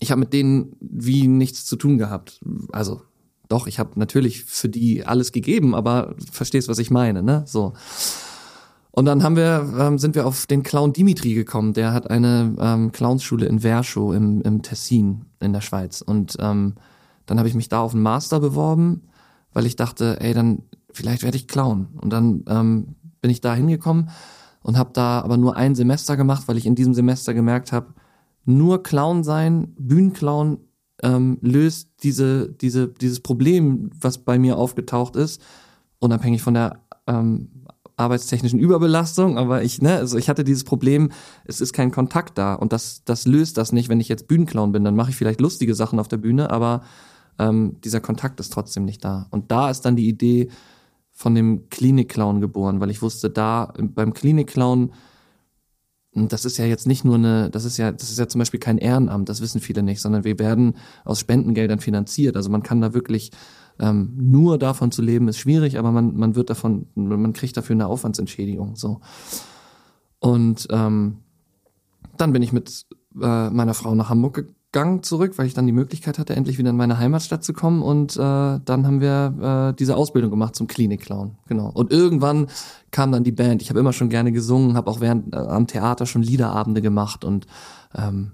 ich 0.00 0.10
habe 0.10 0.20
mit 0.20 0.32
denen 0.32 0.76
wie 0.80 1.28
nichts 1.28 1.64
zu 1.66 1.76
tun 1.76 1.98
gehabt. 1.98 2.40
Also 2.72 3.02
doch, 3.48 3.66
ich 3.66 3.78
habe 3.78 3.98
natürlich 3.98 4.44
für 4.44 4.68
die 4.68 5.04
alles 5.04 5.32
gegeben, 5.32 5.74
aber 5.74 6.14
verstehst, 6.32 6.68
was 6.68 6.78
ich 6.78 6.90
meine, 6.90 7.22
ne? 7.22 7.44
So. 7.46 7.74
Und 8.92 9.04
dann 9.04 9.22
haben 9.22 9.36
wir, 9.36 9.72
ähm, 9.78 9.98
sind 9.98 10.14
wir 10.14 10.26
auf 10.26 10.46
den 10.46 10.62
Clown 10.62 10.92
Dimitri 10.92 11.34
gekommen. 11.34 11.74
Der 11.74 11.92
hat 11.92 12.10
eine 12.10 12.54
ähm, 12.58 12.92
Clownsschule 12.92 13.46
in 13.46 13.60
Verschow 13.60 14.14
im, 14.14 14.40
im 14.42 14.62
Tessin 14.62 15.26
in 15.40 15.52
der 15.52 15.60
Schweiz. 15.60 16.00
Und 16.00 16.36
ähm, 16.40 16.74
dann 17.26 17.38
habe 17.38 17.48
ich 17.48 17.54
mich 17.54 17.68
da 17.68 17.80
auf 17.80 17.92
einen 17.92 18.02
Master 18.02 18.40
beworben, 18.40 19.02
weil 19.52 19.66
ich 19.66 19.76
dachte, 19.76 20.20
ey, 20.20 20.34
dann 20.34 20.62
vielleicht 20.92 21.22
werde 21.22 21.36
ich 21.36 21.46
Clown. 21.46 21.88
Und 22.00 22.12
dann 22.12 22.44
ähm, 22.48 22.94
bin 23.20 23.30
ich 23.30 23.40
da 23.40 23.54
hingekommen 23.54 24.10
und 24.62 24.76
habe 24.76 24.90
da 24.92 25.20
aber 25.20 25.36
nur 25.36 25.56
ein 25.56 25.74
Semester 25.74 26.16
gemacht, 26.16 26.44
weil 26.46 26.56
ich 26.56 26.66
in 26.66 26.74
diesem 26.74 26.94
Semester 26.94 27.34
gemerkt 27.34 27.72
habe, 27.72 27.94
nur 28.44 28.82
Clown 28.82 29.24
sein, 29.24 29.74
Bühnenclown 29.78 30.58
ähm, 31.02 31.38
löst 31.40 31.90
diese, 32.02 32.50
diese, 32.50 32.88
dieses 32.88 33.20
Problem, 33.20 33.90
was 34.00 34.18
bei 34.18 34.38
mir 34.38 34.58
aufgetaucht 34.58 35.16
ist, 35.16 35.40
unabhängig 35.98 36.42
von 36.42 36.54
der 36.54 36.80
ähm, 37.06 37.48
arbeitstechnischen 37.96 38.58
Überbelastung, 38.58 39.36
aber 39.36 39.62
ich, 39.62 39.82
ne, 39.82 39.96
also 39.96 40.16
ich 40.16 40.28
hatte 40.28 40.42
dieses 40.42 40.64
Problem, 40.64 41.10
es 41.44 41.60
ist 41.60 41.72
kein 41.72 41.90
Kontakt 41.90 42.38
da 42.38 42.54
und 42.54 42.72
das, 42.72 43.02
das 43.04 43.26
löst 43.26 43.58
das 43.58 43.72
nicht, 43.72 43.88
wenn 43.88 44.00
ich 44.00 44.08
jetzt 44.08 44.26
Bühnenclown 44.26 44.72
bin, 44.72 44.84
dann 44.84 44.96
mache 44.96 45.10
ich 45.10 45.16
vielleicht 45.16 45.40
lustige 45.40 45.74
Sachen 45.74 45.98
auf 45.98 46.08
der 46.08 46.16
Bühne, 46.16 46.50
aber 46.50 46.82
ähm, 47.38 47.76
dieser 47.84 48.00
Kontakt 48.00 48.40
ist 48.40 48.52
trotzdem 48.52 48.84
nicht 48.84 49.04
da. 49.04 49.26
Und 49.30 49.50
da 49.50 49.70
ist 49.70 49.82
dann 49.82 49.96
die 49.96 50.08
Idee 50.08 50.50
von 51.12 51.34
dem 51.34 51.68
Klinikclown 51.68 52.40
geboren, 52.40 52.80
weil 52.80 52.90
ich 52.90 53.02
wusste, 53.02 53.28
da 53.28 53.72
beim 53.78 54.14
Klinikclown 54.14 54.92
und 56.12 56.32
das 56.32 56.44
ist 56.44 56.58
ja 56.58 56.64
jetzt 56.64 56.86
nicht 56.86 57.04
nur 57.04 57.14
eine, 57.14 57.50
das 57.50 57.64
ist 57.64 57.76
ja, 57.76 57.92
das 57.92 58.10
ist 58.10 58.18
ja 58.18 58.26
zum 58.26 58.40
Beispiel 58.40 58.58
kein 58.58 58.78
Ehrenamt, 58.78 59.28
das 59.28 59.40
wissen 59.40 59.60
viele 59.60 59.82
nicht, 59.82 60.00
sondern 60.00 60.24
wir 60.24 60.38
werden 60.38 60.76
aus 61.04 61.20
Spendengeldern 61.20 61.78
finanziert. 61.78 62.36
Also 62.36 62.50
man 62.50 62.64
kann 62.64 62.80
da 62.80 62.94
wirklich 62.94 63.30
ähm, 63.78 64.12
nur 64.16 64.58
davon 64.58 64.90
zu 64.90 65.02
leben, 65.02 65.28
ist 65.28 65.38
schwierig, 65.38 65.78
aber 65.78 65.92
man, 65.92 66.16
man 66.16 66.34
wird 66.34 66.50
davon, 66.50 66.86
man 66.94 67.32
kriegt 67.32 67.56
dafür 67.56 67.74
eine 67.74 67.86
Aufwandsentschädigung. 67.86 68.74
So. 68.74 69.00
Und 70.18 70.66
ähm, 70.70 71.18
dann 72.16 72.32
bin 72.32 72.42
ich 72.42 72.52
mit 72.52 72.86
äh, 73.20 73.50
meiner 73.50 73.74
Frau 73.74 73.94
nach 73.94 74.10
Hamburg 74.10 74.48
Gang 74.72 75.04
zurück, 75.04 75.36
weil 75.36 75.46
ich 75.46 75.54
dann 75.54 75.66
die 75.66 75.72
Möglichkeit 75.72 76.18
hatte, 76.18 76.36
endlich 76.36 76.58
wieder 76.58 76.70
in 76.70 76.76
meine 76.76 76.98
Heimatstadt 76.98 77.42
zu 77.42 77.52
kommen. 77.52 77.82
Und 77.82 78.16
äh, 78.16 78.18
dann 78.18 78.86
haben 78.86 79.00
wir 79.00 79.70
äh, 79.70 79.76
diese 79.76 79.96
Ausbildung 79.96 80.30
gemacht 80.30 80.54
zum 80.54 80.68
Klinikclown. 80.68 81.36
Genau. 81.48 81.70
Und 81.74 81.90
irgendwann 81.90 82.46
kam 82.90 83.10
dann 83.10 83.24
die 83.24 83.32
Band. 83.32 83.62
Ich 83.62 83.70
habe 83.70 83.80
immer 83.80 83.92
schon 83.92 84.10
gerne 84.10 84.30
gesungen, 84.30 84.76
habe 84.76 84.90
auch 84.90 85.00
während 85.00 85.34
äh, 85.34 85.38
am 85.38 85.66
Theater 85.66 86.06
schon 86.06 86.22
Liederabende 86.22 86.82
gemacht 86.82 87.24
und 87.24 87.46
ähm, 87.96 88.32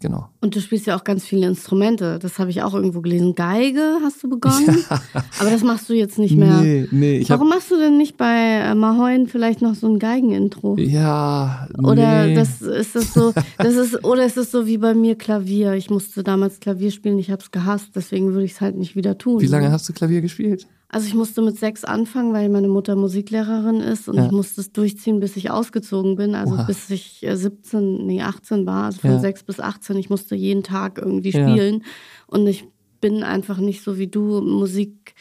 Genau. 0.00 0.28
Und 0.42 0.54
du 0.54 0.60
spielst 0.60 0.86
ja 0.86 0.96
auch 0.96 1.04
ganz 1.04 1.24
viele 1.24 1.46
Instrumente. 1.46 2.18
Das 2.20 2.38
habe 2.38 2.50
ich 2.50 2.62
auch 2.62 2.74
irgendwo 2.74 3.00
gelesen. 3.00 3.34
Geige 3.34 3.98
hast 4.02 4.22
du 4.22 4.28
begonnen. 4.28 4.56
Ja. 4.88 5.00
Aber 5.40 5.50
das 5.50 5.62
machst 5.62 5.88
du 5.88 5.94
jetzt 5.94 6.18
nicht 6.18 6.36
mehr. 6.36 6.60
Nee, 6.60 6.86
nee. 6.90 7.18
Ich 7.18 7.30
Warum 7.30 7.48
machst 7.48 7.70
du 7.70 7.76
denn 7.76 7.96
nicht 7.96 8.16
bei 8.16 8.60
äh, 8.60 8.74
Mahoin 8.74 9.26
vielleicht 9.26 9.62
noch 9.62 9.74
so 9.74 9.88
ein 9.88 9.98
Geigenintro? 9.98 10.76
Ja. 10.78 11.66
Nee. 11.76 11.88
Oder 11.88 12.34
das 12.34 12.62
ist 12.62 12.94
das 12.94 13.14
so, 13.14 13.32
das 13.58 13.74
ist, 13.74 14.04
oder 14.04 14.24
ist 14.26 14.36
es 14.36 14.50
so 14.50 14.66
wie 14.66 14.78
bei 14.78 14.94
mir 14.94 15.16
Klavier? 15.16 15.74
Ich 15.74 15.90
musste 15.90 16.22
damals 16.22 16.60
Klavier 16.60 16.90
spielen, 16.90 17.18
ich 17.18 17.30
habe 17.30 17.42
es 17.42 17.50
gehasst, 17.50 17.90
deswegen 17.94 18.32
würde 18.32 18.44
ich 18.44 18.52
es 18.52 18.60
halt 18.60 18.76
nicht 18.76 18.96
wieder 18.96 19.18
tun. 19.18 19.40
Wie 19.40 19.46
lange 19.46 19.72
hast 19.72 19.88
du 19.88 19.92
Klavier 19.92 20.20
gespielt? 20.20 20.66
Also 20.88 21.08
ich 21.08 21.14
musste 21.14 21.42
mit 21.42 21.58
sechs 21.58 21.84
anfangen, 21.84 22.32
weil 22.32 22.48
meine 22.48 22.68
Mutter 22.68 22.94
Musiklehrerin 22.94 23.80
ist 23.80 24.08
und 24.08 24.16
ja. 24.16 24.26
ich 24.26 24.30
musste 24.30 24.60
es 24.60 24.72
durchziehen, 24.72 25.18
bis 25.18 25.36
ich 25.36 25.50
ausgezogen 25.50 26.14
bin. 26.14 26.34
Also 26.34 26.54
Oha. 26.54 26.62
bis 26.62 26.88
ich 26.90 27.26
17, 27.28 27.78
äh, 27.78 28.02
nee, 28.04 28.22
18 28.22 28.66
war, 28.66 28.84
also 28.84 29.00
von 29.00 29.10
ja. 29.10 29.18
6 29.18 29.42
bis 29.42 29.58
18. 29.58 29.96
Ich 29.96 30.10
musste 30.10 30.36
jeden 30.36 30.62
Tag 30.62 30.98
irgendwie 30.98 31.32
spielen. 31.32 31.80
Ja. 31.80 31.86
Und 32.28 32.46
ich 32.46 32.66
bin 33.00 33.24
einfach 33.24 33.58
nicht 33.58 33.82
so 33.82 33.98
wie 33.98 34.06
du 34.06 34.40
Musik. 34.40 35.14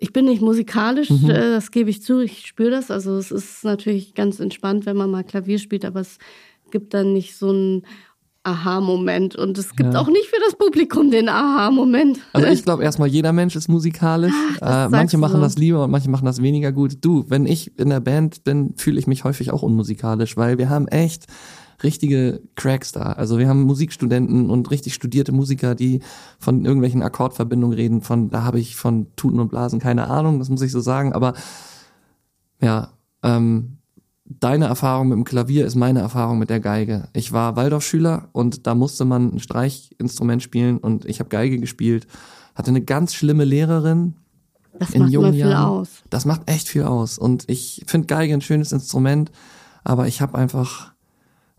Ich 0.00 0.12
bin 0.12 0.26
nicht 0.26 0.42
musikalisch, 0.42 1.10
mhm. 1.10 1.30
Äh, 1.30 1.52
das 1.52 1.70
gebe 1.70 1.90
ich 1.90 2.02
zu, 2.02 2.20
ich 2.20 2.46
spüre 2.46 2.70
das. 2.70 2.90
Also 2.90 3.16
es 3.16 3.30
ist 3.30 3.64
natürlich 3.64 4.14
ganz 4.14 4.40
entspannt, 4.40 4.84
wenn 4.84 4.96
man 4.96 5.10
mal 5.10 5.24
Klavier 5.24 5.58
spielt, 5.58 5.84
aber 5.84 6.00
es 6.00 6.18
gibt 6.70 6.92
dann 6.92 7.12
nicht 7.12 7.36
so 7.36 7.52
ein 7.52 7.82
Aha-Moment. 8.44 9.36
Und 9.36 9.58
es 9.58 9.76
gibt 9.76 9.94
ja. 9.94 10.00
auch 10.00 10.08
nicht 10.08 10.26
für 10.26 10.40
das 10.44 10.56
Publikum 10.56 11.10
den 11.10 11.28
Aha-Moment. 11.28 12.20
Also 12.32 12.48
ich 12.48 12.62
glaube 12.64 12.82
erstmal, 12.82 13.08
jeder 13.08 13.32
Mensch 13.32 13.56
ist 13.56 13.68
musikalisch. 13.68 14.32
Ach, 14.60 14.86
äh, 14.86 14.88
manche 14.88 15.18
machen 15.18 15.36
so. 15.36 15.40
das 15.40 15.58
lieber 15.58 15.84
und 15.84 15.90
manche 15.90 16.10
machen 16.10 16.24
das 16.24 16.40
weniger 16.42 16.72
gut. 16.72 16.98
Du, 17.00 17.24
wenn 17.28 17.46
ich 17.46 17.78
in 17.78 17.90
der 17.90 18.00
Band 18.00 18.44
bin, 18.44 18.74
fühle 18.76 18.98
ich 18.98 19.06
mich 19.06 19.24
häufig 19.24 19.52
auch 19.52 19.62
unmusikalisch, 19.62 20.36
weil 20.36 20.58
wir 20.58 20.70
haben 20.70 20.88
echt 20.88 21.26
richtige 21.82 22.42
Cracks 22.56 22.92
da. 22.92 23.12
Also 23.12 23.38
wir 23.38 23.48
haben 23.48 23.62
Musikstudenten 23.62 24.50
und 24.50 24.70
richtig 24.70 24.94
studierte 24.94 25.32
Musiker, 25.32 25.74
die 25.74 26.00
von 26.38 26.64
irgendwelchen 26.64 27.02
Akkordverbindungen 27.02 27.76
reden. 27.76 28.00
Von 28.02 28.30
da 28.30 28.42
habe 28.42 28.58
ich 28.58 28.76
von 28.76 29.08
Tuten 29.16 29.40
und 29.40 29.48
Blasen 29.48 29.78
keine 29.78 30.08
Ahnung, 30.08 30.38
das 30.38 30.48
muss 30.48 30.62
ich 30.62 30.72
so 30.72 30.80
sagen. 30.80 31.12
Aber 31.12 31.34
ja, 32.60 32.92
ähm, 33.22 33.77
deine 34.28 34.66
Erfahrung 34.66 35.08
mit 35.08 35.16
dem 35.16 35.24
Klavier 35.24 35.66
ist 35.66 35.74
meine 35.74 36.00
Erfahrung 36.00 36.38
mit 36.38 36.50
der 36.50 36.60
Geige. 36.60 37.08
Ich 37.12 37.32
war 37.32 37.56
Waldorfschüler 37.56 38.28
und 38.32 38.66
da 38.66 38.74
musste 38.74 39.04
man 39.04 39.34
ein 39.34 39.40
Streichinstrument 39.40 40.42
spielen 40.42 40.78
und 40.78 41.04
ich 41.06 41.20
habe 41.20 41.30
Geige 41.30 41.58
gespielt. 41.58 42.06
Hatte 42.54 42.70
eine 42.70 42.82
ganz 42.82 43.14
schlimme 43.14 43.44
Lehrerin. 43.44 44.16
Das 44.78 44.90
in 44.90 45.02
macht 45.02 45.12
jungen 45.12 45.32
viel 45.32 45.48
Jahren. 45.48 45.70
aus. 45.70 45.88
Das 46.10 46.24
macht 46.24 46.48
echt 46.48 46.68
viel 46.68 46.84
aus. 46.84 47.18
Und 47.18 47.48
ich 47.48 47.82
finde 47.86 48.06
Geige 48.06 48.34
ein 48.34 48.40
schönes 48.40 48.72
Instrument, 48.72 49.32
aber 49.82 50.06
ich 50.06 50.20
habe 50.20 50.36
einfach, 50.36 50.92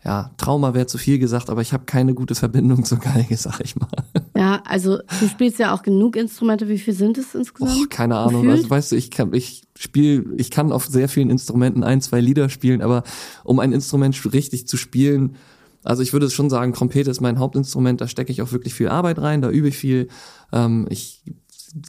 ja, 0.04 0.30
Trauma 0.38 0.72
wäre 0.72 0.86
zu 0.86 0.96
viel 0.96 1.18
gesagt, 1.18 1.50
aber 1.50 1.60
ich 1.60 1.72
habe 1.72 1.84
keine 1.84 2.14
gute 2.14 2.34
Verbindung 2.34 2.84
zur 2.84 2.98
Geige, 2.98 3.36
sag 3.38 3.60
ich 3.60 3.76
mal. 3.76 3.88
Ja, 4.34 4.62
also 4.66 4.98
du 5.20 5.28
spielst 5.28 5.58
ja 5.58 5.74
auch 5.74 5.82
genug 5.82 6.16
Instrumente. 6.16 6.68
Wie 6.68 6.78
viel 6.78 6.94
sind 6.94 7.18
es 7.18 7.34
insgesamt? 7.34 7.76
Och, 7.76 7.88
keine 7.90 8.16
Ahnung. 8.16 8.42
Gefühlt? 8.42 8.56
Also, 8.58 8.70
weißt 8.70 8.92
du, 8.92 8.96
ich 8.96 9.10
kann, 9.10 9.34
ich 9.34 9.64
spiel, 9.78 10.32
ich 10.38 10.50
kann 10.50 10.72
auf 10.72 10.86
sehr 10.86 11.08
vielen 11.08 11.28
Instrumenten 11.28 11.84
ein, 11.84 12.00
zwei 12.00 12.20
Lieder 12.20 12.48
spielen, 12.48 12.80
aber 12.80 13.02
um 13.44 13.58
ein 13.58 13.72
Instrument 13.72 14.18
richtig 14.32 14.66
zu 14.66 14.76
spielen, 14.76 15.36
also 15.82 16.02
ich 16.02 16.12
würde 16.12 16.28
schon 16.30 16.50
sagen, 16.50 16.72
Trompete 16.74 17.10
ist 17.10 17.20
mein 17.20 17.38
Hauptinstrument, 17.38 18.00
da 18.00 18.08
stecke 18.08 18.32
ich 18.32 18.42
auch 18.42 18.52
wirklich 18.52 18.74
viel 18.74 18.88
Arbeit 18.88 19.18
rein, 19.18 19.40
da 19.40 19.50
übe 19.50 19.68
ich 19.68 19.76
viel. 19.76 20.08
Ähm, 20.52 20.86
ich 20.90 21.22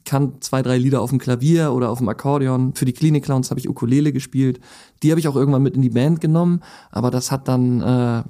kann 0.06 0.42
zwei, 0.42 0.62
drei 0.62 0.78
Lieder 0.78 1.02
auf 1.02 1.10
dem 1.10 1.20
Klavier 1.20 1.74
oder 1.74 1.90
auf 1.90 1.98
dem 1.98 2.10
Akkordeon. 2.10 2.76
Für 2.76 2.86
die 2.86 2.94
Klinik 2.94 3.24
Clowns 3.24 3.50
habe 3.50 3.60
ich 3.60 3.70
Ukulele 3.70 4.14
gespielt. 4.14 4.60
Die 5.02 5.12
habe 5.12 5.20
ich 5.20 5.28
auch 5.28 5.36
irgendwann 5.36 5.64
mit 5.64 5.76
in 5.76 5.82
die 5.82 5.90
Band 5.90 6.22
genommen, 6.22 6.62
aber 6.92 7.12
das 7.12 7.32
hat 7.32 7.48
dann, 7.48 7.82
äh, 7.82 8.24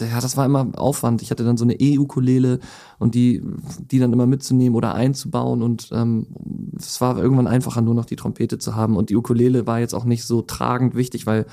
ja, 0.00 0.20
das 0.20 0.36
war 0.36 0.44
immer 0.44 0.68
Aufwand. 0.76 1.22
Ich 1.22 1.30
hatte 1.30 1.44
dann 1.44 1.56
so 1.56 1.64
eine 1.64 1.80
E-Ukulele 1.80 2.58
und 2.98 3.14
die, 3.14 3.42
die 3.90 3.98
dann 3.98 4.12
immer 4.12 4.26
mitzunehmen 4.26 4.76
oder 4.76 4.94
einzubauen 4.94 5.62
und 5.62 5.90
ähm, 5.92 6.26
es 6.76 7.00
war 7.00 7.18
irgendwann 7.18 7.46
einfacher, 7.46 7.80
nur 7.80 7.94
noch 7.94 8.04
die 8.04 8.16
Trompete 8.16 8.58
zu 8.58 8.74
haben. 8.74 8.96
Und 8.96 9.10
die 9.10 9.16
Ukulele 9.16 9.66
war 9.66 9.80
jetzt 9.80 9.94
auch 9.94 10.04
nicht 10.04 10.24
so 10.24 10.42
tragend 10.42 10.94
wichtig, 10.94 11.26
weil 11.26 11.46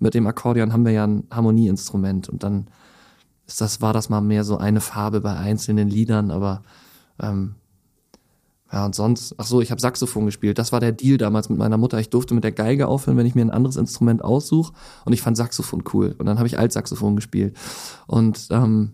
mit 0.00 0.14
dem 0.14 0.26
Akkordeon 0.26 0.72
haben 0.72 0.84
wir 0.84 0.92
ja 0.92 1.06
ein 1.06 1.24
Harmonieinstrument 1.30 2.28
und 2.28 2.42
dann 2.42 2.66
ist 3.46 3.60
das, 3.60 3.80
war 3.80 3.92
das 3.92 4.08
mal 4.08 4.20
mehr 4.20 4.44
so 4.44 4.58
eine 4.58 4.80
Farbe 4.80 5.20
bei 5.20 5.34
einzelnen 5.36 5.88
Liedern, 5.88 6.30
aber 6.30 6.62
ähm, 7.20 7.54
ja, 8.72 8.86
und 8.86 8.94
sonst, 8.94 9.34
ach 9.38 9.44
so, 9.46 9.60
ich 9.60 9.70
habe 9.70 9.80
Saxophon 9.80 10.24
gespielt. 10.26 10.58
Das 10.58 10.72
war 10.72 10.80
der 10.80 10.92
Deal 10.92 11.18
damals 11.18 11.48
mit 11.50 11.58
meiner 11.58 11.76
Mutter. 11.76 11.98
Ich 12.00 12.08
durfte 12.10 12.34
mit 12.34 12.42
der 12.44 12.52
Geige 12.52 12.88
aufhören, 12.88 13.16
wenn 13.18 13.26
ich 13.26 13.34
mir 13.34 13.42
ein 13.44 13.50
anderes 13.50 13.76
Instrument 13.76 14.24
aussuche. 14.24 14.72
Und 15.04 15.12
ich 15.12 15.20
fand 15.20 15.36
Saxophon 15.36 15.82
cool. 15.92 16.14
Und 16.18 16.26
dann 16.26 16.38
habe 16.38 16.46
ich 16.46 16.58
Altsaxophon 16.58 17.14
gespielt. 17.16 17.54
Und 18.06 18.48
ähm, 18.50 18.92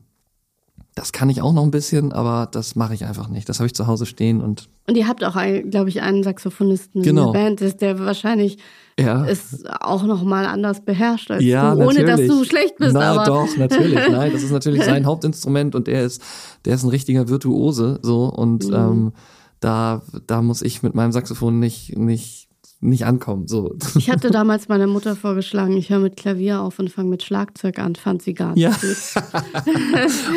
das 0.97 1.13
kann 1.13 1.31
ich 1.31 1.43
auch 1.43 1.53
noch 1.53 1.63
ein 1.63 1.71
bisschen, 1.71 2.13
aber 2.13 2.49
das 2.51 2.75
mache 2.75 2.93
ich 2.93 3.05
einfach 3.05 3.29
nicht. 3.29 3.49
Das 3.49 3.61
habe 3.61 3.69
ich 3.69 3.75
zu 3.75 3.87
Hause 3.87 4.05
stehen 4.05 4.41
und 4.41 4.69
Und 4.89 4.97
ihr 4.97 5.07
habt 5.07 5.23
auch, 5.23 5.35
glaube 5.71 5.89
ich, 5.91 6.03
einen 6.03 6.25
Saxophonisten 6.25 7.03
Genau. 7.03 7.29
in 7.29 7.33
der 7.33 7.39
Band, 7.41 7.61
ist, 7.61 7.81
der 7.81 8.01
wahrscheinlich 8.01 8.59
ja. 8.99 9.25
es 9.27 9.65
auch 9.81 10.03
noch 10.03 10.25
mal 10.25 10.45
anders 10.47 10.85
beherrscht 10.85 11.31
als 11.31 11.45
Ja, 11.45 11.77
du, 11.77 11.83
ohne 11.83 12.01
dass 12.01 12.19
natürlich. 12.19 12.31
du 12.33 12.45
schlecht 12.45 12.77
bist. 12.79 12.95
Na 12.95 13.13
aber 13.13 13.25
doch, 13.25 13.57
natürlich. 13.57 13.95
Nein, 14.11 14.33
das 14.33 14.43
ist 14.43 14.51
natürlich 14.51 14.83
sein 14.83 15.07
Hauptinstrument 15.07 15.77
und 15.77 15.87
der 15.87 16.03
ist, 16.03 16.21
der 16.65 16.75
ist 16.75 16.83
ein 16.83 16.89
richtiger 16.91 17.29
Virtuose 17.29 18.01
so 18.03 18.25
und 18.25 18.67
Mhm. 18.67 18.75
ähm, 18.75 19.13
da, 19.61 20.03
da 20.27 20.43
muss 20.43 20.63
ich 20.63 20.83
mit 20.83 20.95
meinem 20.95 21.13
Saxophon 21.13 21.59
nicht, 21.59 21.97
nicht, 21.97 22.48
nicht 22.81 23.05
ankommen. 23.05 23.49
So. 23.49 23.75
ich 23.97 24.09
hatte 24.09 24.31
damals 24.31 24.69
meiner 24.69 24.87
Mutter 24.87 25.17
vorgeschlagen, 25.17 25.77
ich 25.77 25.91
höre 25.91 25.99
mit 25.99 26.17
Klavier 26.17 26.61
auf 26.61 26.79
und 26.79 26.91
fange 26.91 27.11
mit 27.11 27.25
Schlagzeug 27.25 27.79
an, 27.81 27.97
fand 27.97 28.23
sie 28.23 28.35
gar 28.35 28.55
nicht 28.55 28.63
Ja. 28.63 28.71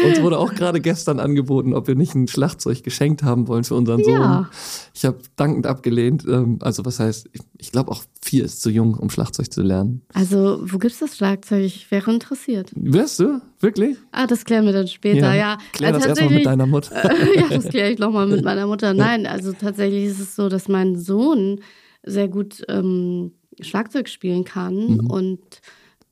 Uns 0.08 0.21
wurde 0.21 0.39
auch 0.39 0.56
gerade 0.56 0.82
gestern 0.82 1.19
angeboten, 1.19 1.73
ob 1.73 1.88
wir 1.88 1.95
nicht 1.95 2.15
ein 2.15 2.27
Schlagzeug 2.27 2.84
geschenkt 2.84 3.21
haben 3.21 3.47
wollen 3.47 3.63
für 3.63 3.75
unseren 3.75 4.04
Sohn. 4.04 4.13
Ja. 4.13 4.49
Ich 4.93 5.06
habe 5.06 5.19
dankend 5.36 5.67
abgelehnt. 5.67 6.25
Ähm, 6.27 6.58
also 6.62 6.84
was 6.84 6.99
heißt, 6.99 7.30
ich, 7.60 7.71
glaube 7.71 7.91
auch 7.91 8.04
vier 8.23 8.45
ist 8.45 8.63
zu 8.63 8.71
jung, 8.71 8.95
um 8.95 9.12
Schlagzeug 9.12 9.51
zu 9.51 9.62
lernen. 9.62 10.01
Also, 10.13 10.62
wo 10.63 10.80
gibt's 10.80 10.99
das 10.99 11.17
Schlagzeug? 11.17 11.63
Ich 11.63 11.91
wäre 11.91 12.12
interessiert. 12.12 12.71
Wirst 12.75 13.19
du? 13.19 13.39
Wirklich? 13.60 13.97
Ah, 14.12 14.25
das 14.25 14.45
klären 14.45 14.65
wir 14.65 14.73
dann 14.73 14.88
später, 14.88 15.36
ja. 15.36 15.60
Klär 15.73 15.93
Also 15.93 15.99
das 15.99 16.19
erstmal 16.19 16.34
mit 16.34 16.45
deiner 16.47 16.65
Mutter. 16.65 17.04
ja, 17.36 17.47
das 17.49 17.65
kläre 17.65 17.91
ich 17.91 17.99
nochmal 17.99 18.25
mit 18.25 18.43
meiner 18.43 18.65
Mutter. 18.65 18.95
Nein, 18.95 19.27
also 19.27 19.54
tatsächlich 19.54 20.06
ist 20.06 20.19
es 20.19 20.36
so, 20.36 20.49
dass 20.49 20.67
mein 20.67 20.97
Sohn 20.97 21.60
sehr 22.04 22.28
gut 22.28 22.64
ähm, 22.70 23.32
Schlagzeug 23.60 24.10
spielen 24.10 24.44
kann 24.44 24.98
Mhm. 24.98 25.10
und 25.10 25.40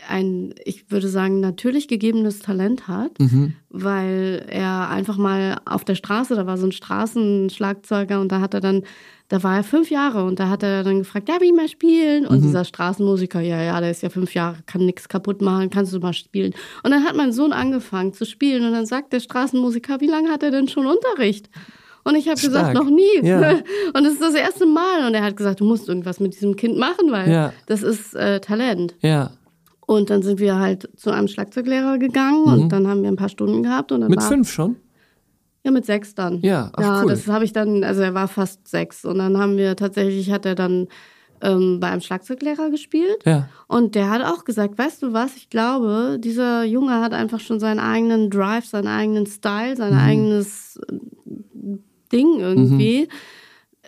ein, 0.08 0.54
ich 0.64 0.90
würde 0.92 1.10
sagen, 1.10 1.42
natürlich 1.42 1.90
gegebenes 1.90 2.40
Talent 2.40 2.88
hat, 2.88 3.20
Mhm. 3.20 3.54
weil 3.70 4.46
er 4.50 4.90
einfach 4.90 5.18
mal 5.18 5.58
auf 5.66 5.84
der 5.84 5.96
Straße, 5.96 6.36
da 6.36 6.46
war 6.48 6.58
so 6.58 6.66
ein 6.68 6.72
Straßenschlagzeuger 6.72 8.20
und 8.22 8.32
da 8.32 8.40
hat 8.40 8.54
er 8.54 8.62
dann, 8.62 8.84
da 9.28 9.44
war 9.44 9.58
er 9.58 9.64
fünf 9.64 9.90
Jahre 9.92 10.24
und 10.24 10.40
da 10.40 10.50
hat 10.50 10.64
er 10.64 10.84
dann 10.84 11.00
gefragt, 11.00 11.28
darf 11.30 11.42
ich 11.42 11.52
mal 11.54 11.68
spielen? 11.68 12.26
Und 12.26 12.42
dieser 12.44 12.64
Straßenmusiker, 12.66 13.42
ja, 13.42 13.62
ja, 13.62 13.80
der 13.80 13.92
ist 13.92 14.02
ja 14.02 14.10
fünf 14.10 14.34
Jahre, 14.34 14.58
kann 14.66 14.86
nichts 14.86 15.10
kaputt 15.10 15.42
machen, 15.42 15.70
kannst 15.70 15.94
du 15.94 16.00
mal 16.00 16.14
spielen. 16.14 16.54
Und 16.84 16.92
dann 16.92 17.04
hat 17.04 17.16
mein 17.16 17.32
Sohn 17.34 17.52
angefangen 17.52 18.14
zu 18.14 18.26
spielen 18.26 18.66
und 18.66 18.72
dann 18.72 18.86
sagt 18.86 19.14
der 19.14 19.20
Straßenmusiker, 19.20 20.00
wie 20.02 20.08
lange 20.08 20.30
hat 20.30 20.44
er 20.44 20.52
denn 20.52 20.68
schon 20.68 20.88
Unterricht? 20.88 21.50
Und 22.04 22.16
ich 22.16 22.28
habe 22.28 22.40
gesagt, 22.40 22.74
noch 22.74 22.90
nie. 22.90 23.22
Ja. 23.22 23.52
Und 23.94 24.06
es 24.06 24.14
ist 24.14 24.22
das 24.22 24.34
erste 24.34 24.66
Mal. 24.66 25.06
Und 25.08 25.14
er 25.14 25.24
hat 25.24 25.36
gesagt, 25.38 25.60
du 25.60 25.66
musst 25.66 25.88
irgendwas 25.90 26.20
mit 26.20 26.34
diesem 26.34 26.56
Kind 26.56 26.78
machen, 26.78 27.12
weil 27.12 27.30
Ja. 27.32 27.54
das 27.68 27.84
ist 27.84 28.16
äh, 28.16 28.40
Talent. 28.40 28.96
Ja. 29.02 29.32
Und 29.86 30.10
dann 30.10 30.22
sind 30.22 30.40
wir 30.40 30.58
halt 30.60 30.90
zu 30.98 31.10
einem 31.12 31.28
Schlagzeuglehrer 31.28 31.98
gegangen 31.98 32.44
und 32.44 32.70
dann 32.70 32.88
haben 32.88 33.02
wir 33.02 33.10
ein 33.10 33.16
paar 33.16 33.30
Stunden 33.30 33.64
gehabt. 33.64 33.92
Und 33.92 34.02
dann 34.02 34.08
Mhm. 34.10 34.16
Mit 34.16 34.22
war, 34.22 34.28
fünf 34.30 34.52
schon? 34.52 34.76
Ja, 35.64 35.72
mit 35.72 35.86
sechs 35.86 36.14
dann. 36.16 36.40
Ja, 36.42 36.70
ach, 36.74 36.82
ja 36.82 37.02
cool. 37.04 37.10
das 37.10 37.28
habe 37.28 37.44
ich 37.44 37.54
dann, 37.54 37.84
also 37.84 38.02
er 38.02 38.14
war 38.14 38.28
fast 38.28 38.68
sechs. 38.68 39.04
Und 39.04 39.18
dann 39.18 39.38
haben 39.38 39.58
wir 39.58 39.76
tatsächlich, 39.76 40.32
hat 40.32 40.46
er 40.46 40.56
dann 40.56 40.88
ähm, 41.42 41.80
bei 41.80 41.88
einem 41.90 42.02
Schlagzeuglehrer 42.02 42.70
gespielt. 42.70 43.18
Ja. 43.26 43.50
Und 43.68 43.96
der 43.96 44.10
hat 44.10 44.24
auch 44.24 44.44
gesagt, 44.46 44.78
weißt 44.78 45.02
du 45.04 45.14
was, 45.14 45.36
ich 45.38 45.50
glaube, 45.50 46.18
dieser 46.20 46.64
Junge 46.66 47.02
hat 47.02 47.14
einfach 47.14 47.40
schon 47.40 47.60
seinen 47.60 47.80
eigenen 47.80 48.30
Drive, 48.30 48.66
seinen 48.66 48.88
eigenen 48.88 49.26
Style, 49.26 49.76
sein 49.76 49.94
Mhm. 49.94 50.00
eigenes 50.00 50.80
Ding 52.12 52.40
irgendwie. 52.40 53.08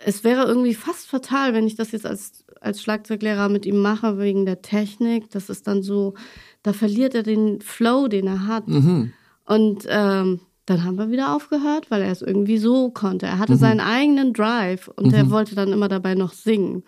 Es 0.04 0.24
wäre 0.24 0.44
irgendwie 0.46 0.74
fast 0.74 1.06
fatal, 1.08 1.54
wenn 1.54 1.66
ich 1.66 1.76
das 1.76 1.92
jetzt 1.92 2.06
als, 2.06 2.44
als 2.60 2.82
Schlagzeuglehrer 2.82 3.48
mit 3.48 3.66
ihm 3.66 3.80
mache, 3.80 4.18
wegen 4.18 4.46
der 4.46 4.62
Technik. 4.62 5.30
Das 5.30 5.48
ist 5.50 5.66
dann 5.68 5.82
so, 5.82 6.14
da 6.62 6.72
verliert 6.72 7.14
er 7.14 7.22
den 7.22 7.60
Flow, 7.60 8.08
den 8.08 8.26
er 8.26 8.46
hat. 8.46 8.66
Mhm. 8.68 9.12
Und 9.44 9.84
ähm, 9.88 10.40
dann 10.66 10.84
haben 10.84 10.96
wir 10.96 11.10
wieder 11.10 11.34
aufgehört, 11.34 11.90
weil 11.90 12.02
er 12.02 12.12
es 12.12 12.22
irgendwie 12.22 12.58
so 12.58 12.90
konnte. 12.90 13.26
Er 13.26 13.34
Mhm. 13.36 13.38
hatte 13.40 13.56
seinen 13.56 13.80
eigenen 13.80 14.32
Drive 14.32 14.88
und 14.88 15.12
er 15.12 15.28
wollte 15.30 15.54
dann 15.56 15.72
immer 15.72 15.88
dabei 15.88 16.14
noch 16.14 16.32
singen. 16.32 16.84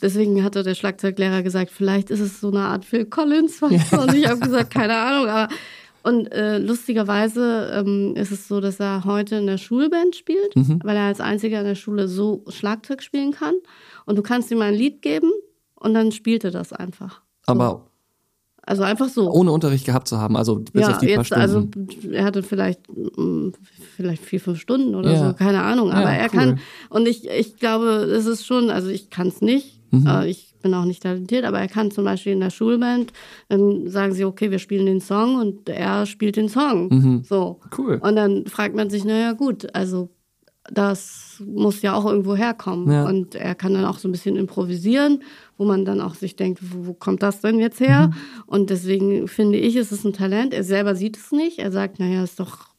Deswegen 0.00 0.42
hatte 0.44 0.62
der 0.62 0.74
Schlagzeuglehrer 0.76 1.42
gesagt, 1.42 1.70
vielleicht 1.72 2.10
ist 2.10 2.20
es 2.20 2.40
so 2.40 2.48
eine 2.50 2.60
Art 2.60 2.84
Phil 2.84 3.04
Collins. 3.04 3.58
Du? 3.58 3.66
Und 3.66 4.14
ich 4.14 4.28
habe 4.28 4.38
gesagt, 4.40 4.72
keine 4.72 4.96
Ahnung. 4.96 5.28
Aber 5.28 5.52
und 6.06 6.26
äh, 6.32 6.58
lustigerweise 6.58 7.70
ähm, 7.74 8.14
ist 8.16 8.30
es 8.30 8.48
so, 8.48 8.60
dass 8.60 8.78
er 8.80 9.04
heute 9.04 9.36
in 9.36 9.46
der 9.46 9.58
Schulband 9.58 10.14
spielt, 10.16 10.54
Mhm. 10.56 10.80
weil 10.84 10.96
er 10.96 11.04
als 11.04 11.20
einziger 11.20 11.58
in 11.60 11.66
der 11.66 11.74
Schule 11.74 12.08
so 12.08 12.44
Schlagzeug 12.48 13.02
spielen 13.02 13.32
kann. 13.32 13.54
Und 14.06 14.16
du 14.16 14.22
kannst 14.22 14.50
ihm 14.50 14.60
ein 14.60 14.74
Lied 14.74 15.02
geben 15.02 15.30
und 15.74 15.94
dann 15.94 16.12
spielt 16.12 16.44
er 16.44 16.50
das 16.52 16.72
einfach. 16.72 17.22
Aber 17.46 17.90
Also 18.68 18.82
einfach 18.82 19.08
so. 19.08 19.30
ohne 19.30 19.52
Unterricht 19.52 19.84
gehabt 19.86 20.08
zu 20.08 20.18
haben, 20.18 20.36
also 20.36 20.56
bis 20.56 20.82
Ja, 20.82 20.90
auf 20.92 20.98
die 20.98 21.06
paar 21.06 21.16
jetzt, 21.18 21.26
Stunden. 21.26 21.42
also 21.42 21.68
er 22.10 22.24
hatte 22.24 22.42
vielleicht 22.42 22.80
mm, 22.88 23.50
vielleicht 23.96 24.24
vier, 24.24 24.40
fünf 24.40 24.58
Stunden 24.60 24.96
oder 24.96 25.12
Ja. 25.12 25.28
so, 25.28 25.34
keine 25.34 25.62
Ahnung. 25.62 25.92
Aber 25.92 26.10
Ja, 26.10 26.16
er 26.16 26.24
cool. 26.32 26.38
kann, 26.38 26.58
und 26.90 27.06
ich, 27.06 27.28
ich 27.28 27.56
glaube, 27.58 27.86
es 28.18 28.26
ist 28.26 28.44
schon, 28.44 28.70
also 28.70 28.88
ich 28.88 29.08
kann 29.10 29.28
es 29.28 29.40
nicht. 29.40 29.75
Mhm. 29.90 30.06
Äh, 30.06 30.28
ich 30.28 30.54
bin 30.62 30.74
auch 30.74 30.84
nicht 30.84 31.02
talentiert, 31.02 31.44
aber 31.44 31.60
er 31.60 31.68
kann 31.68 31.90
zum 31.90 32.04
Beispiel 32.04 32.32
in 32.32 32.40
der 32.40 32.50
Schulband, 32.50 33.12
dann 33.48 33.88
sagen 33.88 34.12
sie, 34.12 34.24
okay, 34.24 34.50
wir 34.50 34.58
spielen 34.58 34.86
den 34.86 35.00
Song 35.00 35.36
und 35.36 35.68
er 35.68 36.06
spielt 36.06 36.36
den 36.36 36.48
Song. 36.48 36.88
Mhm. 36.88 37.24
So. 37.24 37.60
Cool. 37.76 37.98
Und 38.02 38.16
dann 38.16 38.46
fragt 38.46 38.74
man 38.74 38.90
sich, 38.90 39.04
naja, 39.04 39.32
gut, 39.32 39.74
also 39.74 40.10
das 40.72 41.42
muss 41.46 41.82
ja 41.82 41.94
auch 41.94 42.04
irgendwo 42.06 42.34
herkommen. 42.34 42.90
Ja. 42.90 43.04
Und 43.06 43.34
er 43.34 43.54
kann 43.54 43.74
dann 43.74 43.84
auch 43.84 43.98
so 43.98 44.08
ein 44.08 44.12
bisschen 44.12 44.36
improvisieren, 44.36 45.22
wo 45.56 45.64
man 45.64 45.84
dann 45.84 46.00
auch 46.00 46.14
sich 46.14 46.36
denkt, 46.36 46.60
wo, 46.62 46.88
wo 46.88 46.94
kommt 46.94 47.22
das 47.22 47.40
denn 47.40 47.58
jetzt 47.58 47.80
her? 47.80 48.08
Mhm. 48.08 48.14
Und 48.46 48.70
deswegen 48.70 49.28
finde 49.28 49.58
ich, 49.58 49.76
es 49.76 49.92
ist 49.92 50.04
ein 50.04 50.12
Talent. 50.12 50.54
Er 50.54 50.64
selber 50.64 50.96
sieht 50.96 51.16
es 51.16 51.32
nicht. 51.32 51.58
Er 51.58 51.70
sagt, 51.70 51.98
naja, 51.98 52.24
ist 52.24 52.40
doch 52.40 52.75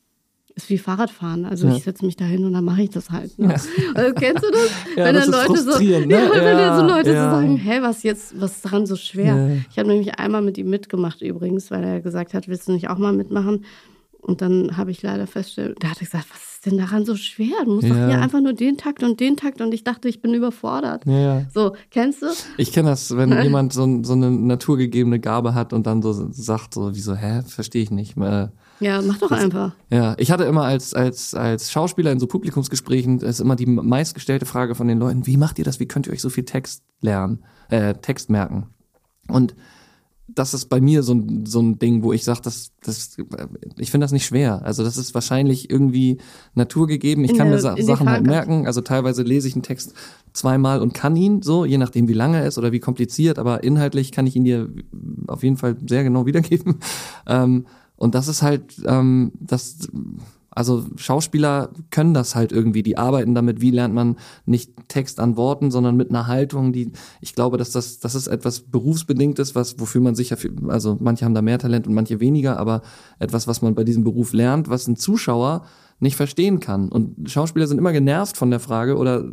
ist 0.57 0.69
wie 0.69 0.77
Fahrradfahren. 0.77 1.45
Also 1.45 1.67
Ja. 1.67 1.75
ich 1.75 1.83
setze 1.83 2.05
mich 2.05 2.15
da 2.17 2.25
hin 2.25 2.43
und 2.43 2.51
dann 2.53 2.65
mache 2.65 2.81
ich 2.81 2.89
das 2.89 3.09
halt. 3.11 3.37
Ne? 3.39 3.55
Also, 3.95 4.13
kennst 4.15 4.43
du 4.43 4.51
das? 4.51 4.69
Ja, 4.97 5.05
wenn 5.05 5.15
das 5.15 5.29
dann 5.29 5.53
ist 5.53 5.65
Leute 5.65 5.71
so, 5.71 5.79
ne? 5.79 5.85
ja, 5.85 6.29
wenn 6.31 6.57
dann 6.57 6.79
so 6.79 6.87
Ja, 6.87 6.97
Leute 6.97 7.13
ja. 7.13 7.29
so 7.29 7.35
sagen, 7.37 7.55
hä, 7.57 7.77
was 7.81 8.03
jetzt, 8.03 8.39
was 8.41 8.55
ist 8.57 8.65
daran 8.65 8.85
so 8.85 8.95
schwer? 8.95 9.35
Ja. 9.35 9.49
Ich 9.69 9.77
habe 9.79 9.87
nämlich 9.87 10.15
einmal 10.19 10.41
mit 10.41 10.57
ihm 10.57 10.69
mitgemacht 10.69 11.21
übrigens, 11.21 11.71
weil 11.71 11.83
er 11.83 12.01
gesagt 12.01 12.33
hat, 12.33 12.47
willst 12.47 12.67
du 12.67 12.71
nicht 12.73 12.89
auch 12.89 12.97
mal 12.97 13.13
mitmachen? 13.13 13.65
Und 14.19 14.41
dann 14.41 14.75
habe 14.75 14.91
ich 14.91 15.01
leider 15.03 15.25
festgestellt, 15.27 15.77
da 15.79 15.89
hat 15.89 15.97
er 16.01 16.05
gesagt, 16.05 16.25
was 16.33 16.41
ist 16.55 16.65
denn 16.65 16.77
daran 16.77 17.05
so 17.05 17.15
schwer? 17.15 17.53
Du 17.63 17.75
musst 17.75 17.87
doch 17.89 17.95
Ja. 17.95 18.07
hier 18.07 18.19
einfach 18.19 18.41
nur 18.41 18.53
den 18.53 18.75
Takt 18.77 19.03
und 19.03 19.19
den 19.19 19.37
Takt 19.37 19.61
und 19.61 19.73
ich 19.73 19.83
dachte, 19.83 20.09
ich 20.09 20.21
bin 20.21 20.33
überfordert. 20.33 21.05
Ja, 21.05 21.19
ja. 21.19 21.41
So, 21.53 21.73
kennst 21.91 22.23
du? 22.23 22.25
Ich 22.57 22.73
kenne 22.73 22.89
das, 22.89 23.15
wenn 23.15 23.31
jemand 23.43 23.71
so, 23.73 24.03
so 24.03 24.13
eine 24.13 24.31
naturgegebene 24.31 25.19
Gabe 25.19 25.53
hat 25.53 25.71
und 25.71 25.85
dann 25.87 26.01
so 26.01 26.11
sagt, 26.31 26.73
so 26.73 26.93
wie 26.95 26.99
so, 26.99 27.15
hä, 27.15 27.41
verstehe 27.47 27.83
ich 27.83 27.91
nicht. 27.91 28.17
Äh, 28.17 28.47
Ja, 28.79 29.01
mach 29.01 29.17
doch 29.17 29.31
einfach. 29.31 29.73
Ja, 29.89 30.15
ich 30.17 30.31
hatte 30.31 30.43
immer 30.43 30.63
als, 30.63 30.93
als, 30.93 31.33
als 31.33 31.71
Schauspieler 31.71 32.11
in 32.11 32.19
so 32.19 32.27
Publikumsgesprächen, 32.27 33.19
ist 33.19 33.39
immer 33.39 33.55
die 33.55 33.65
meistgestellte 33.65 34.45
Frage 34.45 34.75
von 34.75 34.87
den 34.87 34.99
Leuten, 34.99 35.25
wie 35.25 35.37
macht 35.37 35.59
ihr 35.59 35.65
das? 35.65 35.79
Wie 35.79 35.87
könnt 35.87 36.07
ihr 36.07 36.13
euch 36.13 36.21
so 36.21 36.29
viel 36.29 36.45
Text 36.45 36.83
lernen, 37.01 37.43
äh, 37.69 37.95
Text 37.95 38.29
merken? 38.29 38.67
Und 39.27 39.55
das 40.27 40.53
ist 40.53 40.65
bei 40.65 40.81
mir 40.81 41.03
so 41.03 41.13
ein, 41.13 41.45
so 41.45 41.61
ein 41.61 41.79
Ding, 41.79 42.03
wo 42.03 42.11
ich 42.11 42.23
sage, 42.23 42.41
das, 42.43 42.71
das, 42.83 43.17
ich 43.77 43.91
finde 43.91 44.03
das 44.03 44.11
nicht 44.11 44.25
schwer. 44.25 44.61
Also 44.63 44.83
das 44.83 44.97
ist 44.97 45.13
wahrscheinlich 45.13 45.69
irgendwie 45.69 46.17
naturgegeben. 46.53 47.23
Ich 47.23 47.35
kann 47.35 47.49
mir 47.49 47.59
Sa 47.59 47.75
Sachen 47.79 48.09
halt 48.09 48.25
merken. 48.25 48.67
Also 48.67 48.81
teilweise 48.81 49.23
lese 49.23 49.47
ich 49.47 49.55
einen 49.55 49.63
Text 49.63 49.93
zweimal 50.33 50.81
und 50.81 50.93
kann 50.93 51.15
ihn 51.15 51.41
so, 51.41 51.65
je 51.65 51.77
nachdem 51.77 52.07
wie 52.07 52.13
lange 52.13 52.41
er 52.41 52.45
ist 52.45 52.57
oder 52.57 52.71
wie 52.71 52.79
kompliziert, 52.79 53.39
aber 53.39 53.63
inhaltlich 53.63 54.11
kann 54.11 54.27
ich 54.27 54.35
ihn 54.35 54.43
dir 54.43 54.69
auf 55.27 55.43
jeden 55.43 55.57
Fall 55.57 55.77
sehr 55.87 56.03
genau 56.03 56.25
wiedergeben. 56.25 56.75
Ähm, 57.29 57.65
und 57.97 58.15
das 58.15 58.27
ist 58.27 58.41
halt, 58.41 58.81
ähm, 58.85 59.31
das 59.39 59.89
also 60.57 60.85
Schauspieler 60.95 61.69
können 61.91 62.15
das 62.15 62.35
halt 62.35 62.51
irgendwie, 62.51 62.81
die 62.81 62.97
arbeiten 62.97 63.35
damit, 63.35 63.61
wie 63.61 63.69
lernt 63.69 63.93
man 63.93 64.15
nicht 64.47 64.71
Text 64.87 65.19
an 65.19 65.37
Worten, 65.37 65.69
sondern 65.69 65.95
mit 65.95 66.09
einer 66.09 66.25
Haltung, 66.25 66.73
die, 66.73 66.91
ich 67.21 67.35
glaube, 67.35 67.57
dass 67.57 67.69
das, 67.69 67.99
das 67.99 68.15
ist 68.15 68.25
etwas 68.25 68.61
berufsbedingtes, 68.61 69.53
was, 69.53 69.79
wofür 69.79 70.01
man 70.01 70.15
sicher, 70.15 70.35
also 70.67 70.97
manche 70.99 71.25
haben 71.25 71.35
da 71.35 71.43
mehr 71.43 71.59
Talent 71.59 71.85
und 71.85 71.93
manche 71.93 72.19
weniger, 72.19 72.57
aber 72.57 72.81
etwas, 73.19 73.45
was 73.45 73.61
man 73.61 73.75
bei 73.75 73.83
diesem 73.83 74.03
Beruf 74.03 74.33
lernt, 74.33 74.67
was 74.67 74.87
ein 74.87 74.95
Zuschauer 74.95 75.63
nicht 75.99 76.15
verstehen 76.15 76.59
kann. 76.59 76.89
Und 76.89 77.29
Schauspieler 77.29 77.67
sind 77.67 77.77
immer 77.77 77.91
genervt 77.91 78.35
von 78.35 78.49
der 78.49 78.59
Frage 78.59 78.97
oder 78.97 79.25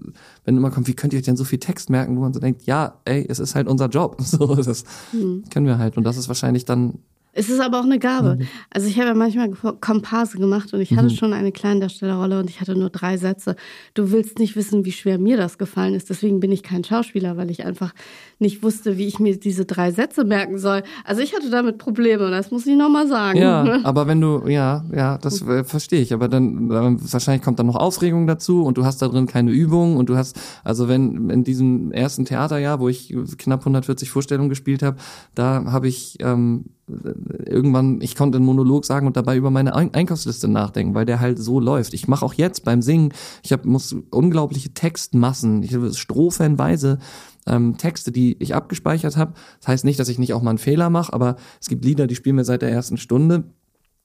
wenn 0.44 0.59
immer 0.59 0.70
kommt, 0.70 0.88
wie 0.88 0.94
könnt 0.94 1.14
ihr 1.14 1.18
euch 1.18 1.24
denn 1.24 1.38
so 1.38 1.44
viel 1.44 1.59
Text 1.59 1.88
merken, 1.88 2.18
wo 2.18 2.20
man 2.20 2.35
so 2.35 2.40
denkt, 2.40 2.64
ja, 2.64 3.00
ey, 3.07 3.24
es 3.27 3.38
ist 3.38 3.55
halt 3.55 3.66
unser 3.66 3.88
Job. 3.88 4.18
So, 4.24 4.55
das 4.57 4.85
mhm. 5.12 5.44
können 5.48 5.66
wir 5.66 5.79
halt. 5.79 5.96
Und 5.96 6.05
das 6.05 6.18
ist 6.18 6.29
wahrscheinlich 6.29 6.64
dann 6.66 6.98
es 7.35 7.51
ist 7.51 7.61
aber 7.61 7.81
auch 7.81 7.85
eine 7.85 7.99
Gabe. 7.99 8.37
Mhm. 8.37 8.49
Also 8.70 8.87
ich 8.87 8.99
habe 8.99 9.09
ja 9.09 9.14
manchmal 9.14 9.51
Komparse 9.51 10.38
gemacht 10.38 10.73
und 10.73 10.81
ich 10.81 10.97
hatte 10.97 11.09
mhm. 11.09 11.16
schon 11.16 11.33
eine 11.33 11.53
Kleindarstellerrolle 11.53 12.38
und 12.40 12.49
ich 12.49 12.61
hatte 12.61 12.77
nur 12.77 12.90
drei 12.90 13.16
Sätze. 13.16 13.57
Du 13.94 14.12
willst 14.12 14.38
nicht 14.38 14.57
wissen, 14.57 14.85
wie 14.85 14.92
schwer 14.92 15.18
mir 15.18 15.37
das 15.37 15.59
gefallen 15.59 15.94
ist. 15.94 16.11
Deswegen 16.11 16.40
bin 16.40 16.53
ich 16.53 16.62
kein 16.62 16.85
Schauspieler, 16.85 17.37
weil 17.37 17.51
ich 17.51 17.64
einfach 17.64 17.92
nicht 18.38 18.62
wusste, 18.62 18.99
wie 18.99 19.07
ich 19.07 19.18
mir 19.18 19.38
diese 19.38 19.64
drei 19.64 19.90
Sätze 19.90 20.25
merken 20.25 20.59
soll. 20.59 20.83
Also 21.05 21.23
ich 21.23 21.35
hatte 21.35 21.51
damit 21.51 21.79
Probleme, 21.79 22.31
das 22.31 22.51
muss 22.51 22.66
ich 22.66 22.77
nochmal 22.77 23.09
sagen. 23.09 23.38
Ja, 23.38 23.81
aber 23.85 24.07
wenn 24.07 24.20
du, 24.20 24.47
ja, 24.47 24.85
ja, 24.94 25.18
das 25.18 25.42
äh, 25.42 25.64
verstehe 25.64 26.01
ich. 26.01 26.12
Aber 26.14 26.29
dann, 26.29 26.70
äh, 26.70 27.12
wahrscheinlich 27.12 27.42
kommt 27.42 27.59
dann 27.59 27.66
noch 27.66 27.77
Aufregung 27.77 28.27
dazu 28.27 28.62
und 28.62 28.79
du 28.79 28.85
hast 28.85 29.03
da 29.03 29.09
drin 29.09 29.27
keine 29.27 29.51
Übung 29.51 29.97
und 29.97 30.09
du 30.09 30.16
hast, 30.16 30.38
also 30.62 30.88
wenn 30.88 31.31
in 31.31 31.42
diesem 31.42 31.90
ersten 31.90 32.25
Theaterjahr, 32.25 32.79
wo 32.79 32.88
ich 32.88 33.14
knapp 33.38 33.61
140 33.61 34.11
Vorstellungen 34.11 34.49
gespielt 34.49 34.83
habe, 34.83 34.99
da 35.35 35.64
habe 35.66 35.88
ich 35.88 36.18
ähm, 36.20 36.66
irgendwann, 36.87 38.01
ich 38.01 38.14
konnte 38.14 38.37
einen 38.37 38.44
Monolog 38.44 38.85
sagen 38.85 39.07
und 39.07 39.16
dabei 39.16 39.37
über 39.37 39.51
meine 39.51 39.75
Einkaufsliste 39.75 40.49
nachdenken, 40.49 40.94
weil 40.94 41.07
der 41.07 41.20
halt 41.20 41.38
so 41.38 41.61
läuft. 41.61 41.94
Ich 41.94 42.09
mache 42.09 42.25
auch 42.25 42.35
jetzt 42.35 42.64
beim 42.64 42.83
Singen, 42.83 43.12
ich 43.42 43.53
hab, 43.53 43.64
muss 43.64 43.97
unglaubliche 44.11 44.75
Textmassen, 44.75 45.62
ich 45.62 45.77
strophenweise 45.99 46.99
ähm, 47.47 47.77
Texte, 47.79 48.12
die 48.12 48.37
ich 48.40 48.55
abgespeichert 48.55 49.16
habe. 49.16 49.35
Das 49.61 49.68
heißt 49.68 49.85
nicht, 49.85 49.99
dass 49.99 50.09
ich 50.09 50.18
nicht 50.18 50.35
auch 50.35 50.42
mal 50.42 50.51
einen 50.51 50.59
Fehler 50.59 50.90
mache, 50.90 51.12
aber 51.12 51.37
es 51.61 51.68
gibt 51.68 51.85
Lieder, 51.85 52.07
die 52.07 52.14
spielen 52.16 52.37
mir 52.37 52.44
seit 52.44 52.62
der 52.62 52.70
ersten 52.70 52.97
Stunde 52.97 53.44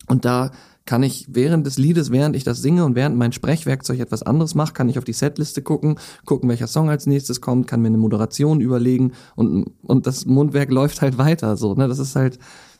und 0.07 0.25
da 0.25 0.51
kann 0.85 1.03
ich 1.03 1.27
während 1.29 1.67
des 1.67 1.77
Liedes, 1.77 2.11
während 2.11 2.35
ich 2.35 2.43
das 2.43 2.63
singe 2.63 2.83
und 2.83 2.95
während 2.95 3.15
mein 3.15 3.31
Sprechwerkzeug 3.31 3.99
etwas 3.99 4.23
anderes 4.23 4.55
macht, 4.55 4.73
kann 4.73 4.89
ich 4.89 4.97
auf 4.97 5.03
die 5.03 5.13
Setliste 5.13 5.61
gucken, 5.61 5.99
gucken, 6.25 6.49
welcher 6.49 6.65
Song 6.65 6.89
als 6.89 7.05
nächstes 7.05 7.41
kommt, 7.41 7.67
kann 7.67 7.81
mir 7.81 7.89
eine 7.89 7.99
Moderation 7.99 8.59
überlegen 8.59 9.11
und, 9.35 9.67
und 9.83 10.07
das 10.07 10.25
Mundwerk 10.25 10.71
läuft 10.71 11.03
halt 11.03 11.19
weiter 11.19 11.57
so. 11.57 11.75
Ne? 11.75 11.87
Das 11.87 11.99
ist 11.99 12.15
halt 12.15 12.39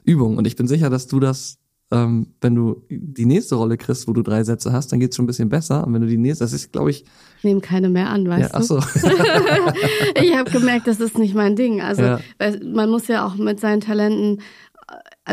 Übung. 0.10 0.38
Und 0.38 0.48
ich 0.48 0.56
bin 0.56 0.67
sicher, 0.67 0.89
dass 0.89 1.08
du 1.08 1.19
das, 1.19 1.58
ähm, 1.91 2.28
wenn 2.41 2.56
du 2.56 2.84
die 2.89 3.26
nächste 3.26 3.56
Rolle 3.56 3.78
kriegst, 3.78 4.08
wo 4.08 4.13
du 4.13 4.22
drei 4.22 4.43
Sätze 4.43 4.74
hast, 4.74 4.91
dann 4.91 5.00
geht's 5.00 5.15
schon 5.15 5.26
ein 5.26 5.28
bisschen 5.28 5.50
besser. 5.50 5.86
Und 5.86 5.93
wenn 5.93 6.02
du 6.02 6.08
die 6.08 6.17
nächste, 6.17 6.43
das 6.43 6.54
ist, 6.54 6.72
glaube 6.72 6.91
ich. 6.91 7.06
Ich 7.38 7.43
nehme 7.43 7.62
keine 7.62 7.89
mehr 7.89 8.10
an, 8.10 8.28
weißt 8.28 8.54
ja, 8.54 8.60
ach 8.60 8.63
so. 8.63 8.80
du? 8.80 8.86
ich 10.22 10.36
habe 10.36 10.50
gemerkt, 10.52 10.88
das 10.88 11.00
ist 11.00 11.17
nicht 11.17 11.36
mein 11.36 11.56
Ding. 11.56 11.82
Also 11.82 12.02
ja. 12.02 12.19
man 12.63 12.89
muss 12.89 13.08
ja 13.08 13.26
auch 13.26 13.36
mit 13.36 13.60
seinen 13.60 13.82
Talenten 13.82 14.41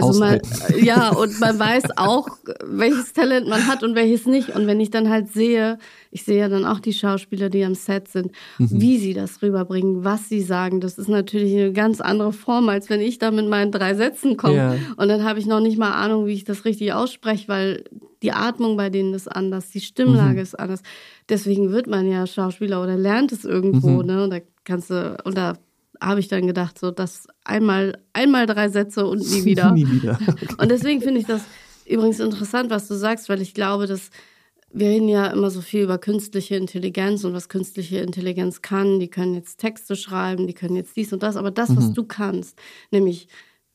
also 0.05 0.21
man, 0.21 0.41
ja, 0.81 1.11
und 1.11 1.41
man 1.41 1.59
weiß 1.59 1.85
auch, 1.97 2.29
welches 2.65 3.13
Talent 3.13 3.49
man 3.49 3.67
hat 3.67 3.83
und 3.83 3.95
welches 3.95 4.27
nicht. 4.27 4.51
Und 4.55 4.67
wenn 4.67 4.81
ich 4.81 4.91
dann 4.91 5.09
halt 5.09 5.33
sehe, 5.33 5.79
ich 6.11 6.25
sehe 6.25 6.39
ja 6.39 6.49
dann 6.49 6.65
auch 6.65 6.81
die 6.81 6.93
Schauspieler, 6.93 7.49
die 7.49 7.65
am 7.65 7.75
Set 7.75 8.09
sind, 8.09 8.33
mhm. 8.59 8.69
wie 8.71 8.99
sie 8.99 9.15
das 9.15 9.43
rüberbringen, 9.43 10.05
was 10.05 10.29
sie 10.29 10.43
sagen, 10.43 10.81
das 10.81 10.99
ist 10.99 11.09
natürlich 11.09 11.55
eine 11.55 11.73
ganz 11.73 12.01
andere 12.01 12.33
Form, 12.33 12.69
als 12.69 12.91
wenn 12.91 13.01
ich 13.01 13.19
da 13.19 13.31
mit 13.31 13.49
meinen 13.49 13.73
drei 13.73 13.95
Sätzen 13.95 14.37
komme. 14.37 14.57
Ja. 14.57 14.75
Und 14.97 15.09
dann 15.09 15.25
habe 15.25 15.39
ich 15.39 15.47
noch 15.47 15.61
nicht 15.61 15.79
mal 15.79 15.93
Ahnung, 15.93 16.27
wie 16.27 16.35
ich 16.35 16.45
das 16.45 16.65
richtig 16.65 16.93
ausspreche, 16.93 17.49
weil 17.49 17.85
die 18.23 18.33
Atmung 18.33 18.77
bei 18.77 18.91
denen 18.91 19.15
ist 19.15 19.29
anders, 19.29 19.71
die 19.71 19.81
Stimmlage 19.81 20.35
mhm. 20.35 20.39
ist 20.39 20.59
anders. 20.59 20.83
Deswegen 21.29 21.71
wird 21.71 21.87
man 21.87 22.11
ja 22.11 22.27
Schauspieler 22.27 22.83
oder 22.83 22.97
lernt 22.97 23.33
es 23.33 23.45
irgendwo, 23.45 24.03
mhm. 24.03 24.07
ne? 24.07 24.25
Und 24.25 24.31
da 24.31 24.39
kannst 24.65 24.91
du, 24.91 25.17
und 25.25 25.37
da 25.37 25.55
habe 26.01 26.21
ich 26.21 26.29
dann 26.29 26.47
gedacht, 26.47 26.79
so 26.79 26.91
das 26.91 27.27
einmal, 27.45 27.99
einmal 28.13 28.47
drei 28.47 28.69
Sätze 28.69 29.07
und 29.07 29.21
nie 29.21 29.45
wieder. 29.45 29.73
nie 29.73 29.91
wieder. 29.91 30.19
Okay. 30.29 30.49
Und 30.59 30.71
deswegen 30.71 31.01
finde 31.01 31.21
ich 31.21 31.27
das 31.27 31.43
übrigens 31.87 32.21
interessant, 32.21 32.71
was 32.71 32.89
du 32.89 32.95
sagst, 32.95 33.29
weil 33.29 33.41
ich 33.41 33.55
glaube, 33.55 33.87
dass 33.87 34.11
wir 34.73 34.89
reden 34.89 35.09
ja 35.09 35.29
immer 35.29 35.51
so 35.51 35.61
viel 35.63 35.85
über 35.85 35.99
künstliche 35.99 36.57
Intelligenz 36.57 37.25
und 37.25 37.33
was 37.33 37.49
künstliche 37.49 37.99
Intelligenz 37.99 38.61
kann. 38.61 39.01
Die 39.01 39.09
können 39.09 39.35
jetzt 39.35 39.59
Texte 39.59 39.97
schreiben, 39.97 40.47
die 40.47 40.53
können 40.55 40.77
jetzt 40.77 40.97
dies 40.97 41.13
und 41.13 41.23
das, 41.23 41.37
aber 41.37 41.51
das, 41.51 41.75
was 41.77 41.89
mhm. 41.89 41.95
du 41.95 42.05
kannst, 42.05 42.59
nämlich 42.91 43.29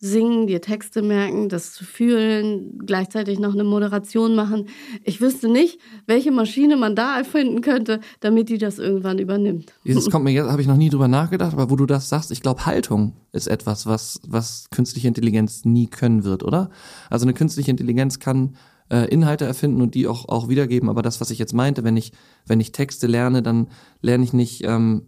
singen, 0.03 0.47
dir 0.47 0.61
Texte 0.61 1.03
merken, 1.03 1.47
das 1.47 1.73
zu 1.73 1.85
fühlen, 1.85 2.79
gleichzeitig 2.87 3.37
noch 3.37 3.53
eine 3.53 3.63
Moderation 3.63 4.33
machen. 4.33 4.67
Ich 5.03 5.21
wüsste 5.21 5.47
nicht, 5.47 5.79
welche 6.07 6.31
Maschine 6.31 6.75
man 6.75 6.95
da 6.95 7.19
erfinden 7.19 7.61
könnte, 7.61 7.99
damit 8.19 8.49
die 8.49 8.57
das 8.57 8.79
irgendwann 8.79 9.19
übernimmt. 9.19 9.73
Das 10.01 10.09
kommt 10.09 10.25
mir 10.25 10.31
jetzt, 10.31 10.49
habe 10.49 10.61
ich 10.61 10.67
noch 10.67 10.77
nie 10.77 10.89
drüber 10.89 11.07
nachgedacht, 11.07 11.53
aber 11.53 11.69
wo 11.69 11.75
du 11.75 11.85
das 11.85 12.09
sagst, 12.09 12.31
ich 12.31 12.41
glaube, 12.41 12.65
Haltung 12.65 13.13
ist 13.31 13.47
etwas, 13.47 13.85
was, 13.85 14.19
was 14.27 14.69
künstliche 14.71 15.07
Intelligenz 15.07 15.63
nie 15.63 15.85
können 15.85 16.23
wird, 16.23 16.43
oder? 16.43 16.71
Also 17.11 17.25
eine 17.25 17.35
künstliche 17.35 17.69
Intelligenz 17.69 18.17
kann 18.17 18.55
äh, 18.89 19.07
Inhalte 19.09 19.45
erfinden 19.45 19.81
und 19.81 19.93
die 19.93 20.07
auch, 20.07 20.27
auch 20.27 20.49
wiedergeben, 20.49 20.89
aber 20.89 21.03
das, 21.03 21.21
was 21.21 21.29
ich 21.29 21.37
jetzt 21.37 21.53
meinte, 21.53 21.83
wenn 21.83 21.95
ich, 21.95 22.13
wenn 22.47 22.59
ich 22.59 22.71
Texte 22.71 23.05
lerne, 23.05 23.43
dann 23.43 23.67
lerne 24.01 24.23
ich 24.23 24.33
nicht, 24.33 24.63
ähm, 24.63 25.03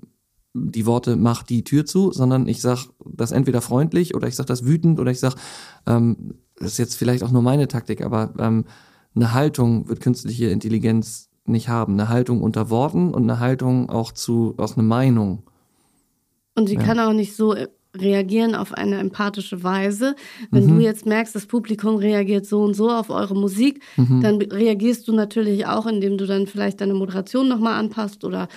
die 0.54 0.86
Worte 0.86 1.16
mach 1.16 1.44
die 1.44 1.64
Tür 1.64 1.86
zu, 1.86 2.12
sondern 2.12 2.48
ich 2.48 2.62
sag 2.62 2.88
das 3.06 3.32
entweder 3.32 3.62
freundlich 3.62 4.16
oder 4.16 4.28
ich 4.28 4.36
sag 4.36 4.46
das 4.46 4.66
wütend 4.66 5.00
oder 5.00 5.12
ich 5.12 5.20
sag, 5.20 5.36
ähm, 5.88 6.36
das 6.58 6.74
ist 6.74 6.78
jetzt 6.78 6.96
vielleicht 6.96 7.24
auch 7.24 7.32
nur 7.32 7.42
meine 7.42 7.68
Taktik, 7.68 8.04
aber 8.04 8.34
ähm, 8.38 8.66
eine 9.16 9.34
Haltung 9.34 9.90
wird 9.90 10.02
künstliche 10.02 10.48
Intelligenz 10.48 11.30
nicht 11.46 11.70
haben. 11.70 11.94
Eine 11.94 12.10
Haltung 12.10 12.42
unter 12.42 12.70
Worten 12.70 13.14
und 13.14 13.24
eine 13.24 13.40
Haltung 13.40 13.90
auch 13.90 14.12
zu, 14.12 14.54
aus 14.58 14.78
einer 14.78 14.88
Meinung. 14.88 15.44
Und 16.56 16.68
sie 16.68 16.76
ja. 16.76 16.84
kann 16.84 17.00
auch 17.00 17.14
nicht 17.14 17.36
so 17.36 17.56
reagieren 17.96 18.56
auf 18.56 18.74
eine 18.74 18.98
empathische 18.98 19.64
Weise. 19.64 20.16
Wenn 20.50 20.66
mhm. 20.66 20.78
du 20.78 20.84
jetzt 20.84 21.06
merkst, 21.06 21.36
das 21.36 21.46
Publikum 21.46 21.98
reagiert 21.98 22.46
so 22.46 22.64
und 22.64 22.74
so 22.74 22.90
auf 22.90 23.10
eure 23.10 23.36
Musik, 23.36 23.84
mhm. 23.98 24.22
dann 24.22 24.42
reagierst 24.42 25.08
du 25.08 25.14
natürlich 25.14 25.68
auch, 25.68 25.86
indem 25.86 26.18
du 26.18 26.26
dann 26.26 26.48
vielleicht 26.48 26.82
deine 26.82 26.96
Moderation 26.96 27.48
nochmal 27.48 27.80
anpasst 27.80 28.24
oder 28.24 28.48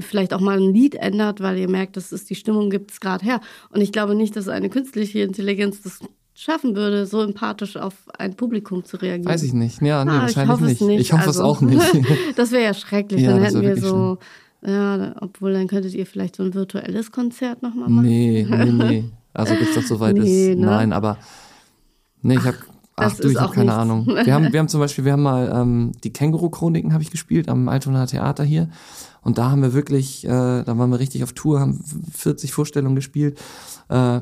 vielleicht 0.00 0.34
auch 0.34 0.40
mal 0.40 0.58
ein 0.58 0.72
Lied 0.72 0.94
ändert, 0.94 1.40
weil 1.40 1.58
ihr 1.58 1.68
merkt, 1.68 1.96
das 1.96 2.12
ist 2.12 2.28
die 2.30 2.34
Stimmung 2.34 2.70
gibt 2.70 2.90
es 2.90 3.00
gerade 3.00 3.24
her. 3.24 3.40
Und 3.70 3.80
ich 3.80 3.92
glaube 3.92 4.14
nicht, 4.14 4.36
dass 4.36 4.48
eine 4.48 4.68
künstliche 4.68 5.20
Intelligenz 5.20 5.82
das 5.82 6.00
schaffen 6.34 6.76
würde, 6.76 7.06
so 7.06 7.22
empathisch 7.22 7.76
auf 7.76 7.94
ein 8.18 8.36
Publikum 8.36 8.84
zu 8.84 8.98
reagieren. 8.98 9.32
Weiß 9.32 9.42
ich 9.42 9.54
nicht. 9.54 9.80
Ja, 9.80 10.04
nee, 10.04 10.10
ah, 10.10 10.22
wahrscheinlich 10.22 10.60
nicht. 10.60 10.80
nicht. 10.82 11.00
Ich 11.00 11.12
hoffe 11.12 11.28
also, 11.28 11.40
es 11.40 11.44
auch 11.44 11.60
nicht. 11.62 11.82
das 12.36 12.52
wäre 12.52 12.64
ja 12.64 12.74
schrecklich. 12.74 13.22
Ja, 13.22 13.32
dann 13.32 13.42
hätten 13.42 13.62
wir 13.62 13.76
so, 13.76 14.18
ja, 14.64 15.14
obwohl 15.20 15.54
dann 15.54 15.66
könntet 15.66 15.94
ihr 15.94 16.06
vielleicht 16.06 16.36
so 16.36 16.42
ein 16.42 16.54
virtuelles 16.54 17.10
Konzert 17.10 17.62
nochmal 17.62 17.88
machen. 17.88 18.06
Nee, 18.06 18.46
nee, 18.48 18.64
nee. 18.64 19.04
Also 19.32 19.54
bis 19.54 19.74
das 19.74 19.88
soweit 19.88 20.16
nee, 20.16 20.52
ist. 20.52 20.58
Ne? 20.58 20.64
Nein, 20.64 20.94
aber 20.94 21.18
nee, 22.22 22.36
ich 22.36 22.44
habe 22.44 22.56
Ach, 22.96 23.14
du, 23.14 23.28
ich 23.28 23.38
habe 23.38 23.52
keine 23.52 23.66
nichts. 23.66 23.78
Ahnung. 23.78 24.06
Wir 24.06 24.32
haben, 24.32 24.50
wir 24.50 24.58
haben 24.58 24.68
zum 24.68 24.80
Beispiel, 24.80 25.04
wir 25.04 25.12
haben 25.12 25.22
mal 25.22 25.52
ähm, 25.54 25.92
die 26.02 26.10
Känguru-Chroniken 26.10 26.94
habe 26.94 27.02
ich 27.02 27.10
gespielt 27.10 27.50
am 27.50 27.68
Altona 27.68 28.06
Theater 28.06 28.42
hier. 28.42 28.70
Und 29.26 29.38
da 29.38 29.50
haben 29.50 29.60
wir 29.60 29.72
wirklich, 29.72 30.24
äh, 30.24 30.28
da 30.28 30.78
waren 30.78 30.88
wir 30.88 31.00
richtig 31.00 31.24
auf 31.24 31.32
Tour, 31.32 31.58
haben 31.58 31.82
40 32.14 32.52
Vorstellungen 32.52 32.94
gespielt. 32.94 33.36
Äh, 33.88 34.20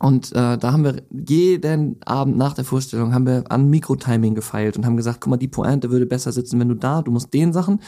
und 0.00 0.32
äh, 0.32 0.56
da 0.56 0.72
haben 0.72 0.82
wir 0.82 1.02
jeden 1.10 1.98
Abend 2.06 2.38
nach 2.38 2.54
der 2.54 2.64
Vorstellung 2.64 3.12
haben 3.12 3.26
wir 3.26 3.44
an 3.50 3.68
Mikrotiming 3.68 4.34
gefeilt 4.34 4.78
und 4.78 4.86
haben 4.86 4.96
gesagt, 4.96 5.20
guck 5.20 5.30
mal, 5.30 5.36
die 5.36 5.46
Pointe 5.46 5.90
würde 5.90 6.06
besser 6.06 6.32
sitzen, 6.32 6.58
wenn 6.58 6.70
du 6.70 6.74
da, 6.74 7.02
du 7.02 7.10
musst 7.10 7.34
den 7.34 7.52
Sachen, 7.52 7.80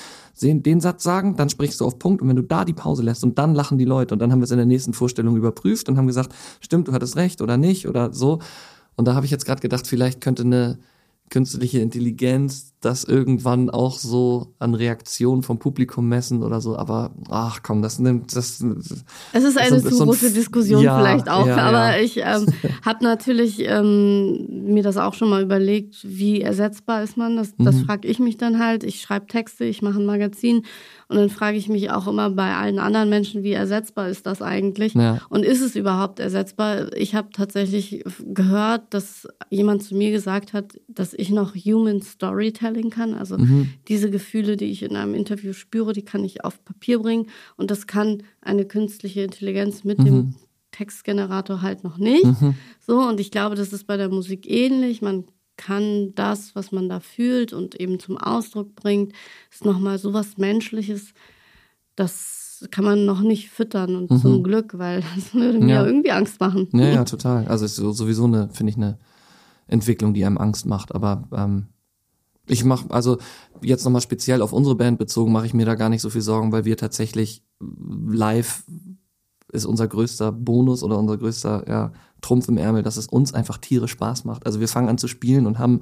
den 0.43 0.81
Satz 0.83 1.03
sagen, 1.03 1.37
dann 1.37 1.49
sprichst 1.49 1.81
du 1.81 1.87
auf 1.87 1.99
Punkt 1.99 2.21
und 2.21 2.29
wenn 2.29 2.37
du 2.37 2.43
da 2.43 2.67
die 2.67 2.75
Pause 2.75 3.03
lässt 3.03 3.25
und 3.25 3.39
dann 3.39 3.55
lachen 3.55 3.79
die 3.79 3.87
Leute 3.87 4.15
und 4.15 4.21
dann 4.21 4.31
haben 4.31 4.41
wir 4.41 4.45
es 4.45 4.51
in 4.51 4.59
der 4.59 4.67
nächsten 4.67 4.93
Vorstellung 4.93 5.37
überprüft 5.37 5.89
und 5.89 5.97
haben 5.97 6.07
gesagt, 6.07 6.35
stimmt, 6.61 6.89
du 6.89 6.93
hattest 6.93 7.17
recht 7.17 7.41
oder 7.41 7.57
nicht 7.57 7.89
oder 7.89 8.13
so. 8.13 8.41
Und 8.95 9.09
da 9.09 9.15
habe 9.15 9.25
ich 9.25 9.33
jetzt 9.33 9.47
gerade 9.47 9.63
gedacht, 9.63 9.87
vielleicht 9.87 10.21
könnte 10.21 10.43
eine 10.43 10.79
künstliche 11.31 11.81
Intelligenz 11.81 12.75
das 12.81 13.05
irgendwann 13.05 13.71
auch 13.71 13.99
so 13.99 14.55
an 14.59 14.75
Reaktionen 14.75 15.43
vom 15.43 15.59
Publikum 15.59 16.09
messen 16.09 16.43
oder 16.43 16.61
so, 16.61 16.77
aber 16.77 17.11
ach 17.31 17.63
komm, 17.63 17.81
das 17.81 17.99
nimmt 17.99 18.37
das. 18.37 18.63
Es 19.33 19.45
ist 19.45 19.59
eine 19.59 19.83
zu 19.83 19.95
so 19.95 20.05
große 20.05 20.31
Diskussion 20.31 20.83
ja, 20.83 20.99
vielleicht 20.99 21.31
auch, 21.31 21.47
ja, 21.47 21.57
aber 21.57 21.97
ja. 21.97 22.03
ich 22.03 22.19
ähm, 22.19 22.47
habe 22.85 23.03
natürlich 23.03 23.61
ähm, 23.61 24.73
mir 24.75 24.83
das 24.83 24.99
auch 24.99 25.15
schon 25.15 25.31
mal 25.31 25.43
überlegt, 25.43 25.97
wie 26.03 26.43
ersetzbar 26.43 27.03
ist 27.03 27.17
man. 27.17 27.37
Das, 27.37 27.55
das 27.57 27.77
mhm. 27.77 27.85
frage 27.87 28.09
ich 28.09 28.19
mich 28.19 28.37
dann 28.37 28.59
halt. 28.59 28.85
Ich 28.85 29.01
schreibe 29.01 29.27
Texte, 29.27 29.65
ich 29.65 29.81
mache 29.81 29.99
ein 29.99 30.07
Magazin 30.07 30.63
und 31.09 31.17
dann 31.17 31.31
frage 31.31 31.57
ich 31.57 31.69
mich 31.69 31.91
auch 31.91 32.07
immer 32.07 32.29
bei 32.31 32.55
allen 32.55 32.79
anderen 32.79 33.09
Menschen, 33.09 33.43
wie 33.43 33.53
ersetzbar 33.53 34.11
ist 34.11 34.27
das 34.27 34.43
eigentlich? 34.43 34.95
Und 35.29 35.45
ist 35.45 35.63
es 35.63 35.77
überhaupt 35.77 36.21
ersetzbar? 36.21 36.93
Ich 36.95 37.15
habe 37.15 37.29
tatsächlich 37.33 38.05
gehört, 38.25 38.83
dass 38.91 39.27
jemand 39.49 39.83
zu 39.83 39.95
mir 39.95 40.11
gesagt 40.11 40.53
hat, 40.53 40.75
dass 40.89 41.15
ich 41.15 41.31
noch 41.31 41.55
Human 41.55 42.03
Storytelling 42.03 42.66
kann. 42.91 43.15
Also 43.15 43.39
mhm. 43.39 43.71
diese 43.89 44.11
Gefühle, 44.11 44.57
die 44.57 44.67
ich 44.67 44.83
in 44.83 44.97
einem 44.97 45.15
Interview 45.15 45.53
spüre, 45.53 45.93
die 45.93 46.05
kann 46.05 46.25
ich 46.25 46.45
auf 46.45 46.65
Papier 46.65 46.99
bringen. 46.99 47.27
Und 47.57 47.71
das 47.71 47.87
kann 47.87 48.23
eine 48.41 48.65
künstliche 48.65 49.23
Intelligenz 49.23 49.85
mit 49.85 49.99
mhm. 49.99 50.05
dem 50.05 50.35
Textgenerator 50.73 51.63
halt 51.63 51.85
noch 51.85 51.99
nicht. 51.99 52.25
Mhm. 52.25 52.55
So, 52.87 53.01
und 53.01 53.21
ich 53.21 53.31
glaube, 53.31 53.55
das 53.57 53.73
ist 53.73 53.87
bei 53.87 53.97
der 53.97 54.09
Musik 54.09 54.49
ähnlich. 54.49 55.03
Man 55.03 55.25
kann 55.57 56.15
das, 56.15 56.55
was 56.55 56.73
man 56.73 56.89
da 56.89 57.01
fühlt 57.01 57.53
und 57.53 57.81
eben 57.81 57.99
zum 57.99 58.19
Ausdruck 58.19 58.75
bringt, 58.75 59.13
ist 59.51 59.65
nochmal 59.65 59.99
so 59.99 60.13
was 60.13 60.37
Menschliches, 60.37 61.15
das 61.95 62.67
kann 62.71 62.85
man 62.85 63.05
noch 63.05 63.21
nicht 63.21 63.51
füttern 63.51 63.97
und 63.97 64.11
mhm. 64.11 64.19
zum 64.19 64.43
Glück, 64.43 64.79
weil 64.79 65.03
das 65.17 65.35
würde 65.35 65.59
mir 65.59 65.75
ja. 65.75 65.87
irgendwie 65.87 66.11
Angst 66.13 66.41
machen. 66.41 66.69
Ja, 66.73 66.89
ja, 66.89 67.05
total. 67.05 67.47
Also 67.47 67.65
es 67.65 67.79
ist 67.79 67.97
sowieso 67.97 68.25
eine, 68.25 68.49
finde 68.51 68.71
ich, 68.71 68.77
eine 68.77 68.99
Entwicklung, 69.67 70.15
die 70.15 70.25
einem 70.25 70.39
Angst 70.39 70.67
macht. 70.67 70.95
Aber 70.95 71.29
ähm, 71.33 71.69
ich 72.47 72.65
mache, 72.65 72.91
also 72.91 73.19
jetzt 73.63 73.85
nochmal 73.85 74.01
speziell 74.01 74.43
auf 74.43 74.53
unsere 74.53 74.77
Band 74.77 74.99
bezogen, 74.99 75.33
mache 75.33 75.47
ich 75.47 75.55
mir 75.55 75.67
da 75.67 75.75
gar 75.75 75.89
nicht 75.89 76.03
so 76.03 76.11
viel 76.11 76.21
Sorgen, 76.21 76.53
weil 76.53 76.65
wir 76.65 76.77
tatsächlich 76.77 77.45
live 77.61 78.65
ist 79.53 79.65
unser 79.65 79.89
größter 79.89 80.33
Bonus 80.33 80.83
oder 80.83 80.99
unser 80.99 81.17
größter 81.17 81.65
ja, 81.69 81.93
Trumpf 82.21 82.49
im 82.49 82.59
Ärmel, 82.59 82.83
dass 82.83 82.97
es 82.97 83.07
uns 83.07 83.33
einfach 83.33 83.59
tierisch 83.59 83.93
Spaß 83.93 84.25
macht. 84.25 84.45
Also 84.45 84.61
wir 84.61 84.69
fangen 84.69 84.89
an 84.89 84.99
zu 84.99 85.09
spielen 85.09 85.47
und 85.47 85.59
haben 85.59 85.81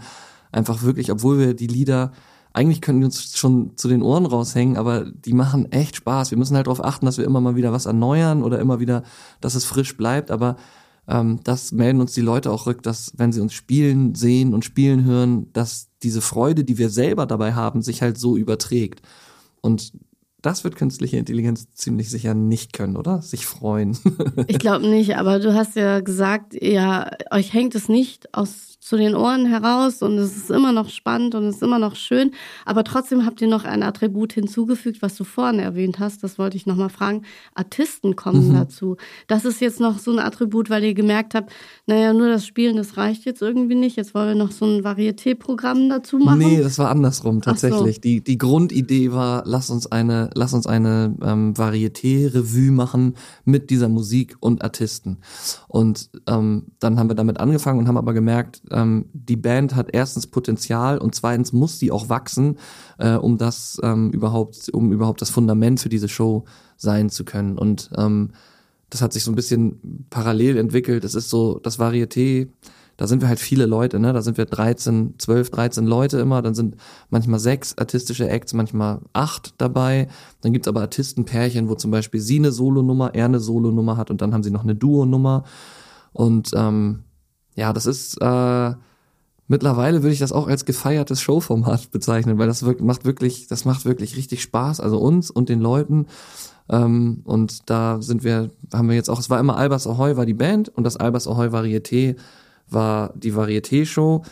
einfach 0.52 0.82
wirklich, 0.82 1.10
obwohl 1.10 1.38
wir 1.38 1.54
die 1.54 1.66
Lieder, 1.66 2.12
eigentlich 2.52 2.80
könnten 2.80 3.00
die 3.00 3.06
uns 3.06 3.36
schon 3.36 3.76
zu 3.76 3.88
den 3.88 4.02
Ohren 4.02 4.26
raushängen, 4.26 4.76
aber 4.76 5.04
die 5.10 5.32
machen 5.32 5.72
echt 5.72 5.96
Spaß. 5.96 6.30
Wir 6.30 6.38
müssen 6.38 6.56
halt 6.56 6.66
darauf 6.66 6.84
achten, 6.84 7.06
dass 7.06 7.18
wir 7.18 7.24
immer 7.24 7.40
mal 7.40 7.56
wieder 7.56 7.72
was 7.72 7.86
erneuern 7.86 8.42
oder 8.42 8.60
immer 8.60 8.78
wieder, 8.80 9.02
dass 9.40 9.54
es 9.54 9.64
frisch 9.64 9.96
bleibt, 9.96 10.30
aber 10.30 10.56
ähm, 11.08 11.40
das 11.44 11.72
melden 11.72 12.00
uns 12.00 12.12
die 12.12 12.20
Leute 12.20 12.50
auch 12.50 12.66
rück, 12.66 12.82
dass 12.82 13.12
wenn 13.16 13.32
sie 13.32 13.40
uns 13.40 13.52
spielen, 13.52 14.14
sehen 14.14 14.54
und 14.54 14.64
spielen 14.64 15.04
hören, 15.04 15.52
dass 15.52 15.88
diese 16.02 16.20
Freude, 16.20 16.64
die 16.64 16.78
wir 16.78 16.90
selber 16.90 17.26
dabei 17.26 17.54
haben, 17.54 17.82
sich 17.82 18.02
halt 18.02 18.18
so 18.18 18.36
überträgt. 18.36 19.02
Und 19.60 19.92
das 20.44 20.62
wird 20.62 20.76
künstliche 20.76 21.16
Intelligenz 21.16 21.72
ziemlich 21.72 22.10
sicher 22.10 22.34
nicht 22.34 22.72
können, 22.72 22.96
oder? 22.96 23.22
Sich 23.22 23.46
freuen. 23.46 23.96
ich 24.46 24.58
glaube 24.58 24.86
nicht, 24.86 25.16
aber 25.16 25.38
du 25.38 25.54
hast 25.54 25.74
ja 25.76 26.00
gesagt, 26.00 26.54
ja, 26.60 27.10
euch 27.30 27.52
hängt 27.52 27.74
es 27.74 27.88
nicht 27.88 28.34
aus 28.34 28.74
zu 28.84 28.98
den 28.98 29.16
Ohren 29.16 29.46
heraus 29.46 30.02
und 30.02 30.18
es 30.18 30.36
ist 30.36 30.50
immer 30.50 30.70
noch 30.70 30.90
spannend 30.90 31.34
und 31.34 31.44
es 31.44 31.56
ist 31.56 31.62
immer 31.62 31.78
noch 31.78 31.96
schön. 31.96 32.32
Aber 32.66 32.84
trotzdem 32.84 33.24
habt 33.24 33.40
ihr 33.40 33.48
noch 33.48 33.64
ein 33.64 33.82
Attribut 33.82 34.34
hinzugefügt, 34.34 35.00
was 35.00 35.16
du 35.16 35.24
vorhin 35.24 35.58
erwähnt 35.58 36.00
hast. 36.00 36.22
Das 36.22 36.38
wollte 36.38 36.58
ich 36.58 36.66
nochmal 36.66 36.90
fragen. 36.90 37.22
Artisten 37.54 38.14
kommen 38.14 38.50
mhm. 38.50 38.52
dazu. 38.52 38.98
Das 39.26 39.46
ist 39.46 39.62
jetzt 39.62 39.80
noch 39.80 39.98
so 39.98 40.10
ein 40.10 40.18
Attribut, 40.18 40.68
weil 40.68 40.84
ihr 40.84 40.92
gemerkt 40.92 41.34
habt, 41.34 41.50
naja, 41.86 42.12
nur 42.12 42.28
das 42.28 42.44
Spielen, 42.44 42.76
das 42.76 42.98
reicht 42.98 43.24
jetzt 43.24 43.40
irgendwie 43.40 43.74
nicht. 43.74 43.96
Jetzt 43.96 44.14
wollen 44.14 44.28
wir 44.28 44.34
noch 44.34 44.52
so 44.52 44.66
ein 44.66 44.84
Varieté-Programm 44.84 45.88
dazu 45.88 46.18
machen. 46.18 46.40
Nee, 46.40 46.60
das 46.60 46.78
war 46.78 46.90
andersrum 46.90 47.40
tatsächlich. 47.40 47.94
So. 47.96 48.00
Die, 48.02 48.22
die 48.22 48.36
Grundidee 48.36 49.12
war, 49.12 49.44
lass 49.46 49.70
uns 49.70 49.90
eine, 49.90 50.28
lass 50.34 50.54
uns 50.54 50.66
eine 50.66 51.14
ähm, 51.22 51.54
Varieté-Revue 51.54 52.72
machen 52.72 53.14
mit 53.44 53.70
dieser 53.70 53.88
Musik 53.88 54.36
und 54.40 54.62
Artisten. 54.62 55.18
Und 55.68 56.10
ähm, 56.26 56.66
dann 56.78 56.98
haben 56.98 57.08
wir 57.08 57.16
damit 57.16 57.40
angefangen 57.40 57.78
und 57.78 57.88
haben 57.88 57.96
aber 57.96 58.14
gemerkt, 58.14 58.62
ähm, 58.70 59.06
die 59.12 59.36
Band 59.36 59.74
hat 59.74 59.88
erstens 59.92 60.26
Potenzial 60.26 60.98
und 60.98 61.14
zweitens 61.14 61.52
muss 61.52 61.78
sie 61.78 61.90
auch 61.90 62.08
wachsen, 62.08 62.58
äh, 62.98 63.14
um 63.14 63.38
das 63.38 63.80
ähm, 63.82 64.10
überhaupt, 64.10 64.68
um 64.72 64.92
überhaupt 64.92 65.20
das 65.20 65.30
Fundament 65.30 65.80
für 65.80 65.88
diese 65.88 66.08
Show 66.08 66.44
sein 66.76 67.10
zu 67.10 67.24
können. 67.24 67.58
Und 67.58 67.90
ähm, 67.96 68.30
das 68.90 69.02
hat 69.02 69.12
sich 69.12 69.24
so 69.24 69.32
ein 69.32 69.34
bisschen 69.34 70.06
parallel 70.10 70.56
entwickelt. 70.56 71.04
Es 71.04 71.14
ist 71.14 71.30
so, 71.30 71.58
das 71.58 71.78
Varieté, 71.78 72.48
da 72.96 73.06
sind 73.06 73.22
wir 73.22 73.28
halt 73.28 73.40
viele 73.40 73.66
Leute, 73.66 73.98
ne? 73.98 74.12
Da 74.12 74.22
sind 74.22 74.38
wir 74.38 74.44
13, 74.44 75.14
12, 75.18 75.50
13 75.50 75.86
Leute 75.86 76.18
immer, 76.18 76.42
dann 76.42 76.54
sind 76.54 76.76
manchmal 77.10 77.40
sechs 77.40 77.76
artistische 77.76 78.28
Acts, 78.28 78.54
manchmal 78.54 79.00
acht 79.12 79.54
dabei. 79.58 80.08
Dann 80.40 80.52
gibt's 80.52 80.68
aber 80.68 80.80
Artistenpärchen, 80.82 81.68
wo 81.68 81.74
zum 81.74 81.90
Beispiel 81.90 82.20
sie 82.20 82.38
eine 82.38 82.52
Solonummer, 82.52 83.14
er 83.14 83.24
eine 83.24 83.40
Solonummer 83.40 83.96
hat 83.96 84.10
und 84.10 84.20
dann 84.20 84.32
haben 84.32 84.42
sie 84.42 84.50
noch 84.50 84.62
eine 84.62 84.74
Duo-Nummer. 84.74 85.44
Und 86.12 86.50
ähm, 86.54 87.04
ja, 87.56 87.72
das 87.72 87.86
ist 87.86 88.16
äh, 88.20 88.74
mittlerweile 89.48 90.02
würde 90.02 90.12
ich 90.12 90.18
das 90.18 90.32
auch 90.32 90.48
als 90.48 90.64
gefeiertes 90.64 91.20
Showformat 91.20 91.90
bezeichnen, 91.90 92.38
weil 92.38 92.46
das 92.46 92.64
wirkt, 92.64 92.80
macht 92.80 93.04
wirklich, 93.04 93.46
das 93.48 93.64
macht 93.64 93.84
wirklich 93.84 94.16
richtig 94.16 94.42
Spaß, 94.42 94.80
also 94.80 94.98
uns 94.98 95.30
und 95.30 95.48
den 95.48 95.60
Leuten. 95.60 96.06
Ähm, 96.68 97.22
und 97.24 97.68
da 97.68 98.00
sind 98.00 98.24
wir, 98.24 98.50
haben 98.72 98.88
wir 98.88 98.96
jetzt 98.96 99.10
auch, 99.10 99.18
es 99.18 99.30
war 99.30 99.40
immer 99.40 99.56
Albers 99.56 99.86
Ahoy 99.86 100.16
war 100.16 100.26
die 100.26 100.34
Band 100.34 100.70
und 100.70 100.84
das 100.84 100.96
Albers 100.96 101.28
Ahoy 101.28 101.48
Varieté 101.48 102.16
war 102.68 103.12
die 103.16 103.32
Varieté-Show. 103.32 104.22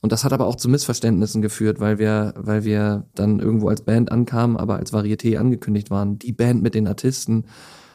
Und 0.00 0.12
das 0.12 0.24
hat 0.24 0.32
aber 0.32 0.46
auch 0.46 0.56
zu 0.56 0.68
Missverständnissen 0.68 1.42
geführt, 1.42 1.80
weil 1.80 1.98
wir, 1.98 2.34
weil 2.36 2.64
wir 2.64 3.06
dann 3.14 3.40
irgendwo 3.40 3.68
als 3.68 3.82
Band 3.82 4.12
ankamen, 4.12 4.56
aber 4.56 4.76
als 4.76 4.92
Varieté 4.92 5.36
angekündigt 5.36 5.90
waren. 5.90 6.18
Die 6.18 6.32
Band 6.32 6.62
mit 6.62 6.74
den 6.74 6.86
Artisten. 6.86 7.46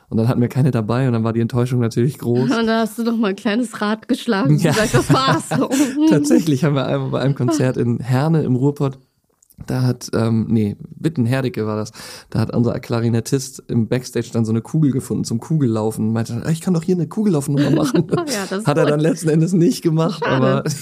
Und 0.10 0.18
dann 0.18 0.28
hatten 0.28 0.42
wir 0.42 0.50
keine 0.50 0.72
dabei 0.72 1.08
und 1.08 1.14
dann 1.14 1.24
war 1.24 1.32
die 1.32 1.40
Enttäuschung 1.40 1.80
natürlich 1.80 2.18
groß. 2.18 2.42
Und 2.52 2.68
dann 2.68 2.70
hast 2.70 2.98
du 2.98 3.04
noch 3.04 3.16
mal 3.16 3.30
ein 3.30 3.36
kleines 3.38 3.80
Rad 3.80 4.10
geschlagen 4.10 4.56
und 4.56 4.62
ja. 4.62 4.72
gesagt, 4.72 4.94
das 4.94 5.14
war's. 5.14 5.48
Tatsächlich 6.10 6.66
haben 6.66 6.76
wir 6.76 6.86
einmal 6.86 7.12
bei 7.12 7.22
einem 7.22 7.34
Konzert 7.34 7.78
in 7.78 8.00
Herne 8.00 8.44
im 8.44 8.58
Ruhrpott 8.58 9.00
da 9.68 9.84
hat, 9.84 10.10
ähm, 10.14 10.48
nee, 10.50 10.76
Witten-Herdecke 11.00 11.66
war 11.66 11.76
das. 11.76 11.92
Da 12.30 12.40
hat 12.40 12.56
unser 12.56 12.80
Klarinettist 12.80 13.64
im 13.68 13.88
Backstage 13.88 14.30
dann 14.34 14.46
so 14.46 14.52
eine 14.52 14.62
Kugel 14.62 14.92
gefunden 14.92 15.24
zum 15.24 15.40
Kugellaufen 15.40 16.08
und 16.08 16.14
meinte, 16.14 16.44
ich 16.52 16.62
kann 16.62 16.74
doch 16.74 16.84
hier 16.84 16.96
eine 16.96 17.08
Kugellaufnummer 17.08 17.70
machen. 17.72 18.08
ja, 18.10 18.66
hat 18.66 18.78
er 18.78 18.86
dann 18.86 19.00
letzten 19.00 19.30
Endes 19.30 19.54
nicht 19.54 19.82
gemacht, 19.82 20.24
Schade. 20.24 20.36
aber 20.36 20.64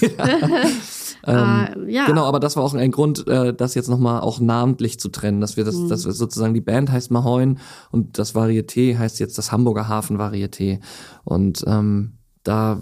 ja. 1.26 1.66
Ähm, 1.74 1.82
uh, 1.82 1.86
ja. 1.86 2.06
Genau, 2.06 2.24
aber 2.24 2.40
das 2.40 2.56
war 2.56 2.62
auch 2.62 2.74
ein 2.74 2.90
Grund, 2.90 3.26
äh, 3.28 3.52
das 3.52 3.74
jetzt 3.74 3.88
nochmal 3.88 4.20
auch 4.20 4.40
namentlich 4.40 4.98
zu 4.98 5.08
trennen, 5.08 5.40
dass 5.40 5.56
wir 5.56 5.64
das, 5.64 5.76
mhm. 5.76 5.88
dass 5.88 6.06
wir 6.06 6.12
sozusagen 6.12 6.54
die 6.54 6.60
Band 6.60 6.90
heißt 6.90 7.10
Mahoin 7.10 7.58
und 7.90 8.18
das 8.18 8.34
Varieté 8.34 8.96
heißt 8.98 9.20
jetzt 9.20 9.36
das 9.38 9.52
Hamburger 9.52 9.88
Hafen 9.88 10.18
Varieté. 10.18 10.80
Und 11.24 11.64
ähm, 11.66 12.12
da 12.42 12.80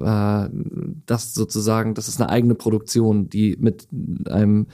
äh, 0.00 0.48
das 1.06 1.34
sozusagen, 1.34 1.94
das 1.94 2.08
ist 2.08 2.20
eine 2.20 2.30
eigene 2.30 2.54
Produktion, 2.54 3.28
die 3.28 3.56
mit 3.58 3.88
einem 4.28 4.66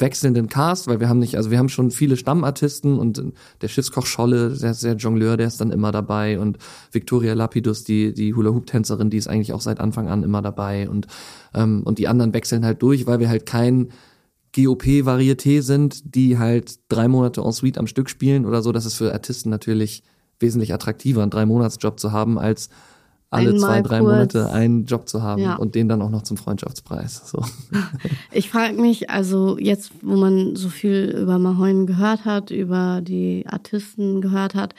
wechselnden 0.00 0.48
Cast, 0.48 0.86
weil 0.86 1.00
wir 1.00 1.08
haben 1.08 1.18
nicht, 1.18 1.36
also 1.36 1.50
wir 1.50 1.58
haben 1.58 1.68
schon 1.68 1.90
viele 1.90 2.16
Stammartisten 2.16 2.98
und 2.98 3.22
der 3.60 3.68
Schiffskoch 3.68 4.06
Scholle, 4.06 4.50
der, 4.50 4.74
der 4.74 4.94
Jongleur, 4.94 5.36
der 5.36 5.46
ist 5.46 5.60
dann 5.60 5.70
immer 5.70 5.92
dabei 5.92 6.38
und 6.38 6.58
Victoria 6.90 7.34
Lapidus, 7.34 7.84
die, 7.84 8.12
die 8.12 8.34
Hula-Hoop-Tänzerin, 8.34 9.10
die 9.10 9.18
ist 9.18 9.28
eigentlich 9.28 9.52
auch 9.52 9.60
seit 9.60 9.80
Anfang 9.80 10.08
an 10.08 10.22
immer 10.22 10.42
dabei 10.42 10.88
und, 10.88 11.06
ähm, 11.54 11.82
und 11.84 11.98
die 11.98 12.08
anderen 12.08 12.32
wechseln 12.34 12.64
halt 12.64 12.82
durch, 12.82 13.06
weil 13.06 13.20
wir 13.20 13.28
halt 13.28 13.46
kein 13.46 13.90
GOP-Varieté 14.54 15.62
sind, 15.62 16.14
die 16.14 16.38
halt 16.38 16.78
drei 16.88 17.08
Monate 17.08 17.40
en 17.40 17.52
suite 17.52 17.78
am 17.78 17.86
Stück 17.86 18.10
spielen 18.10 18.44
oder 18.44 18.62
so. 18.62 18.72
Das 18.72 18.84
ist 18.84 18.94
für 18.94 19.12
Artisten 19.12 19.50
natürlich 19.50 20.02
wesentlich 20.40 20.74
attraktiver, 20.74 21.22
einen 21.22 21.30
drei 21.30 21.46
Monats 21.46 21.78
Job 21.80 21.98
zu 21.98 22.12
haben, 22.12 22.38
als 22.38 22.68
alle 23.32 23.50
Einmal 23.50 23.60
zwei, 23.60 23.82
drei 23.82 23.98
kurz. 24.00 24.10
Monate 24.10 24.50
einen 24.52 24.84
Job 24.84 25.08
zu 25.08 25.22
haben 25.22 25.42
ja. 25.42 25.56
und 25.56 25.74
den 25.74 25.88
dann 25.88 26.02
auch 26.02 26.10
noch 26.10 26.22
zum 26.22 26.36
Freundschaftspreis. 26.36 27.22
So. 27.26 27.42
Ich 28.30 28.50
frage 28.50 28.74
mich, 28.74 29.10
also 29.10 29.58
jetzt, 29.58 29.92
wo 30.02 30.16
man 30.16 30.56
so 30.56 30.68
viel 30.68 31.16
über 31.18 31.38
Mahoin 31.38 31.86
gehört 31.86 32.24
hat, 32.24 32.50
über 32.50 33.00
die 33.02 33.44
Artisten 33.48 34.20
gehört 34.20 34.54
hat, 34.54 34.74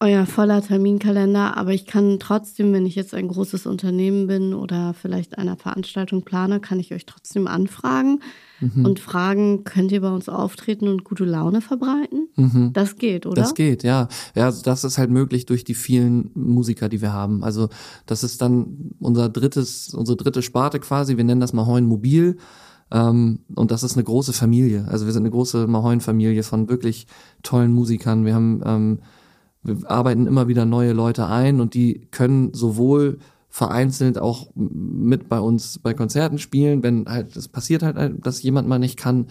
euer 0.00 0.26
voller 0.26 0.62
Terminkalender, 0.62 1.56
aber 1.56 1.72
ich 1.72 1.84
kann 1.84 2.20
trotzdem, 2.20 2.72
wenn 2.72 2.86
ich 2.86 2.94
jetzt 2.94 3.14
ein 3.14 3.26
großes 3.26 3.66
Unternehmen 3.66 4.28
bin 4.28 4.54
oder 4.54 4.94
vielleicht 4.94 5.38
eine 5.38 5.56
Veranstaltung 5.56 6.22
plane, 6.22 6.60
kann 6.60 6.78
ich 6.78 6.94
euch 6.94 7.04
trotzdem 7.04 7.48
anfragen 7.48 8.20
mhm. 8.60 8.84
und 8.84 9.00
fragen, 9.00 9.64
könnt 9.64 9.90
ihr 9.90 10.00
bei 10.00 10.10
uns 10.10 10.28
auftreten 10.28 10.86
und 10.86 11.02
gute 11.02 11.24
Laune 11.24 11.60
verbreiten? 11.60 12.28
Mhm. 12.36 12.72
Das 12.74 12.94
geht, 12.96 13.26
oder? 13.26 13.42
Das 13.42 13.54
geht, 13.54 13.82
ja. 13.82 14.06
Ja, 14.36 14.52
das 14.52 14.84
ist 14.84 14.98
halt 14.98 15.10
möglich 15.10 15.46
durch 15.46 15.64
die 15.64 15.74
vielen 15.74 16.30
Musiker, 16.34 16.88
die 16.88 17.02
wir 17.02 17.12
haben. 17.12 17.42
Also 17.42 17.68
das 18.06 18.22
ist 18.22 18.40
dann 18.40 18.94
unser 19.00 19.28
drittes, 19.28 19.92
unsere 19.94 20.16
dritte 20.16 20.42
Sparte 20.42 20.78
quasi. 20.78 21.16
Wir 21.16 21.24
nennen 21.24 21.40
das 21.40 21.52
mal 21.52 21.66
Heun 21.66 21.86
Mobil. 21.86 22.36
Ähm, 22.92 23.40
und 23.54 23.72
das 23.72 23.82
ist 23.82 23.96
eine 23.96 24.04
große 24.04 24.32
Familie. 24.32 24.86
Also 24.88 25.06
wir 25.06 25.12
sind 25.12 25.22
eine 25.22 25.30
große 25.30 25.66
Mahoin-Familie 25.66 26.44
von 26.44 26.68
wirklich 26.68 27.08
tollen 27.42 27.72
Musikern. 27.72 28.24
Wir 28.24 28.34
haben 28.34 28.62
ähm, 28.64 28.98
wir 29.68 29.90
arbeiten 29.90 30.26
immer 30.26 30.48
wieder 30.48 30.64
neue 30.64 30.92
Leute 30.92 31.26
ein 31.26 31.60
und 31.60 31.74
die 31.74 32.08
können 32.10 32.52
sowohl 32.54 33.18
vereinzelt 33.48 34.18
auch 34.18 34.50
mit 34.54 35.28
bei 35.28 35.40
uns 35.40 35.78
bei 35.78 35.94
Konzerten 35.94 36.38
spielen, 36.38 36.82
wenn 36.82 37.06
halt 37.08 37.36
es 37.36 37.48
passiert 37.48 37.82
halt, 37.82 38.26
dass 38.26 38.42
jemand 38.42 38.68
mal 38.68 38.78
nicht 38.78 38.98
kann. 38.98 39.28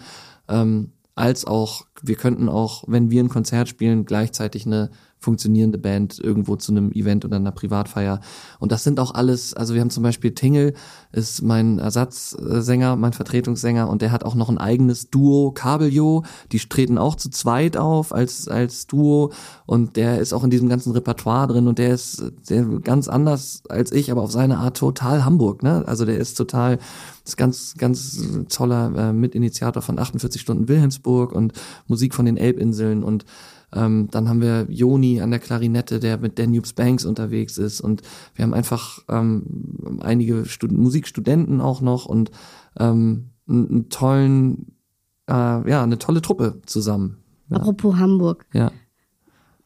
Ähm, 0.48 0.92
als 1.14 1.44
auch, 1.44 1.86
wir 2.00 2.14
könnten 2.14 2.48
auch, 2.48 2.84
wenn 2.86 3.10
wir 3.10 3.22
ein 3.22 3.28
Konzert 3.28 3.68
spielen, 3.68 4.04
gleichzeitig 4.04 4.66
eine 4.66 4.90
funktionierende 5.20 5.78
Band 5.78 6.18
irgendwo 6.18 6.56
zu 6.56 6.72
einem 6.72 6.92
Event 6.92 7.24
oder 7.24 7.36
einer 7.36 7.52
Privatfeier. 7.52 8.20
Und 8.58 8.72
das 8.72 8.84
sind 8.84 9.00
auch 9.00 9.14
alles, 9.14 9.54
also 9.54 9.74
wir 9.74 9.80
haben 9.80 9.90
zum 9.90 10.02
Beispiel 10.02 10.32
Tingle, 10.32 10.74
ist 11.12 11.42
mein 11.42 11.78
Ersatzsänger, 11.78 12.96
mein 12.96 13.12
Vertretungssänger 13.12 13.88
und 13.88 14.02
der 14.02 14.12
hat 14.12 14.24
auch 14.24 14.34
noch 14.34 14.48
ein 14.48 14.58
eigenes 14.58 15.10
Duo, 15.10 15.50
Kabeljo, 15.52 16.24
die 16.52 16.58
treten 16.58 16.98
auch 16.98 17.16
zu 17.16 17.30
zweit 17.30 17.76
auf 17.76 18.14
als, 18.14 18.48
als 18.48 18.86
Duo 18.86 19.32
und 19.66 19.96
der 19.96 20.18
ist 20.20 20.32
auch 20.32 20.44
in 20.44 20.50
diesem 20.50 20.68
ganzen 20.68 20.92
Repertoire 20.92 21.48
drin 21.48 21.66
und 21.66 21.78
der 21.78 21.94
ist 21.94 22.22
der 22.48 22.64
ganz 22.80 23.08
anders 23.08 23.62
als 23.68 23.92
ich, 23.92 24.10
aber 24.12 24.22
auf 24.22 24.32
seine 24.32 24.58
Art 24.58 24.76
total 24.76 25.24
Hamburg, 25.24 25.62
ne? 25.62 25.84
Also 25.86 26.04
der 26.04 26.18
ist 26.18 26.34
total, 26.34 26.78
ist 27.24 27.36
ganz, 27.36 27.74
ganz 27.76 28.22
toller 28.48 28.92
äh, 28.96 29.12
Mitinitiator 29.12 29.82
von 29.82 29.98
48 29.98 30.40
Stunden 30.40 30.68
Wilhelmsburg 30.68 31.32
und 31.32 31.52
Musik 31.86 32.14
von 32.14 32.26
den 32.26 32.36
Elbinseln 32.36 33.02
und 33.02 33.24
ähm, 33.74 34.08
dann 34.10 34.28
haben 34.28 34.40
wir 34.40 34.66
Joni 34.70 35.20
an 35.20 35.30
der 35.30 35.40
Klarinette, 35.40 36.00
der 36.00 36.18
mit 36.18 36.38
Danube's 36.38 36.72
Banks 36.72 37.04
unterwegs 37.04 37.58
ist. 37.58 37.80
Und 37.80 38.02
wir 38.34 38.44
haben 38.44 38.54
einfach 38.54 39.00
ähm, 39.08 39.98
einige 40.00 40.46
Stud 40.46 40.72
Musikstudenten 40.72 41.60
auch 41.60 41.80
noch 41.80 42.06
und 42.06 42.30
ähm, 42.78 43.30
einen, 43.48 43.68
einen 43.68 43.88
tollen, 43.88 44.76
äh, 45.28 45.32
ja, 45.70 45.82
eine 45.82 45.98
tolle 45.98 46.22
Truppe 46.22 46.60
zusammen. 46.66 47.18
Ja. 47.50 47.58
Apropos 47.58 47.96
Hamburg. 47.96 48.46
Ja. 48.52 48.72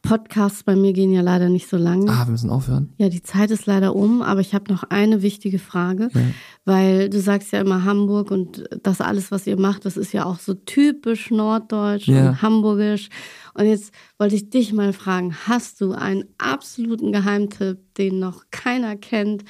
Podcasts 0.03 0.63
bei 0.63 0.75
mir 0.75 0.91
gehen 0.91 1.13
ja 1.13 1.21
leider 1.21 1.47
nicht 1.47 1.69
so 1.69 1.77
lange. 1.77 2.11
Ah, 2.11 2.27
wir 2.27 2.31
müssen 2.31 2.49
aufhören. 2.49 2.91
Ja, 2.97 3.07
die 3.07 3.23
Zeit 3.23 3.51
ist 3.51 3.65
leider 3.65 3.95
um, 3.95 4.21
aber 4.21 4.41
ich 4.41 4.53
habe 4.53 4.71
noch 4.71 4.83
eine 4.83 5.21
wichtige 5.21 5.59
Frage, 5.59 6.09
ja. 6.13 6.21
weil 6.65 7.09
du 7.09 7.21
sagst 7.21 7.53
ja 7.53 7.61
immer 7.61 7.85
Hamburg 7.85 8.29
und 8.29 8.65
das 8.83 8.99
alles, 8.99 9.31
was 9.31 9.47
ihr 9.47 9.57
macht, 9.57 9.85
das 9.85 9.95
ist 9.95 10.11
ja 10.11 10.25
auch 10.25 10.39
so 10.39 10.55
typisch 10.55 11.31
norddeutsch 11.31 12.09
ja. 12.09 12.29
und 12.29 12.41
hamburgisch. 12.41 13.09
Und 13.53 13.65
jetzt 13.65 13.93
wollte 14.17 14.35
ich 14.35 14.49
dich 14.49 14.73
mal 14.73 14.93
fragen, 14.93 15.35
hast 15.47 15.79
du 15.81 15.91
einen 15.91 16.25
absoluten 16.37 17.11
Geheimtipp, 17.11 17.77
den 17.95 18.19
noch 18.19 18.45
keiner 18.51 18.95
kennt, 18.95 19.43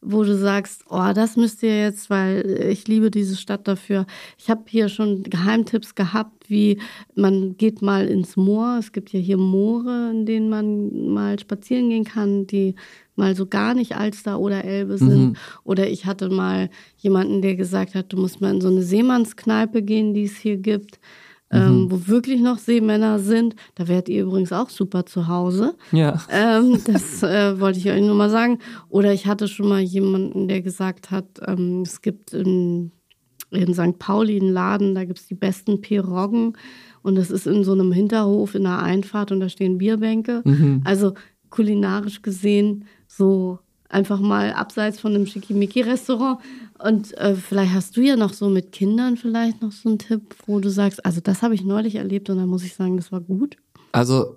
wo 0.00 0.24
du 0.24 0.34
sagst, 0.34 0.84
oh, 0.88 1.12
das 1.14 1.36
müsst 1.36 1.62
ihr 1.62 1.78
jetzt, 1.78 2.08
weil 2.08 2.68
ich 2.70 2.88
liebe 2.88 3.10
diese 3.10 3.36
Stadt 3.36 3.68
dafür. 3.68 4.06
Ich 4.38 4.48
habe 4.48 4.62
hier 4.66 4.88
schon 4.88 5.24
Geheimtipps 5.24 5.94
gehabt, 5.94 6.48
wie 6.48 6.80
man 7.14 7.58
geht 7.58 7.82
mal 7.82 8.06
ins 8.06 8.36
Moor. 8.36 8.78
Es 8.78 8.92
gibt 8.92 9.12
ja 9.12 9.20
hier 9.20 9.36
Moore, 9.36 10.10
in 10.10 10.24
denen 10.24 10.48
man 10.48 11.12
mal 11.12 11.38
spazieren 11.38 11.90
gehen 11.90 12.04
kann, 12.04 12.46
die 12.46 12.76
mal 13.14 13.36
so 13.36 13.46
gar 13.46 13.74
nicht 13.74 13.94
Alster 13.94 14.40
oder 14.40 14.64
Elbe 14.64 14.96
sind. 14.96 15.30
Mhm. 15.30 15.36
Oder 15.64 15.90
ich 15.90 16.06
hatte 16.06 16.30
mal 16.30 16.70
jemanden, 16.96 17.42
der 17.42 17.56
gesagt 17.56 17.94
hat, 17.94 18.10
du 18.12 18.16
musst 18.16 18.40
mal 18.40 18.54
in 18.54 18.62
so 18.62 18.68
eine 18.68 18.82
Seemannskneipe 18.82 19.82
gehen, 19.82 20.14
die 20.14 20.24
es 20.24 20.36
hier 20.38 20.56
gibt 20.56 20.98
ähm, 21.52 21.82
mhm. 21.82 21.90
wo 21.90 22.06
wirklich 22.06 22.40
noch 22.40 22.58
Seemänner 22.58 23.18
sind. 23.18 23.56
Da 23.74 23.88
wärt 23.88 24.08
ihr 24.08 24.22
übrigens 24.22 24.52
auch 24.52 24.70
super 24.70 25.06
zu 25.06 25.28
Hause. 25.28 25.74
Ja. 25.92 26.20
Ähm, 26.30 26.80
das 26.86 27.22
äh, 27.22 27.58
wollte 27.60 27.78
ich 27.78 27.90
euch 27.90 28.00
nur 28.00 28.14
mal 28.14 28.30
sagen. 28.30 28.58
Oder 28.88 29.12
ich 29.12 29.26
hatte 29.26 29.48
schon 29.48 29.68
mal 29.68 29.80
jemanden, 29.80 30.48
der 30.48 30.62
gesagt 30.62 31.10
hat, 31.10 31.40
ähm, 31.46 31.82
es 31.82 32.02
gibt 32.02 32.32
in, 32.32 32.92
in 33.50 33.74
St. 33.74 33.98
Pauli 33.98 34.38
einen 34.38 34.52
Laden, 34.52 34.94
da 34.94 35.04
gibt's 35.04 35.26
die 35.26 35.34
besten 35.34 35.80
Piroggen. 35.80 36.56
Und 37.02 37.16
das 37.16 37.30
ist 37.30 37.46
in 37.46 37.64
so 37.64 37.72
einem 37.72 37.92
Hinterhof 37.92 38.54
in 38.54 38.64
der 38.64 38.80
Einfahrt 38.80 39.32
und 39.32 39.40
da 39.40 39.48
stehen 39.48 39.78
Bierbänke. 39.78 40.42
Mhm. 40.44 40.82
Also 40.84 41.14
kulinarisch 41.48 42.22
gesehen 42.22 42.84
so 43.08 43.58
einfach 43.90 44.20
mal 44.20 44.52
abseits 44.52 45.00
von 45.00 45.14
einem 45.14 45.26
Schickimicki-Restaurant. 45.26 46.38
Und 46.78 47.16
äh, 47.18 47.34
vielleicht 47.34 47.74
hast 47.74 47.96
du 47.96 48.00
ja 48.00 48.16
noch 48.16 48.32
so 48.32 48.48
mit 48.48 48.72
Kindern 48.72 49.16
vielleicht 49.16 49.60
noch 49.60 49.72
so 49.72 49.88
einen 49.88 49.98
Tipp, 49.98 50.34
wo 50.46 50.60
du 50.60 50.70
sagst, 50.70 51.04
also 51.04 51.20
das 51.20 51.42
habe 51.42 51.54
ich 51.54 51.62
neulich 51.62 51.96
erlebt 51.96 52.30
und 52.30 52.38
da 52.38 52.46
muss 52.46 52.64
ich 52.64 52.74
sagen, 52.74 52.96
das 52.96 53.12
war 53.12 53.20
gut. 53.20 53.56
Also 53.92 54.36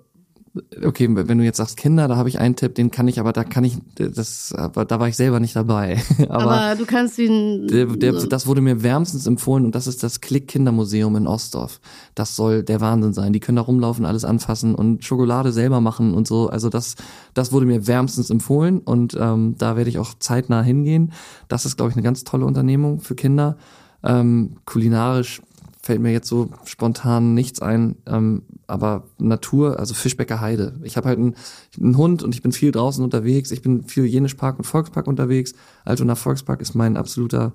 okay, 0.84 1.08
wenn 1.10 1.38
du 1.38 1.44
jetzt 1.44 1.56
sagst 1.56 1.76
Kinder, 1.76 2.06
da 2.06 2.16
habe 2.16 2.28
ich 2.28 2.38
einen 2.38 2.54
Tipp, 2.54 2.74
den 2.74 2.90
kann 2.90 3.08
ich, 3.08 3.18
aber 3.18 3.32
da 3.32 3.42
kann 3.42 3.64
ich, 3.64 3.78
das, 3.96 4.52
aber 4.52 4.84
da 4.84 5.00
war 5.00 5.08
ich 5.08 5.16
selber 5.16 5.40
nicht 5.40 5.56
dabei. 5.56 6.00
aber, 6.28 6.50
aber 6.50 6.76
du 6.76 6.86
kannst 6.86 7.18
ihn. 7.18 7.66
Der, 7.66 7.86
der, 7.86 8.12
das 8.12 8.46
wurde 8.46 8.60
mir 8.60 8.82
wärmstens 8.82 9.26
empfohlen 9.26 9.64
und 9.64 9.74
das 9.74 9.86
ist 9.86 10.02
das 10.02 10.20
Klick 10.20 10.48
Kindermuseum 10.48 11.16
in 11.16 11.26
Ostdorf. 11.26 11.80
Das 12.14 12.36
soll 12.36 12.62
der 12.62 12.80
Wahnsinn 12.80 13.12
sein. 13.12 13.32
Die 13.32 13.40
können 13.40 13.56
da 13.56 13.62
rumlaufen, 13.62 14.04
alles 14.04 14.24
anfassen 14.24 14.74
und 14.74 15.04
Schokolade 15.04 15.50
selber 15.50 15.80
machen 15.80 16.14
und 16.14 16.28
so. 16.28 16.48
Also 16.48 16.68
das, 16.68 16.94
das 17.34 17.50
wurde 17.50 17.66
mir 17.66 17.86
wärmstens 17.86 18.30
empfohlen 18.30 18.78
und 18.78 19.16
ähm, 19.18 19.56
da 19.58 19.76
werde 19.76 19.90
ich 19.90 19.98
auch 19.98 20.14
zeitnah 20.18 20.62
hingehen. 20.62 21.12
Das 21.48 21.66
ist, 21.66 21.76
glaube 21.76 21.90
ich, 21.90 21.96
eine 21.96 22.04
ganz 22.04 22.22
tolle 22.22 22.46
Unternehmung 22.46 23.00
für 23.00 23.16
Kinder. 23.16 23.56
Ähm, 24.04 24.56
kulinarisch 24.66 25.40
fällt 25.82 26.00
mir 26.00 26.12
jetzt 26.12 26.28
so 26.28 26.48
spontan 26.64 27.34
nichts 27.34 27.60
ein, 27.60 27.96
ähm, 28.06 28.42
aber 28.66 29.04
Natur, 29.18 29.78
also 29.78 29.94
Fischbecker 29.94 30.40
Heide. 30.40 30.74
Ich 30.82 30.96
habe 30.96 31.08
halt 31.08 31.18
einen, 31.18 31.34
einen, 31.78 31.96
Hund 31.96 32.22
und 32.22 32.34
ich 32.34 32.42
bin 32.42 32.52
viel 32.52 32.72
draußen 32.72 33.02
unterwegs. 33.02 33.50
Ich 33.50 33.62
bin 33.62 33.84
viel 33.84 34.04
Jenisch 34.04 34.34
Park 34.34 34.58
und 34.58 34.64
Volkspark 34.64 35.06
unterwegs. 35.06 35.54
Altona 35.84 36.14
Volkspark 36.14 36.60
ist 36.60 36.74
mein 36.74 36.96
absoluter, 36.96 37.52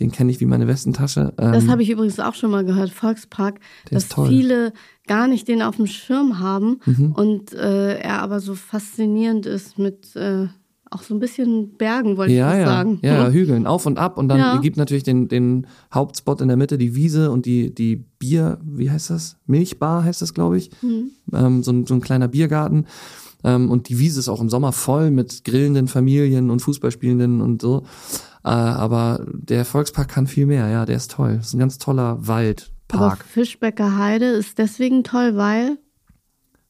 den 0.00 0.12
kenne 0.12 0.30
ich 0.30 0.40
wie 0.40 0.46
meine 0.46 0.66
Westentasche. 0.66 1.32
Ähm, 1.38 1.52
das 1.52 1.68
habe 1.68 1.82
ich 1.82 1.90
übrigens 1.90 2.20
auch 2.20 2.34
schon 2.34 2.50
mal 2.50 2.64
gehört, 2.64 2.90
Volkspark, 2.90 3.60
dass 3.90 4.08
viele 4.26 4.72
gar 5.06 5.28
nicht 5.28 5.48
den 5.48 5.62
auf 5.62 5.76
dem 5.76 5.86
Schirm 5.86 6.38
haben 6.38 6.80
mhm. 6.84 7.12
und 7.12 7.52
äh, 7.52 7.98
er 7.98 8.22
aber 8.22 8.40
so 8.40 8.54
faszinierend 8.54 9.46
ist 9.46 9.78
mit 9.78 10.14
äh, 10.16 10.48
auch 10.90 11.02
so 11.02 11.14
ein 11.14 11.20
bisschen 11.20 11.76
Bergen, 11.76 12.16
wollte 12.16 12.32
ja, 12.32 12.52
ich 12.52 12.60
ja. 12.60 12.66
sagen. 12.66 12.98
Ja, 13.02 13.14
ja, 13.14 13.28
Hügeln, 13.32 13.66
auf 13.66 13.86
und 13.86 13.98
ab. 13.98 14.18
Und 14.18 14.28
dann 14.28 14.38
ja. 14.38 14.58
gibt 14.58 14.76
natürlich 14.76 15.02
den, 15.02 15.28
den 15.28 15.66
Hauptspot 15.92 16.40
in 16.40 16.48
der 16.48 16.56
Mitte, 16.56 16.78
die 16.78 16.94
Wiese 16.94 17.30
und 17.30 17.46
die, 17.46 17.74
die 17.74 17.96
Bier, 17.96 18.58
wie 18.64 18.90
heißt 18.90 19.10
das? 19.10 19.36
Milchbar 19.46 20.04
heißt 20.04 20.22
das, 20.22 20.34
glaube 20.34 20.58
ich. 20.58 20.70
Mhm. 20.82 21.10
Ähm, 21.32 21.62
so, 21.62 21.72
ein, 21.72 21.86
so 21.86 21.94
ein 21.94 22.00
kleiner 22.00 22.28
Biergarten. 22.28 22.86
Ähm, 23.44 23.70
und 23.70 23.88
die 23.88 23.98
Wiese 23.98 24.20
ist 24.20 24.28
auch 24.28 24.40
im 24.40 24.48
Sommer 24.48 24.72
voll 24.72 25.10
mit 25.10 25.44
grillenden 25.44 25.88
Familien 25.88 26.50
und 26.50 26.60
Fußballspielenden 26.60 27.40
und 27.40 27.62
so. 27.62 27.84
Äh, 28.44 28.48
aber 28.48 29.26
der 29.32 29.64
Volkspark 29.64 30.08
kann 30.08 30.26
viel 30.26 30.46
mehr, 30.46 30.68
ja, 30.68 30.86
der 30.86 30.96
ist 30.96 31.10
toll. 31.10 31.36
Das 31.38 31.48
ist 31.48 31.54
ein 31.54 31.58
ganz 31.58 31.78
toller 31.78 32.26
Waldpark. 32.26 33.02
Aber 33.02 33.16
Fischbecker 33.16 33.98
Heide 33.98 34.26
ist 34.26 34.58
deswegen 34.58 35.04
toll, 35.04 35.36
weil 35.36 35.78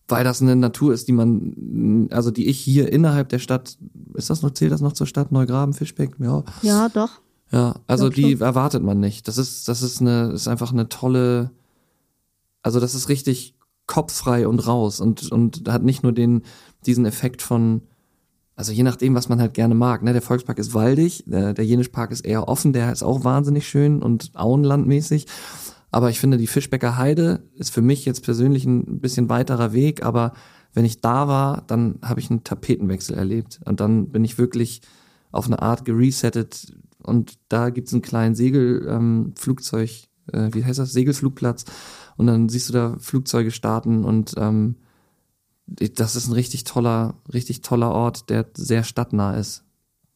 weil 0.09 0.24
das 0.24 0.40
eine 0.40 0.54
Natur 0.54 0.92
ist, 0.94 1.09
die 1.09 1.12
man, 1.12 2.09
also 2.11 2.30
die 2.30 2.46
ich 2.46 2.59
hier 2.59 2.92
innerhalb 2.92 3.28
der 3.28 3.38
Stadt, 3.38 3.76
ist 4.14 4.30
das 4.30 4.42
noch, 4.42 4.52
zählt 4.52 4.72
das 4.72 4.80
noch 4.80 4.92
zur 4.92 5.07
Stadt 5.07 5.32
Neugraben, 5.32 5.74
Fischbeck? 5.74 6.12
Ja. 6.18 6.44
Ja, 6.62 6.88
doch. 6.88 7.11
Ja, 7.50 7.76
also 7.86 8.09
die 8.09 8.32
schon. 8.32 8.40
erwartet 8.40 8.82
man 8.82 9.00
nicht. 9.00 9.28
Das 9.28 9.38
ist, 9.38 9.68
das 9.68 9.82
ist 9.82 10.00
eine, 10.00 10.32
ist 10.32 10.48
einfach 10.48 10.72
eine 10.72 10.88
tolle, 10.88 11.50
also 12.62 12.80
das 12.80 12.94
ist 12.94 13.09
richtig 13.09 13.54
kopffrei 13.86 14.48
und 14.48 14.66
raus 14.66 15.00
und, 15.00 15.30
und 15.30 15.68
hat 15.68 15.84
nicht 15.84 16.02
nur 16.02 16.12
den, 16.12 16.42
diesen 16.86 17.07
Effekt 17.07 17.42
von, 17.42 17.82
also 18.57 18.72
je 18.72 18.82
nachdem, 18.82 19.14
was 19.14 19.28
man 19.28 19.40
halt 19.40 19.54
gerne 19.54 19.74
mag, 19.74 20.02
ne, 20.02 20.12
der 20.12 20.22
Volkspark 20.22 20.59
ist 20.59 20.74
waldig, 20.74 21.24
der, 21.26 21.52
der 21.52 21.64
Jenischpark 21.64 22.11
ist 22.11 22.24
eher 22.24 22.48
offen, 22.48 22.72
der 22.72 22.90
ist 22.90 23.02
auch 23.02 23.22
wahnsinnig 23.22 23.68
schön 23.68 24.02
und 24.02 24.30
auenlandmäßig. 24.34 25.26
Aber 25.97 26.11
ich 26.11 26.20
finde, 26.20 26.36
die 26.36 26.47
Fischbecker 26.47 26.99
Heide 26.99 27.49
ist 27.55 27.70
für 27.70 27.80
mich 27.80 28.05
jetzt 28.05 28.22
persönlich 28.22 28.66
ein 28.66 29.01
bisschen 29.01 29.30
weiterer 29.30 29.72
Weg. 29.72 30.05
Aber 30.05 30.34
wenn 30.74 30.84
ich 30.84 31.01
da 31.01 31.26
war, 31.26 31.62
dann 31.68 31.99
habe 32.03 32.20
ich 32.20 32.28
einen 32.30 32.44
Tapetenwechsel 32.44 33.16
erlebt. 33.16 33.61
Und 33.64 33.80
dann 33.80 34.11
bin 34.11 34.22
ich 34.22 34.36
wirklich 34.36 34.82
auf 35.32 35.47
eine 35.47 35.62
Art 35.62 35.86
geresettet. 35.86 36.76
Und 37.03 37.38
da 37.49 37.70
gibt's 37.70 37.94
einen 37.94 38.03
kleinen 38.03 38.34
Segelflugzeug, 38.34 39.90
ähm, 40.34 40.51
äh, 40.51 40.53
wie 40.53 40.66
heißt 40.66 40.78
das? 40.78 40.92
Segelflugplatz. 40.92 41.64
Und 42.18 42.26
dann 42.26 42.51
siehst 42.51 42.68
du 42.68 42.74
da 42.74 42.97
Flugzeuge 42.99 43.51
starten 43.51 44.05
und 44.05 44.34
ähm, 44.36 44.76
das 45.66 46.14
ist 46.14 46.26
ein 46.28 46.34
richtig 46.34 46.64
toller, 46.64 47.14
richtig 47.32 47.62
toller 47.62 47.90
Ort, 47.90 48.28
der 48.28 48.44
sehr 48.55 48.84
stadtnah 48.84 49.38
ist. 49.38 49.64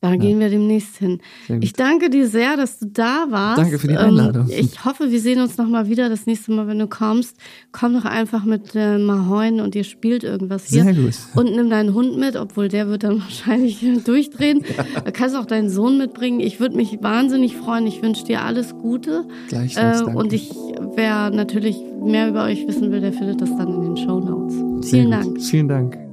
Da 0.01 0.13
ja. 0.13 0.17
gehen 0.17 0.41
wir 0.41 0.49
demnächst 0.49 0.97
hin. 0.97 1.21
Ich 1.61 1.75
danke 1.75 2.09
dir 2.09 2.27
sehr, 2.27 2.57
dass 2.57 2.79
du 2.79 2.87
da 2.87 3.27
warst. 3.29 3.59
Danke 3.59 3.79
für 3.79 3.87
die 3.87 3.99
Einladung. 3.99 4.49
Ähm, 4.49 4.59
ich 4.59 4.83
hoffe, 4.85 5.11
wir 5.11 5.21
sehen 5.21 5.41
uns 5.41 5.59
nochmal 5.59 5.89
wieder 5.89 6.09
das 6.09 6.25
nächste 6.25 6.53
Mal, 6.53 6.67
wenn 6.69 6.79
du 6.79 6.87
kommst. 6.87 7.37
Komm 7.71 7.93
doch 7.93 8.07
einfach 8.07 8.45
mit 8.45 8.75
äh, 8.75 8.97
Mahoin 8.97 9.61
und 9.61 9.75
ihr 9.75 9.85
spielt 9.85 10.25
irgendwas 10.25 10.67
hier. 10.67 10.85
Sehr 10.85 10.95
gut. 10.95 11.15
Und 11.35 11.55
nimm 11.55 11.69
deinen 11.69 11.93
Hund 11.93 12.17
mit, 12.17 12.37
obwohl 12.37 12.69
der 12.69 12.89
wird 12.89 13.05
dann 13.05 13.21
wahrscheinlich 13.21 13.85
durchdrehen. 14.05 14.65
Ja. 14.77 15.03
Du 15.03 15.13
kannst 15.13 15.37
auch 15.37 15.47
deinen 15.47 15.69
Sohn 15.69 15.99
mitbringen. 15.99 16.41
Ich 16.41 16.61
würde 16.61 16.77
mich 16.77 17.03
wahnsinnig 17.03 17.57
freuen. 17.57 17.87
Ich 17.87 18.03
wünsche 18.03 18.25
dir 18.25 18.43
alles 18.43 18.73
Gute. 18.73 19.27
Gleichfalls, 19.49 20.01
äh. 20.01 20.05
Und 20.05 20.33
ich, 20.33 20.51
wer 20.95 21.29
natürlich 21.29 21.77
mehr 22.03 22.29
über 22.29 22.45
euch 22.45 22.67
wissen 22.67 22.91
will, 22.91 23.03
der 23.03 23.13
findet 23.13 23.43
das 23.43 23.51
dann 23.51 23.69
in 23.69 23.83
den 23.83 23.97
Show 23.99 24.19
Notes. 24.19 24.89
Vielen 24.89 25.11
Dank. 25.11 25.43
Vielen 25.43 25.69
Dank. 25.69 26.10